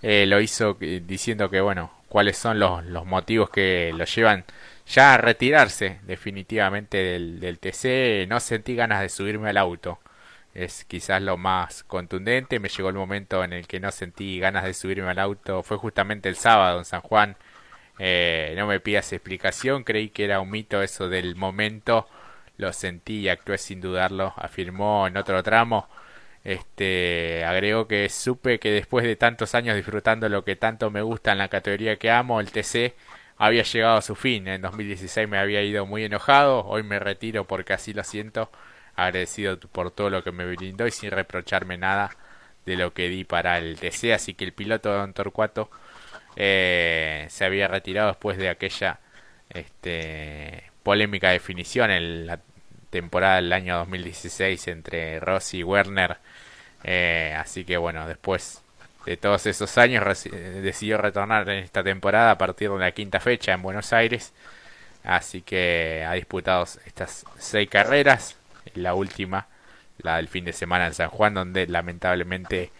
eh, 0.02 0.26
lo 0.26 0.41
hizo 0.41 0.76
diciendo 0.76 1.50
que, 1.50 1.62
bueno, 1.62 1.91
cuáles 2.13 2.38
son 2.38 2.60
los, 2.60 2.86
los 2.86 3.08
motivos 3.08 3.49
que 3.49 3.91
lo 3.95 4.06
llevan 4.06 4.45
ya 4.86 5.15
a 5.15 5.17
retirarse 5.17 5.99
definitivamente 6.04 6.97
del, 6.97 7.58
TC. 7.60 8.28
No 8.30 8.39
sentí 8.39 8.76
ganas 8.76 9.02
de 9.02 9.10
subirme 9.10 9.49
al 9.49 9.58
auto 9.58 9.99
es 10.54 10.86
quizás 10.86 11.21
lo 11.23 11.38
más 11.38 11.84
contundente. 11.84 12.60
Me 12.60 12.69
llegó 12.69 12.89
el 12.89 12.95
momento 12.95 13.43
en 13.43 13.54
el 13.54 13.65
que 13.67 13.80
no 13.80 13.91
sentí 13.91 14.39
ganas 14.39 14.63
de 14.65 14.76
subirme 14.76 15.10
al 15.10 15.17
auto. 15.19 15.63
Fue 15.63 15.78
justamente 15.78 16.30
el 16.30 16.36
sábado 16.36 16.78
en 16.80 16.86
San 16.86 17.02
Juan. 17.02 17.36
Eh, 17.99 18.54
no 18.58 18.67
me 18.67 18.80
pidas 18.80 19.12
explicación. 19.13 19.84
Creí 19.84 20.10
que 20.10 20.26
era 20.26 20.39
un 20.41 20.52
mito 20.52 20.84
eso 20.84 21.10
del 21.10 21.36
momento. 21.36 22.08
Lo 22.58 22.71
sentí 22.73 23.21
y 23.21 23.30
actué 23.30 23.58
sin 23.58 23.82
dudarlo. 23.82 24.34
Afirmó 24.38 25.08
en 25.08 25.17
otro 25.17 25.41
tramo. 25.41 25.88
Este 26.43 27.45
agregó 27.45 27.88
que 27.88 28.10
supe 28.10 28.60
que 28.60 28.71
después 28.71 29.06
de 29.06 29.15
tantos 29.15 29.56
años 29.56 29.75
disfrutando 29.75 30.27
lo 30.29 30.43
que 30.43 30.56
tanto 30.56 30.91
me 30.91 31.01
gusta 31.01 31.32
en 31.32 31.38
la 31.38 31.47
categoría 31.47 31.97
que 31.97 32.12
amo, 32.12 32.41
el 32.41 32.51
TC 32.51 32.93
había 33.38 33.63
llegado 33.63 33.97
a 33.97 34.01
su 34.01 34.15
fin. 34.15 34.47
En 34.47 34.62
2016 34.62 35.27
me 35.29 35.38
había 35.39 35.62
ido 35.63 35.86
muy 35.86 36.03
enojado. 36.03 36.65
Hoy 36.65 36.84
me 36.84 36.99
retiro 36.99 37.45
porque 37.45 37.73
así 37.73 37.93
lo 37.93 38.03
siento 38.03 38.49
agradecido 38.95 39.60
por 39.60 39.91
todo 39.91 40.10
lo 40.10 40.23
que 40.23 40.32
me 40.32 40.45
brindó 40.45 40.86
y 40.88 40.91
sin 40.91 41.12
reprocharme 41.12 41.77
nada 41.77 42.15
de 42.65 42.77
lo 42.77 42.93
que 42.93 43.10
di 43.10 43.23
para 43.23 43.58
el 43.58 43.79
TC. 43.79 44.13
Así 44.13 44.34
que 44.34 44.45
el 44.45 44.53
piloto 44.53 44.91
Don 44.93 45.13
Torcuato 45.13 45.69
eh, 46.36 47.25
se 47.29 47.45
había 47.45 47.67
retirado 47.67 48.10
después 48.10 48.38
de 48.38 48.49
aquella 48.49 48.99
este, 49.49 50.63
polémica 50.84 51.29
definición 51.32 51.91
en 51.91 52.27
la 52.27 52.39
temporada 52.93 53.38
del 53.38 53.51
año 53.51 53.77
2016 53.79 54.67
entre 54.67 55.19
Rossi 55.19 55.60
y 55.60 55.63
Werner. 55.63 56.17
Eh, 56.84 57.36
así 57.38 57.65
que 57.65 57.75
bueno, 57.77 58.08
después 58.08 58.62
de 59.06 59.17
todos 59.17 59.47
esos 59.47 59.77
años 59.79 60.06
decidió 60.62 60.97
retornar 60.99 61.49
en 61.49 61.63
esta 61.63 61.84
temporada 61.84 62.32
a 62.32 62.38
partir 62.38 62.69
de 62.69 62.77
la 62.77 62.91
quinta 62.91 63.19
fecha 63.19 63.53
en 63.53 63.63
Buenos 63.63 63.93
Aires. 63.93 64.32
Así 65.03 65.41
que 65.41 66.06
ha 66.08 66.13
disputado 66.13 66.65
estas 66.86 67.25
seis 67.39 67.67
carreras, 67.67 68.38
la 68.75 68.93
última, 68.93 69.47
la 69.97 70.17
del 70.17 70.27
fin 70.27 70.45
de 70.45 70.53
semana 70.53 70.86
en 70.86 70.93
San 70.93 71.10
Juan, 71.10 71.34
donde 71.34 71.65
lamentablemente 71.67 72.71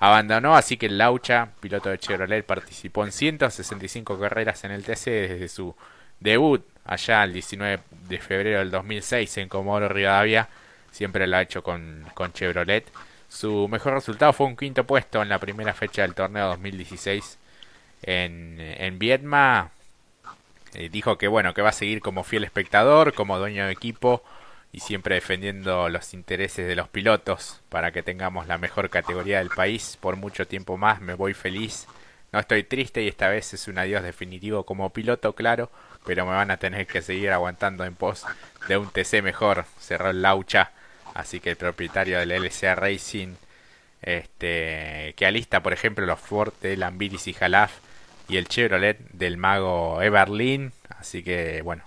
abandonó. 0.00 0.56
Así 0.56 0.76
que 0.76 0.88
Laucha, 0.88 1.50
piloto 1.60 1.90
de 1.90 1.98
Chevrolet, 1.98 2.44
participó 2.44 3.04
en 3.04 3.12
165 3.12 4.18
carreras 4.18 4.64
en 4.64 4.72
el 4.72 4.84
TC 4.84 5.04
desde 5.06 5.48
su 5.48 5.76
debut 6.18 6.64
allá 6.84 7.24
el 7.24 7.32
19 7.32 7.82
de 8.08 8.18
febrero 8.18 8.58
del 8.60 8.70
2006 8.70 9.38
en 9.38 9.48
Comodoro 9.48 9.88
Rivadavia. 9.88 10.48
Siempre 10.90 11.26
lo 11.26 11.36
ha 11.36 11.42
hecho 11.42 11.62
con, 11.62 12.04
con 12.14 12.32
Chevrolet. 12.32 12.86
Su 13.28 13.68
mejor 13.68 13.94
resultado 13.94 14.32
fue 14.32 14.46
un 14.46 14.56
quinto 14.56 14.84
puesto 14.84 15.22
en 15.22 15.28
la 15.28 15.38
primera 15.38 15.72
fecha 15.72 16.02
del 16.02 16.14
torneo 16.14 16.48
2016 16.48 17.38
en, 18.02 18.56
en 18.58 18.98
Vietma. 18.98 19.70
Eh, 20.74 20.88
dijo 20.88 21.18
que 21.18 21.28
bueno, 21.28 21.54
que 21.54 21.62
va 21.62 21.70
a 21.70 21.72
seguir 21.72 22.00
como 22.00 22.24
fiel 22.24 22.44
espectador, 22.44 23.14
como 23.14 23.38
dueño 23.38 23.66
de 23.66 23.72
equipo 23.72 24.22
y 24.72 24.80
siempre 24.80 25.16
defendiendo 25.16 25.88
los 25.88 26.14
intereses 26.14 26.66
de 26.66 26.76
los 26.76 26.88
pilotos 26.88 27.60
para 27.68 27.90
que 27.92 28.02
tengamos 28.02 28.46
la 28.46 28.58
mejor 28.58 28.88
categoría 28.88 29.38
del 29.38 29.50
país 29.50 29.98
por 30.00 30.16
mucho 30.16 30.46
tiempo 30.46 30.76
más. 30.76 31.00
Me 31.00 31.14
voy 31.14 31.34
feliz. 31.34 31.86
No 32.32 32.38
estoy 32.38 32.62
triste 32.62 33.02
y 33.02 33.08
esta 33.08 33.28
vez 33.28 33.52
es 33.54 33.66
un 33.66 33.78
adiós 33.78 34.02
definitivo 34.02 34.64
como 34.64 34.90
piloto, 34.90 35.34
claro, 35.34 35.70
pero 36.04 36.26
me 36.26 36.32
van 36.32 36.50
a 36.50 36.56
tener 36.56 36.86
que 36.86 37.02
seguir 37.02 37.30
aguantando 37.30 37.84
en 37.84 37.94
pos 37.94 38.24
de 38.68 38.76
un 38.76 38.90
TC 38.90 39.22
mejor. 39.22 39.64
Cerró 39.78 40.10
el 40.10 40.22
laucha, 40.22 40.70
así 41.14 41.40
que 41.40 41.50
el 41.50 41.56
propietario 41.56 42.18
del 42.18 42.32
LCA 42.32 42.74
Racing, 42.74 43.34
este, 44.02 45.14
que 45.16 45.26
alista 45.26 45.62
por 45.62 45.72
ejemplo 45.72 46.06
los 46.06 46.20
Ford 46.20 46.52
de 46.62 46.76
Lambiris 46.76 47.28
y 47.28 47.34
Jalaf 47.34 47.72
y 48.28 48.36
el 48.38 48.48
Chevrolet 48.48 48.98
del 49.12 49.36
mago 49.36 50.00
Everlin, 50.02 50.72
así 50.98 51.22
que 51.22 51.62
bueno, 51.62 51.84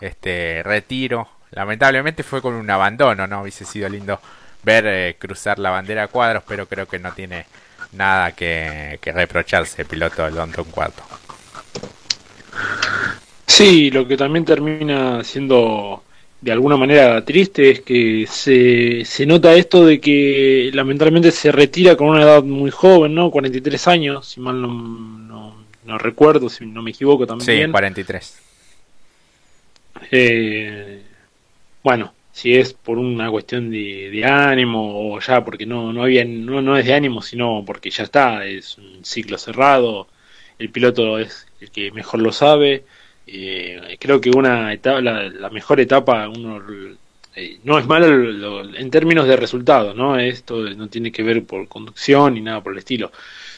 este 0.00 0.62
retiro 0.64 1.28
Lamentablemente 1.52 2.22
fue 2.22 2.40
con 2.40 2.54
un 2.54 2.70
abandono, 2.70 3.26
¿no? 3.26 3.42
Hubiese 3.42 3.64
sido 3.64 3.88
lindo 3.88 4.20
ver 4.62 4.86
eh, 4.86 5.16
cruzar 5.18 5.58
la 5.58 5.70
bandera 5.70 6.04
a 6.04 6.08
cuadros, 6.08 6.44
pero 6.46 6.66
creo 6.66 6.86
que 6.86 6.98
no 6.98 7.12
tiene 7.12 7.46
nada 7.92 8.32
que, 8.32 9.00
reprocharse 9.02 9.82
el 9.82 9.88
piloto 9.88 10.24
del 10.24 10.36
London 10.36 10.64
cuarto. 10.66 11.02
Sí, 13.50 13.90
lo 13.90 14.06
que 14.06 14.16
también 14.16 14.44
termina 14.44 15.24
siendo 15.24 16.04
de 16.40 16.52
alguna 16.52 16.76
manera 16.76 17.22
triste 17.24 17.70
es 17.70 17.80
que 17.80 18.24
se, 18.28 19.04
se 19.04 19.26
nota 19.26 19.52
esto 19.54 19.84
de 19.84 20.00
que 20.00 20.70
lamentablemente 20.72 21.32
se 21.32 21.50
retira 21.50 21.96
con 21.96 22.08
una 22.08 22.22
edad 22.22 22.44
muy 22.44 22.70
joven, 22.70 23.12
¿no? 23.12 23.28
43 23.30 23.88
años, 23.88 24.28
si 24.28 24.40
mal 24.40 24.62
no, 24.62 25.56
no, 25.84 25.98
recuerdo, 25.98 26.48
si 26.48 26.64
no 26.64 26.80
me 26.80 26.92
equivoco 26.92 27.26
también. 27.26 27.66
Sí, 27.66 27.70
43. 27.70 28.38
Eh, 30.12 31.02
bueno, 31.82 32.14
si 32.30 32.54
es 32.54 32.72
por 32.72 32.98
una 32.98 33.30
cuestión 33.32 33.68
de, 33.68 34.24
ánimo 34.24 35.12
o 35.12 35.20
ya 35.20 35.44
porque 35.44 35.66
no, 35.66 35.92
no, 35.92 36.04
había, 36.04 36.24
no, 36.24 36.62
no 36.62 36.76
es 36.76 36.86
de 36.86 36.94
ánimo, 36.94 37.20
sino 37.20 37.64
porque 37.66 37.90
ya 37.90 38.04
está, 38.04 38.46
es 38.46 38.78
un 38.78 39.04
ciclo 39.04 39.36
cerrado, 39.38 40.06
el 40.60 40.70
piloto 40.70 41.18
es 41.18 41.48
el 41.60 41.72
que 41.72 41.90
mejor 41.90 42.20
lo 42.20 42.30
sabe. 42.30 42.84
Eh, 43.26 43.96
creo 44.00 44.20
que 44.20 44.30
una 44.30 44.72
etapa, 44.72 45.00
la, 45.00 45.50
mejor 45.50 45.80
etapa, 45.80 46.28
uno 46.28 46.62
eh, 47.36 47.60
no 47.64 47.78
es 47.78 47.86
malo 47.86 48.64
en 48.74 48.90
términos 48.90 49.26
de 49.28 49.36
resultados, 49.36 49.94
¿no? 49.94 50.18
Esto 50.18 50.56
no 50.70 50.88
tiene 50.88 51.12
que 51.12 51.22
ver 51.22 51.44
por 51.44 51.68
conducción 51.68 52.34
ni 52.34 52.40
nada 52.40 52.62
por 52.62 52.72
el 52.72 52.78
estilo, 52.78 53.12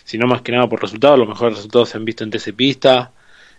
sino 0.05 0.27
más 0.27 0.43
que 0.43 0.53
nada 0.53 0.69
por 0.69 0.83
resultados. 0.83 1.19
Los 1.19 1.29
mejores 1.29 1.57
resultados 1.57 1.89
se 1.89 1.97
han 1.97 2.05
visto 2.05 2.25
en 2.25 2.31
TC 2.31 2.53
Pista, 2.55 3.13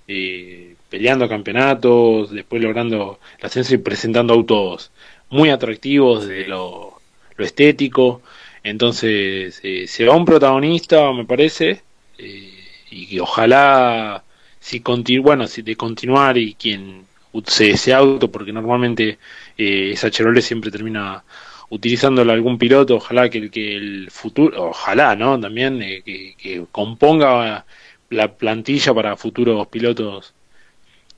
eh, 0.08 0.76
peleando 0.90 1.28
campeonatos, 1.30 2.32
después 2.32 2.62
logrando 2.62 3.20
el 3.40 3.46
ascenso 3.46 3.74
y 3.74 3.78
presentando 3.80 4.34
autos 4.34 4.92
muy 5.30 5.50
atractivos 5.50 6.28
de 6.28 6.48
lo, 6.48 7.02
estético. 7.38 8.22
Entonces, 8.64 9.60
eh, 9.64 9.88
se 9.88 10.06
va 10.06 10.16
un 10.16 10.26
protagonista, 10.26 11.12
me 11.12 11.26
parece, 11.26 11.82
eh, 12.18 12.54
y 12.92 13.20
ojalá, 13.20 14.24
si 14.64 14.82
bueno, 15.20 15.46
si 15.48 15.62
de 15.62 15.76
continuar 15.76 16.38
y 16.38 16.54
quien 16.56 17.06
use 17.34 17.72
ese 17.72 17.94
auto, 17.94 18.32
porque 18.32 18.54
normalmente 18.54 19.20
eh, 19.58 19.92
esa 19.94 20.10
Chevrolet 20.10 20.42
siempre 20.42 20.72
termina 20.72 21.24
utilizándolo 21.70 22.32
algún 22.32 22.58
piloto, 22.58 22.96
ojalá 22.96 23.30
que, 23.30 23.50
que 23.52 23.76
el 23.76 24.10
futuro, 24.10 24.70
ojalá, 24.70 25.16
¿no? 25.16 25.40
También 25.40 25.82
eh, 25.82 26.02
que, 26.06 26.36
que, 26.38 26.66
componga 26.72 27.66
la 28.10 28.28
plantilla 28.34 28.94
para 28.94 29.18
futuros 29.18 29.68
pilotos 29.68 30.34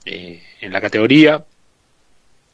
en 0.06 0.72
la 0.74 0.82
categoría, 0.82 1.46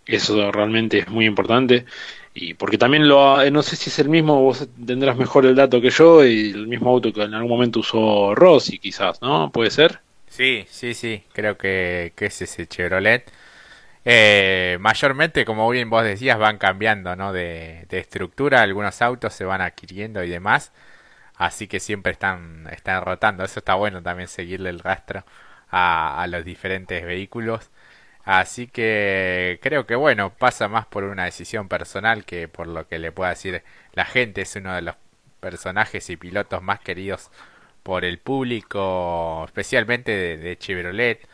eso 0.06 0.52
realmente 0.52 1.00
es 1.00 1.10
muy 1.10 1.26
importante. 1.26 1.86
Y 2.34 2.54
porque 2.56 2.78
también 2.78 3.08
lo, 3.08 3.50
no 3.52 3.62
sé 3.62 3.76
si 3.76 3.90
es 3.90 4.00
el 4.00 4.10
mismo, 4.10 4.42
vos 4.42 4.68
tendrás 4.86 5.18
mejor 5.18 5.46
el 5.46 5.56
dato 5.56 5.82
que 5.82 5.90
yo, 5.90 6.26
y 6.26 6.52
el 6.52 6.68
mismo 6.68 6.90
auto 6.92 7.14
que 7.14 7.24
en 7.24 7.34
algún 7.34 7.52
momento 7.52 7.80
usó 7.82 8.36
Rossi, 8.36 8.80
quizás, 8.80 9.22
¿no? 9.22 9.52
¿Puede 9.52 9.72
ser? 9.72 10.02
Sí, 10.32 10.66
sí, 10.70 10.94
sí, 10.94 11.26
creo 11.34 11.58
que, 11.58 12.14
que 12.16 12.28
es 12.28 12.42
ese 12.42 12.66
Chevrolet. 12.68 13.30
Eh, 14.06 14.78
mayormente, 14.82 15.46
como 15.46 15.70
bien 15.70 15.90
vos 15.90 16.04
decías, 16.04 16.40
van 16.40 16.58
cambiando 16.58 17.16
¿no? 17.16 17.34
de, 17.34 17.88
estructura, 17.92 18.62
algunos 18.62 19.02
autos 19.02 19.34
se 19.34 19.46
van 19.46 19.62
adquiriendo 19.62 20.24
y 20.24 20.30
demás, 20.30 20.74
así 21.36 21.68
que 21.68 21.80
siempre 21.82 22.14
están, 22.14 22.68
están 22.72 23.04
rotando. 23.04 23.44
Eso 23.46 23.60
está 23.60 23.76
bueno 23.76 24.04
también 24.04 24.30
seguirle 24.30 24.70
el 24.72 24.80
rastro 24.80 25.26
a, 25.70 26.22
a 26.22 26.28
los 26.28 26.46
diferentes 26.46 27.06
vehículos. 27.06 27.72
Así 28.26 28.68
que 28.68 29.60
creo 29.64 29.88
que 29.88 29.96
bueno, 29.96 30.34
pasa 30.36 30.68
más 30.70 30.86
por 30.88 31.04
una 31.06 31.26
decisión 31.26 31.70
personal 31.70 32.26
que 32.26 32.48
por 32.48 32.68
lo 32.68 32.88
que 32.88 33.00
le 33.00 33.12
pueda 33.12 33.32
decir 33.32 33.64
la 33.94 34.06
gente. 34.06 34.42
Es 34.42 34.56
uno 34.56 34.76
de 34.76 34.84
los 34.84 34.96
personajes 35.42 36.10
y 36.10 36.18
pilotos 36.18 36.62
más 36.64 36.80
queridos 36.82 37.32
por 37.84 38.06
el 38.06 38.20
público, 38.20 39.44
especialmente 39.46 40.38
de, 40.38 40.58
Chevrolet. 40.58 41.28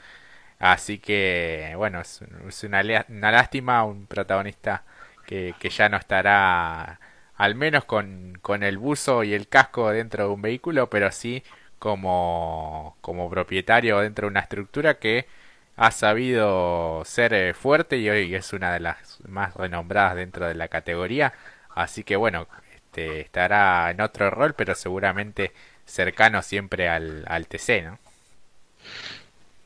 Así 0.60 1.00
que 1.00 1.74
bueno, 1.78 2.02
es, 2.02 2.22
una, 2.64 2.82
una, 3.10 3.32
lástima, 3.32 3.84
un 3.84 4.08
protagonista 4.08 4.84
que, 5.26 5.56
que, 5.60 5.70
ya 5.70 5.90
no 5.90 5.98
estará 5.98 7.00
al 7.36 7.56
menos 7.56 7.86
con, 7.86 8.40
con 8.42 8.64
el 8.64 8.78
buzo 8.78 9.24
y 9.24 9.34
el 9.34 9.48
casco 9.48 9.92
dentro 9.92 10.28
de 10.28 10.34
un 10.34 10.42
vehículo, 10.42 10.90
pero 10.90 11.12
sí 11.12 11.44
como, 11.80 12.98
como 13.02 13.30
propietario 13.30 14.00
dentro 14.00 14.28
de 14.28 14.32
una 14.32 14.42
estructura 14.42 15.00
que 15.00 15.28
ha 15.76 15.92
sabido 15.92 17.04
ser 17.06 17.34
eh, 17.34 17.54
fuerte 17.54 17.98
y 17.98 18.10
hoy 18.10 18.34
es 18.36 18.54
una 18.54 18.74
de 18.74 18.80
las 18.80 19.20
más 19.28 19.54
renombradas 19.56 20.16
dentro 20.16 20.48
de 20.48 20.56
la 20.56 20.68
categoría. 20.70 21.34
Así 21.70 22.04
que 22.04 22.16
bueno, 22.16 22.48
este, 22.76 23.22
estará 23.22 23.92
en 23.92 24.02
otro 24.02 24.30
rol, 24.32 24.54
pero 24.56 24.76
seguramente 24.76 25.54
cercano 25.88 26.44
siempre 26.44 26.88
al, 26.88 27.24
al 27.28 27.48
TC, 27.48 27.84
¿no? 27.86 28.00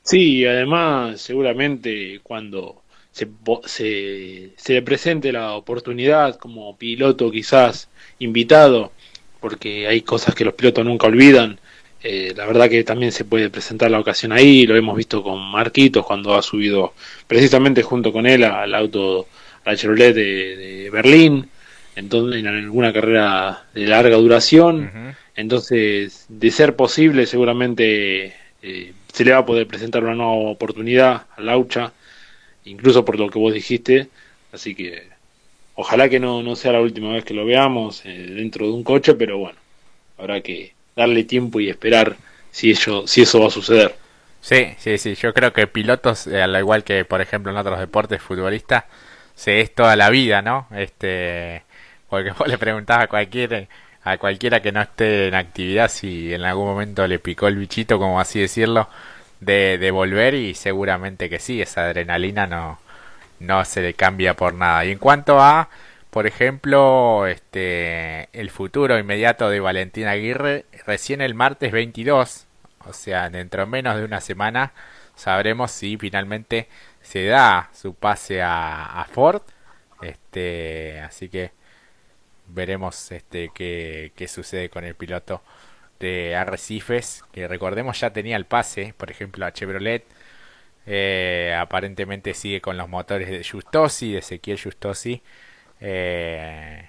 Sí, 0.04 0.46
además 0.46 1.20
seguramente 1.20 2.22
cuando 2.24 2.82
se, 3.12 3.28
se, 3.66 4.52
se 4.56 4.74
le 4.74 4.82
presente 4.82 5.32
la 5.32 5.54
oportunidad 5.54 6.38
como 6.38 6.78
piloto 6.78 7.30
quizás 7.30 7.90
invitado, 8.20 8.92
porque 9.42 9.88
hay 9.88 10.02
cosas 10.02 10.34
que 10.36 10.46
los 10.46 10.54
pilotos 10.54 10.86
nunca 10.86 11.08
olvidan, 11.08 11.60
eh, 12.04 12.34
la 12.36 12.48
verdad 12.48 12.70
que 12.70 12.84
también 12.84 13.12
se 13.12 13.26
puede 13.26 13.50
presentar 13.50 13.92
la 13.92 14.00
ocasión 14.00 14.32
ahí, 14.32 14.66
lo 14.66 14.76
hemos 14.76 14.98
visto 14.98 15.22
con 15.22 15.40
Marquitos 15.40 16.06
cuando 16.06 16.36
ha 16.36 16.42
subido 16.42 16.94
precisamente 17.28 17.84
junto 17.84 18.12
con 18.12 18.26
él 18.26 18.44
al 18.44 18.74
auto, 18.74 19.28
al 19.66 19.78
Chevrolet 19.78 20.14
de, 20.14 20.90
Berlín, 20.92 21.50
entonces, 21.96 22.40
en 22.40 22.48
alguna 22.48 22.92
carrera 22.92 23.66
de 23.74 23.86
larga 23.86 24.18
duración. 24.18 25.16
Entonces, 25.36 26.26
de 26.30 26.52
ser 26.52 26.76
posible, 26.76 27.26
seguramente 27.26 28.36
eh, 28.62 28.94
se 29.12 29.26
le 29.26 29.32
va 29.32 29.40
a 29.40 29.46
poder 29.46 29.68
presentar 29.68 30.04
una 30.04 30.16
nueva 30.16 30.52
oportunidad 30.52 31.26
a 31.36 31.42
Laucha, 31.42 31.94
incluso 32.66 33.06
por 33.06 33.20
lo 33.20 33.30
que 33.30 33.40
vos 33.40 33.54
dijiste. 33.54 34.10
Así 34.52 34.76
que 34.76 35.08
ojalá 35.76 36.10
que 36.10 36.20
no, 36.20 36.44
no 36.44 36.56
sea 36.56 36.74
la 36.74 36.82
última 36.82 37.14
vez 37.14 37.24
que 37.24 37.34
lo 37.34 37.46
veamos 37.46 38.06
eh, 38.06 38.10
dentro 38.10 38.66
de 38.68 38.74
un 38.74 38.84
coche, 38.84 39.14
pero 39.16 39.38
bueno, 39.38 39.58
habrá 40.18 40.42
que 40.42 40.74
darle 40.96 41.24
tiempo 41.24 41.60
y 41.60 41.70
esperar 41.70 42.18
si, 42.52 42.70
ello, 42.72 43.08
si 43.08 43.22
eso 43.22 43.40
va 43.40 43.48
a 43.48 43.52
suceder. 43.52 43.96
Sí, 44.42 44.74
sí, 44.78 44.98
sí, 44.98 45.16
yo 45.16 45.34
creo 45.34 45.54
que 45.54 45.68
pilotos, 45.68 46.28
eh, 46.28 46.42
al 46.42 46.56
igual 46.58 46.84
que 46.84 47.06
por 47.06 47.22
ejemplo 47.22 47.52
en 47.52 47.58
otros 47.58 47.80
deportes, 47.80 48.22
futbolistas, 48.22 48.86
se 49.36 49.62
es 49.62 49.74
toda 49.74 49.96
la 49.96 50.10
vida, 50.10 50.42
¿no? 50.42 50.68
Este, 50.76 51.64
porque 52.10 52.32
vos 52.38 52.48
le 52.48 52.58
preguntás 52.58 53.04
a 53.04 53.08
cualquiera, 53.08 53.68
a 54.04 54.18
cualquiera 54.18 54.62
que 54.62 54.72
no 54.72 54.82
esté 54.82 55.28
en 55.28 55.36
actividad 55.36 55.90
si 55.90 56.34
en 56.34 56.44
algún 56.44 56.66
momento 56.66 57.08
le 57.08 57.20
picó 57.20 57.48
el 57.48 57.58
bichito, 57.58 58.00
como 58.00 58.20
así 58.20 58.40
decirlo, 58.40 58.90
de, 59.40 59.92
volver 59.92 60.34
y 60.36 60.54
seguramente 60.54 61.30
que 61.30 61.40
sí, 61.40 61.62
esa 61.62 61.86
adrenalina 61.86 62.48
no, 62.48 62.80
no 63.40 63.66
se 63.66 63.82
le 63.82 63.94
cambia 63.94 64.36
por 64.36 64.54
nada. 64.54 64.86
Y 64.86 64.92
en 64.92 65.00
cuanto 65.00 65.40
a 65.40 65.70
por 66.12 66.28
ejemplo, 66.28 67.26
este, 67.26 68.28
el 68.38 68.50
futuro 68.52 69.00
inmediato 69.00 69.50
de 69.50 69.62
Valentín 69.62 70.08
Aguirre, 70.08 70.66
recién 70.86 71.22
el 71.22 71.36
martes 71.36 71.72
22, 71.72 72.48
o 72.86 72.94
sea, 72.94 73.30
dentro 73.30 73.62
de 73.64 73.72
menos 73.72 73.96
de 73.96 74.04
una 74.04 74.20
semana, 74.20 74.74
sabremos 75.16 75.72
si 75.72 75.98
finalmente 75.98 76.68
se 77.02 77.26
da 77.28 77.70
su 77.74 77.96
pase 77.96 78.42
a, 78.44 79.08
Ford. 79.14 79.42
Este, 80.02 81.00
así 81.00 81.30
que 81.30 81.52
veremos 82.54 83.12
este, 83.12 83.52
qué, 83.54 84.12
qué 84.16 84.28
sucede 84.28 84.70
con 84.70 84.84
el 84.84 84.96
piloto 84.96 85.42
de 86.00 86.36
Arrecifes, 86.36 87.24
que 87.32 87.48
recordemos 87.48 88.00
ya 88.00 88.12
tenía 88.12 88.36
el 88.38 88.46
pase, 88.46 88.94
por 88.98 89.12
ejemplo, 89.12 89.46
a 89.46 89.54
Chevrolet. 89.54 90.06
Eh, 90.88 91.56
aparentemente 91.60 92.34
sigue 92.34 92.60
con 92.62 92.78
los 92.78 92.90
motores 92.90 93.30
de 93.30 93.44
Justosi, 93.44 94.14
de 94.14 94.20
Ezequiel 94.20 94.60
Justosi 94.60 95.22
eh, 95.82 96.88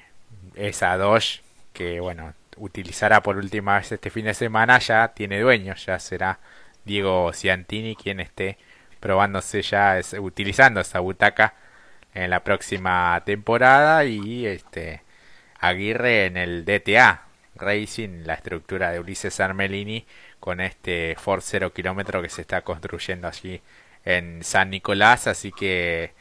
esa 0.55 0.97
Dodge 0.99 1.43
que 1.73 1.99
bueno 2.01 2.35
utilizará 2.59 3.23
por 3.23 3.39
última 3.39 3.77
vez 3.79 3.91
este 3.93 4.11
fin 4.11 4.27
de 4.27 4.35
semana 4.35 4.79
ya 4.79 5.09
tiene 5.15 5.41
dueño 5.41 5.75
ya 5.75 5.99
será 5.99 6.39
Diego 6.85 7.33
Ciantini 7.33 7.97
quien 7.97 8.21
esté 8.21 8.59
probándose 9.01 9.63
ya 9.63 9.99
utilizando 10.21 10.81
esa 10.81 11.01
butaca 11.01 11.55
en 12.15 12.31
la 12.31 12.45
próxima 12.45 13.23
temporada 13.25 14.05
y 14.05 14.47
este 14.47 15.03
Aguirre 15.63 16.27
en 16.27 16.37
el 16.37 16.65
DTA 16.67 17.23
Racing 17.55 18.25
la 18.25 18.35
estructura 18.35 18.91
de 18.91 19.01
Ulises 19.01 19.41
Armelini 19.41 20.05
con 20.41 20.61
este 20.61 21.17
Ford 21.19 21.43
0 21.43 21.73
kilómetro 21.73 22.21
que 22.21 22.29
se 22.29 22.43
está 22.43 22.63
construyendo 22.63 23.29
allí 23.29 23.63
en 24.05 24.43
San 24.45 24.71
Nicolás 24.71 25.27
así 25.27 25.53
que 25.53 26.13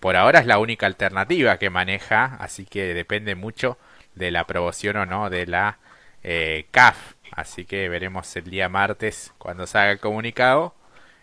por 0.00 0.16
ahora 0.16 0.40
es 0.40 0.46
la 0.46 0.58
única 0.58 0.86
alternativa 0.86 1.58
que 1.58 1.70
maneja, 1.70 2.36
así 2.38 2.66
que 2.66 2.94
depende 2.94 3.34
mucho 3.34 3.78
de 4.14 4.30
la 4.30 4.40
aprobación 4.40 4.96
o 4.96 5.06
no 5.06 5.30
de 5.30 5.46
la 5.46 5.78
eh, 6.22 6.66
CAF. 6.70 7.14
Así 7.32 7.64
que 7.64 7.88
veremos 7.88 8.34
el 8.36 8.44
día 8.44 8.68
martes 8.68 9.32
cuando 9.38 9.66
salga 9.66 9.92
el 9.92 10.00
comunicado 10.00 10.74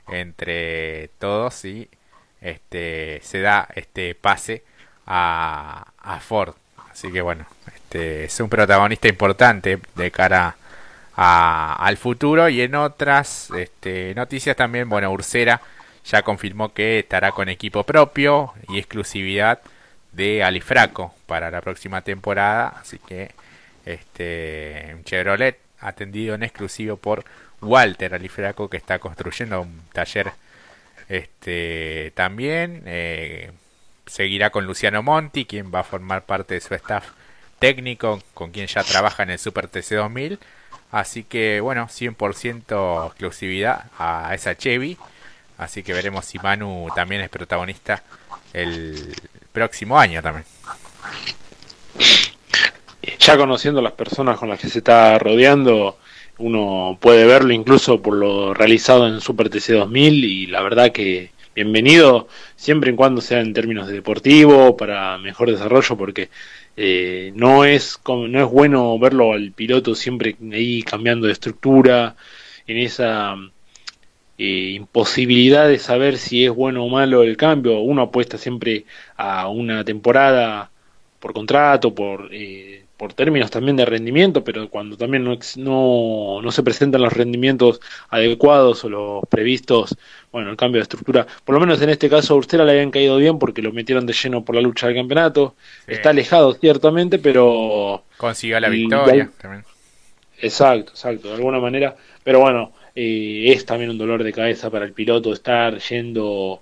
entre 0.09 1.09
todos 1.19 1.63
y 1.65 1.89
este 2.41 3.19
se 3.23 3.41
da 3.41 3.69
este 3.75 4.15
pase 4.15 4.63
a, 5.05 5.93
a 5.97 6.19
Ford. 6.19 6.55
Así 6.93 7.11
que 7.11 7.21
bueno, 7.21 7.45
este, 7.75 8.25
es 8.25 8.39
un 8.39 8.49
protagonista 8.49 9.07
importante 9.07 9.79
de 9.95 10.11
cara 10.11 10.55
al 11.15 11.97
futuro. 11.97 12.47
Y 12.49 12.61
en 12.61 12.75
otras 12.75 13.49
este, 13.51 14.13
noticias 14.15 14.55
también, 14.55 14.87
bueno, 14.87 15.11
Ursera 15.11 15.59
ya 16.05 16.21
confirmó 16.21 16.73
que 16.73 16.99
estará 16.99 17.31
con 17.31 17.49
equipo 17.49 17.83
propio 17.83 18.53
y 18.69 18.77
exclusividad 18.77 19.59
de 20.11 20.43
Alifraco 20.43 21.13
para 21.25 21.49
la 21.51 21.61
próxima 21.61 22.01
temporada. 22.01 22.75
Así 22.79 22.99
que 22.99 23.31
este, 23.85 24.95
Chevrolet 25.03 25.59
atendido 25.79 26.35
en 26.35 26.43
exclusivo 26.43 26.95
por 26.95 27.25
Walter 27.61 28.13
Alifraco 28.13 28.69
que 28.69 28.77
está 28.77 28.99
construyendo 28.99 29.61
un 29.61 29.81
taller 29.91 30.31
este 31.09 32.11
también 32.15 32.83
eh, 32.85 33.51
seguirá 34.05 34.49
con 34.49 34.65
Luciano 34.65 35.01
Monti 35.03 35.45
quien 35.45 35.73
va 35.73 35.79
a 35.79 35.83
formar 35.83 36.25
parte 36.25 36.55
de 36.55 36.61
su 36.61 36.73
staff 36.75 37.09
técnico 37.59 38.21
con 38.33 38.51
quien 38.51 38.67
ya 38.67 38.83
trabaja 38.83 39.23
en 39.23 39.31
el 39.31 39.39
Super 39.39 39.67
TC 39.67 39.95
2000 39.95 40.39
así 40.93 41.23
que 41.23 41.59
bueno 41.59 41.87
100% 41.87 43.07
exclusividad 43.07 43.85
a 43.97 44.33
esa 44.33 44.55
Chevy. 44.55 44.97
Así 45.57 45.83
que 45.83 45.93
veremos 45.93 46.25
si 46.25 46.39
Manu 46.39 46.87
también 46.95 47.21
es 47.21 47.29
protagonista 47.29 48.03
el 48.53 49.15
próximo 49.51 49.99
año 49.99 50.21
también. 50.21 50.45
Ya 53.19 53.37
conociendo 53.37 53.81
las 53.81 53.93
personas 53.93 54.37
con 54.37 54.49
las 54.49 54.59
que 54.59 54.69
se 54.69 54.79
está 54.79 55.17
rodeando 55.19 55.97
uno 56.37 56.97
puede 56.99 57.25
verlo 57.25 57.53
incluso 57.53 58.01
por 58.01 58.15
lo 58.15 58.53
realizado 58.53 59.07
en 59.07 59.21
Super 59.21 59.49
TC 59.49 59.73
2000 59.73 60.23
y 60.25 60.47
la 60.47 60.61
verdad 60.61 60.91
que 60.91 61.31
bienvenido 61.55 62.27
siempre 62.55 62.91
y 62.91 62.95
cuando 62.95 63.21
sea 63.21 63.41
en 63.41 63.53
términos 63.53 63.87
de 63.87 63.93
deportivo 63.93 64.75
para 64.77 65.17
mejor 65.17 65.51
desarrollo 65.51 65.95
porque 65.97 66.29
eh, 66.75 67.31
no 67.35 67.65
es 67.65 67.99
no 68.07 68.39
es 68.39 68.51
bueno 68.51 68.97
verlo 68.99 69.33
al 69.33 69.51
piloto 69.51 69.95
siempre 69.95 70.35
ahí 70.51 70.83
cambiando 70.83 71.27
de 71.27 71.33
estructura 71.33 72.15
en 72.67 72.77
esa 72.77 73.35
eh, 74.37 74.71
imposibilidad 74.75 75.67
de 75.67 75.79
saber 75.79 76.17
si 76.17 76.45
es 76.45 76.51
bueno 76.51 76.83
o 76.83 76.89
malo 76.89 77.23
el 77.23 77.37
cambio. 77.37 77.79
Uno 77.79 78.03
apuesta 78.03 78.37
siempre 78.37 78.85
a 79.15 79.47
una 79.47 79.83
temporada 79.83 80.71
por 81.19 81.33
contrato 81.33 81.93
por 81.93 82.29
eh, 82.31 82.82
por 82.97 83.13
términos 83.13 83.49
también 83.49 83.75
de 83.75 83.85
rendimiento, 83.85 84.43
pero 84.43 84.69
cuando 84.69 84.97
también 84.97 85.23
no, 85.23 85.37
no, 85.57 86.41
no, 86.41 86.51
se 86.51 86.63
presentan 86.63 87.01
los 87.01 87.11
rendimientos 87.11 87.81
adecuados 88.09 88.83
o 88.85 88.89
los 88.89 89.23
previstos, 89.29 89.97
bueno, 90.31 90.51
el 90.51 90.57
cambio 90.57 90.79
de 90.79 90.83
estructura, 90.83 91.25
por 91.43 91.55
lo 91.55 91.61
menos 91.61 91.81
en 91.81 91.89
este 91.89 92.09
caso 92.09 92.33
a 92.33 92.37
Ursera 92.37 92.65
le 92.65 92.71
habían 92.73 92.91
caído 92.91 93.17
bien 93.17 93.39
porque 93.39 93.61
lo 93.61 93.71
metieron 93.71 94.05
de 94.05 94.13
lleno 94.13 94.45
por 94.45 94.55
la 94.55 94.61
lucha 94.61 94.87
del 94.87 94.95
campeonato, 94.95 95.55
está 95.87 96.11
alejado 96.11 96.53
ciertamente, 96.53 97.17
pero... 97.17 98.03
Consiguió 98.17 98.59
la 98.59 98.69
victoria 98.69 99.29
también. 99.41 99.63
Exacto, 100.39 100.91
exacto, 100.91 101.29
de 101.29 101.35
alguna 101.35 101.59
manera, 101.59 101.95
pero 102.23 102.41
bueno, 102.41 102.73
eh, 102.95 103.45
es 103.47 103.65
también 103.65 103.89
un 103.89 103.97
dolor 103.97 104.23
de 104.23 104.33
cabeza 104.33 104.69
para 104.69 104.85
el 104.85 104.93
piloto 104.93 105.33
estar 105.33 105.79
yendo, 105.79 106.61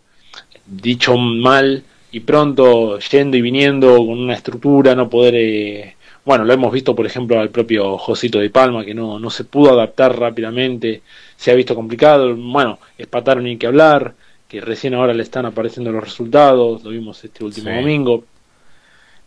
dicho 0.66 1.18
mal, 1.18 1.84
y 2.14 2.22
pronto 2.22 3.00
yendo 3.00 3.38
y 3.38 3.42
viniendo 3.42 3.98
con 3.98 4.18
una 4.18 4.34
estructura, 4.34 4.96
no 4.96 5.10
poder... 5.10 5.36
Eh, 5.36 5.96
bueno, 6.24 6.45
lo 6.45 6.53
hemos 6.53 6.72
visto, 6.72 6.95
por 6.95 7.05
ejemplo, 7.05 7.39
al 7.39 7.49
propio 7.49 7.97
Josito 7.97 8.39
de 8.39 8.49
Palma, 8.49 8.86
que 8.86 8.93
no, 8.93 9.19
no 9.19 9.30
se 9.30 9.43
pudo 9.43 9.72
adaptar 9.72 10.17
rápidamente, 10.17 11.01
se 11.36 11.51
ha 11.51 11.55
visto 11.55 11.74
complicado. 11.74 12.36
Bueno, 12.36 12.80
Espataron 12.97 13.43
ni 13.43 13.57
que 13.57 13.67
hablar, 13.67 14.13
que 14.47 14.61
recién 14.61 14.93
ahora 14.93 15.13
le 15.13 15.24
están 15.24 15.45
apareciendo 15.45 15.91
los 15.91 16.03
resultados, 16.03 16.84
lo 16.84 16.91
vimos 16.91 17.24
este 17.24 17.43
último 17.43 17.72
domingo. 17.72 18.24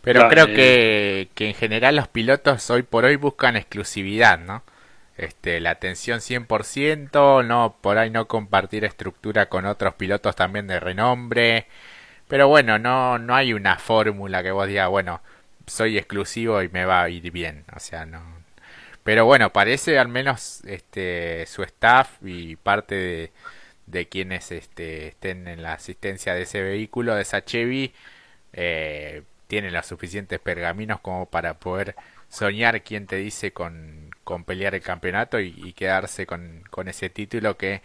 Pero 0.01 0.29
creo 0.29 0.45
que, 0.45 1.29
que 1.33 1.47
en 1.49 1.55
general 1.55 1.95
los 1.95 2.07
pilotos 2.07 2.69
hoy 2.69 2.83
por 2.83 3.05
hoy 3.05 3.15
buscan 3.15 3.55
exclusividad, 3.55 4.39
¿no? 4.39 4.63
Este, 5.17 5.59
la 5.61 5.71
atención 5.71 6.19
100%, 6.19 7.45
no, 7.45 7.75
por 7.81 7.97
ahí 7.97 8.09
no 8.09 8.27
compartir 8.27 8.85
estructura 8.85 9.47
con 9.47 9.65
otros 9.65 9.95
pilotos 9.95 10.35
también 10.35 10.67
de 10.67 10.79
renombre. 10.79 11.67
Pero 12.27 12.47
bueno, 12.47 12.79
no, 12.79 13.17
no 13.17 13.35
hay 13.35 13.53
una 13.53 13.77
fórmula 13.77 14.43
que 14.43 14.51
vos 14.51 14.67
digas, 14.67 14.89
bueno, 14.89 15.21
soy 15.67 15.97
exclusivo 15.97 16.61
y 16.61 16.69
me 16.69 16.85
va 16.85 17.03
a 17.03 17.09
ir 17.09 17.31
bien. 17.31 17.65
O 17.75 17.79
sea, 17.79 18.05
no. 18.05 18.21
Pero 19.03 19.25
bueno, 19.25 19.51
parece 19.53 19.99
al 19.99 20.07
menos 20.09 20.63
este 20.65 21.45
su 21.47 21.63
staff 21.63 22.09
y 22.23 22.55
parte 22.55 22.95
de, 22.95 23.31
de 23.87 24.07
quienes 24.09 24.51
este, 24.51 25.07
estén 25.09 25.47
en 25.47 25.63
la 25.63 25.73
asistencia 25.73 26.33
de 26.33 26.43
ese 26.43 26.61
vehículo, 26.61 27.15
de 27.15 27.21
esa 27.23 27.43
Chevy, 27.45 27.93
eh, 28.53 29.23
tienen 29.47 29.73
los 29.73 29.85
suficientes 29.85 30.39
pergaminos 30.39 30.99
como 31.01 31.27
para 31.27 31.55
poder 31.59 31.95
soñar, 32.29 32.81
quien 32.83 33.07
te 33.07 33.17
dice, 33.17 33.51
con, 33.53 34.09
con 34.23 34.43
pelear 34.43 34.75
el 34.75 34.81
campeonato 34.81 35.39
y, 35.39 35.53
y 35.57 35.73
quedarse 35.73 36.25
con, 36.25 36.63
con 36.71 36.87
ese 36.87 37.09
título 37.09 37.57
que 37.57 37.81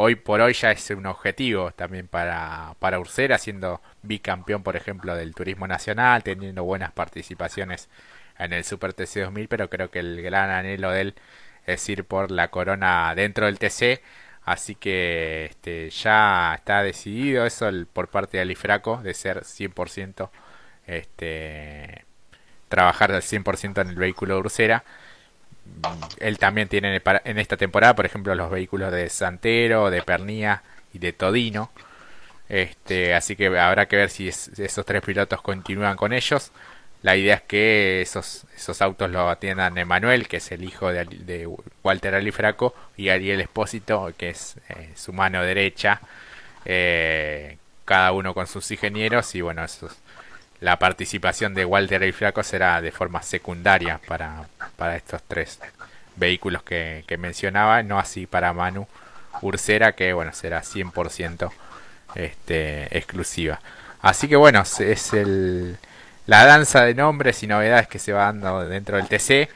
hoy 0.00 0.14
por 0.14 0.40
hoy 0.40 0.52
ya 0.54 0.70
es 0.70 0.90
un 0.90 1.06
objetivo 1.06 1.72
también 1.72 2.06
para, 2.06 2.76
para 2.78 3.00
Ursera, 3.00 3.36
siendo 3.36 3.80
bicampeón, 4.02 4.62
por 4.62 4.76
ejemplo, 4.76 5.16
del 5.16 5.34
turismo 5.34 5.66
nacional, 5.66 6.22
teniendo 6.22 6.62
buenas 6.64 6.92
participaciones 6.92 7.88
en 8.38 8.52
el 8.52 8.62
Super 8.64 8.92
TC 8.94 9.22
2000, 9.22 9.48
pero 9.48 9.68
creo 9.68 9.90
que 9.90 9.98
el 9.98 10.22
gran 10.22 10.50
anhelo 10.50 10.92
de 10.92 11.00
él 11.00 11.14
es 11.66 11.88
ir 11.88 12.04
por 12.04 12.30
la 12.30 12.48
corona 12.48 13.12
dentro 13.16 13.46
del 13.46 13.58
TC. 13.58 14.00
Así 14.44 14.76
que 14.76 15.46
este, 15.46 15.90
ya 15.90 16.54
está 16.54 16.82
decidido 16.82 17.44
eso 17.44 17.68
por 17.92 18.08
parte 18.08 18.36
de 18.38 18.42
Alifraco 18.42 18.98
de 19.02 19.14
ser 19.14 19.42
100% 19.42 20.30
este, 20.86 22.04
trabajar 22.68 23.12
al 23.12 23.22
100% 23.22 23.82
en 23.82 23.88
el 23.88 23.96
vehículo 23.96 24.34
de 24.34 24.40
Ursera 24.40 24.84
él 26.18 26.38
también 26.38 26.68
tiene 26.68 27.00
en 27.24 27.38
esta 27.38 27.56
temporada, 27.56 27.94
por 27.94 28.06
ejemplo, 28.06 28.34
los 28.34 28.50
vehículos 28.50 28.92
de 28.92 29.08
Santero, 29.08 29.90
de 29.90 30.02
Pernía 30.02 30.62
y 30.92 30.98
de 30.98 31.12
Todino. 31.12 31.70
Este, 32.48 33.14
así 33.14 33.36
que 33.36 33.46
habrá 33.58 33.86
que 33.86 33.96
ver 33.96 34.10
si 34.10 34.28
esos 34.28 34.84
tres 34.86 35.02
pilotos 35.02 35.42
continúan 35.42 35.96
con 35.96 36.12
ellos. 36.12 36.50
La 37.02 37.16
idea 37.16 37.36
es 37.36 37.42
que 37.42 38.00
esos, 38.02 38.44
esos 38.56 38.82
autos 38.82 39.10
lo 39.10 39.28
atiendan 39.28 39.78
Emanuel, 39.78 40.26
que 40.26 40.38
es 40.38 40.50
el 40.50 40.64
hijo 40.64 40.88
de, 40.92 41.48
Walter 41.84 42.14
Alifraco, 42.14 42.74
y 42.96 43.10
Ariel 43.10 43.40
Espósito, 43.40 44.12
que 44.16 44.30
es 44.30 44.56
eh, 44.70 44.90
su 44.96 45.12
mano 45.12 45.42
derecha. 45.42 46.00
Eh, 46.64 47.56
cada 47.84 48.12
uno 48.12 48.34
con 48.34 48.46
sus 48.46 48.70
ingenieros 48.70 49.34
y 49.34 49.40
bueno, 49.40 49.64
esos 49.64 49.96
la 50.60 50.78
participación 50.78 51.54
de 51.54 51.64
Walter 51.64 52.02
y 52.02 52.12
Flaco 52.12 52.42
será 52.42 52.80
de 52.80 52.92
forma 52.92 53.22
secundaria 53.22 54.00
para, 54.06 54.46
para 54.76 54.96
estos 54.96 55.22
tres 55.26 55.60
vehículos 56.16 56.62
que, 56.62 57.04
que, 57.06 57.16
mencionaba, 57.16 57.82
no 57.82 57.98
así 57.98 58.26
para 58.26 58.52
Manu 58.52 58.86
Ursera, 59.40 59.92
que 59.92 60.12
bueno, 60.12 60.32
será 60.32 60.62
100% 60.62 61.50
este, 62.14 62.96
exclusiva. 62.96 63.60
Así 64.00 64.28
que 64.28 64.36
bueno, 64.36 64.62
es 64.62 65.12
el, 65.12 65.78
la 66.26 66.44
danza 66.44 66.84
de 66.84 66.94
nombres 66.94 67.42
y 67.42 67.46
novedades 67.46 67.88
que 67.88 67.98
se 67.98 68.12
va 68.12 68.24
dando 68.24 68.64
dentro 68.68 68.96
del 68.96 69.08
TC 69.08 69.48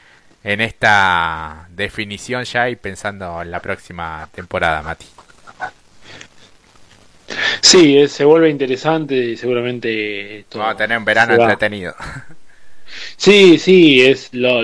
en 0.44 0.60
esta 0.60 1.66
definición 1.70 2.44
ya 2.44 2.68
y 2.68 2.76
pensando 2.76 3.42
en 3.42 3.50
la 3.50 3.60
próxima 3.60 4.28
temporada, 4.34 4.82
Mati. 4.82 5.11
Sí, 7.60 8.06
se 8.08 8.24
vuelve 8.24 8.50
interesante 8.50 9.14
y 9.14 9.36
seguramente... 9.36 10.44
Vamos 10.54 10.74
a 10.74 10.76
tener 10.76 10.98
un 10.98 11.04
verano 11.04 11.34
entretenido. 11.34 11.94
Sí, 13.16 13.58
sí, 13.58 14.02
es 14.02 14.32
lo, 14.32 14.60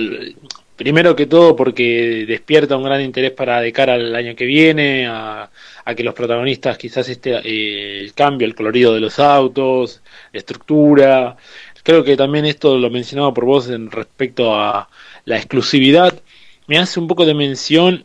primero 0.79 1.16
que 1.16 1.27
todo 1.27 1.57
porque 1.57 2.25
despierta 2.27 2.77
un 2.77 2.85
gran 2.85 3.01
interés 3.01 3.33
para 3.33 3.61
de 3.61 3.73
cara 3.73 3.95
al 3.95 4.14
año 4.14 4.37
que 4.37 4.47
viene, 4.47 5.07
a, 5.09 5.51
que 5.97 6.05
los 6.05 6.14
protagonistas 6.14 6.79
quizás 6.79 7.09
este 7.09 7.41
eh, 7.43 8.01
el 8.01 8.14
cambio, 8.14 8.47
el 8.47 8.55
colorido 8.55 8.95
de 8.95 9.01
los 9.01 9.19
autos, 9.19 10.03
la 10.33 10.39
estructura. 10.39 11.37
Creo 11.83 12.05
que 12.05 12.16
también 12.16 12.45
esto 12.45 12.79
lo 12.79 12.91
mencionaba 12.91 13.35
por 13.35 13.45
vos 13.45 13.69
en 13.71 13.91
respecto 13.91 14.55
a 14.55 14.89
la 15.25 15.37
exclusividad. 15.37 16.21
Me 16.66 16.79
hace 16.79 17.01
un 17.01 17.09
poco 17.09 17.25
de 17.27 17.35
mención 17.35 18.05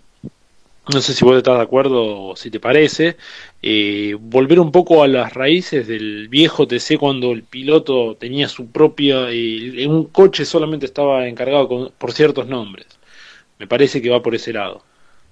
no 0.92 1.02
sé 1.02 1.14
si 1.14 1.24
vos 1.24 1.38
estás 1.38 1.58
de 1.58 1.64
acuerdo 1.64 2.30
o 2.30 2.36
si 2.36 2.52
te 2.52 2.60
parece, 2.60 3.16
eh, 3.64 4.18
volver 4.20 4.60
un 4.60 4.72
poco 4.74 5.04
a 5.04 5.08
las 5.08 5.34
raíces 5.34 5.88
del 5.88 6.28
viejo 6.28 6.68
TC 6.68 6.98
cuando 7.00 7.32
el 7.32 7.44
piloto 7.44 8.16
tenía 8.18 8.50
su 8.50 8.68
propia, 8.68 9.32
en 9.32 9.90
un 9.90 10.06
coche 10.06 10.44
solamente 10.46 10.86
estaba 10.86 11.28
encargado 11.28 11.92
por 11.98 12.12
ciertos 12.12 12.48
nombres. 12.48 12.88
Me 13.60 13.68
parece 13.68 14.02
que 14.02 14.10
va 14.10 14.22
por 14.22 14.36
ese 14.36 14.54
lado. 14.54 14.84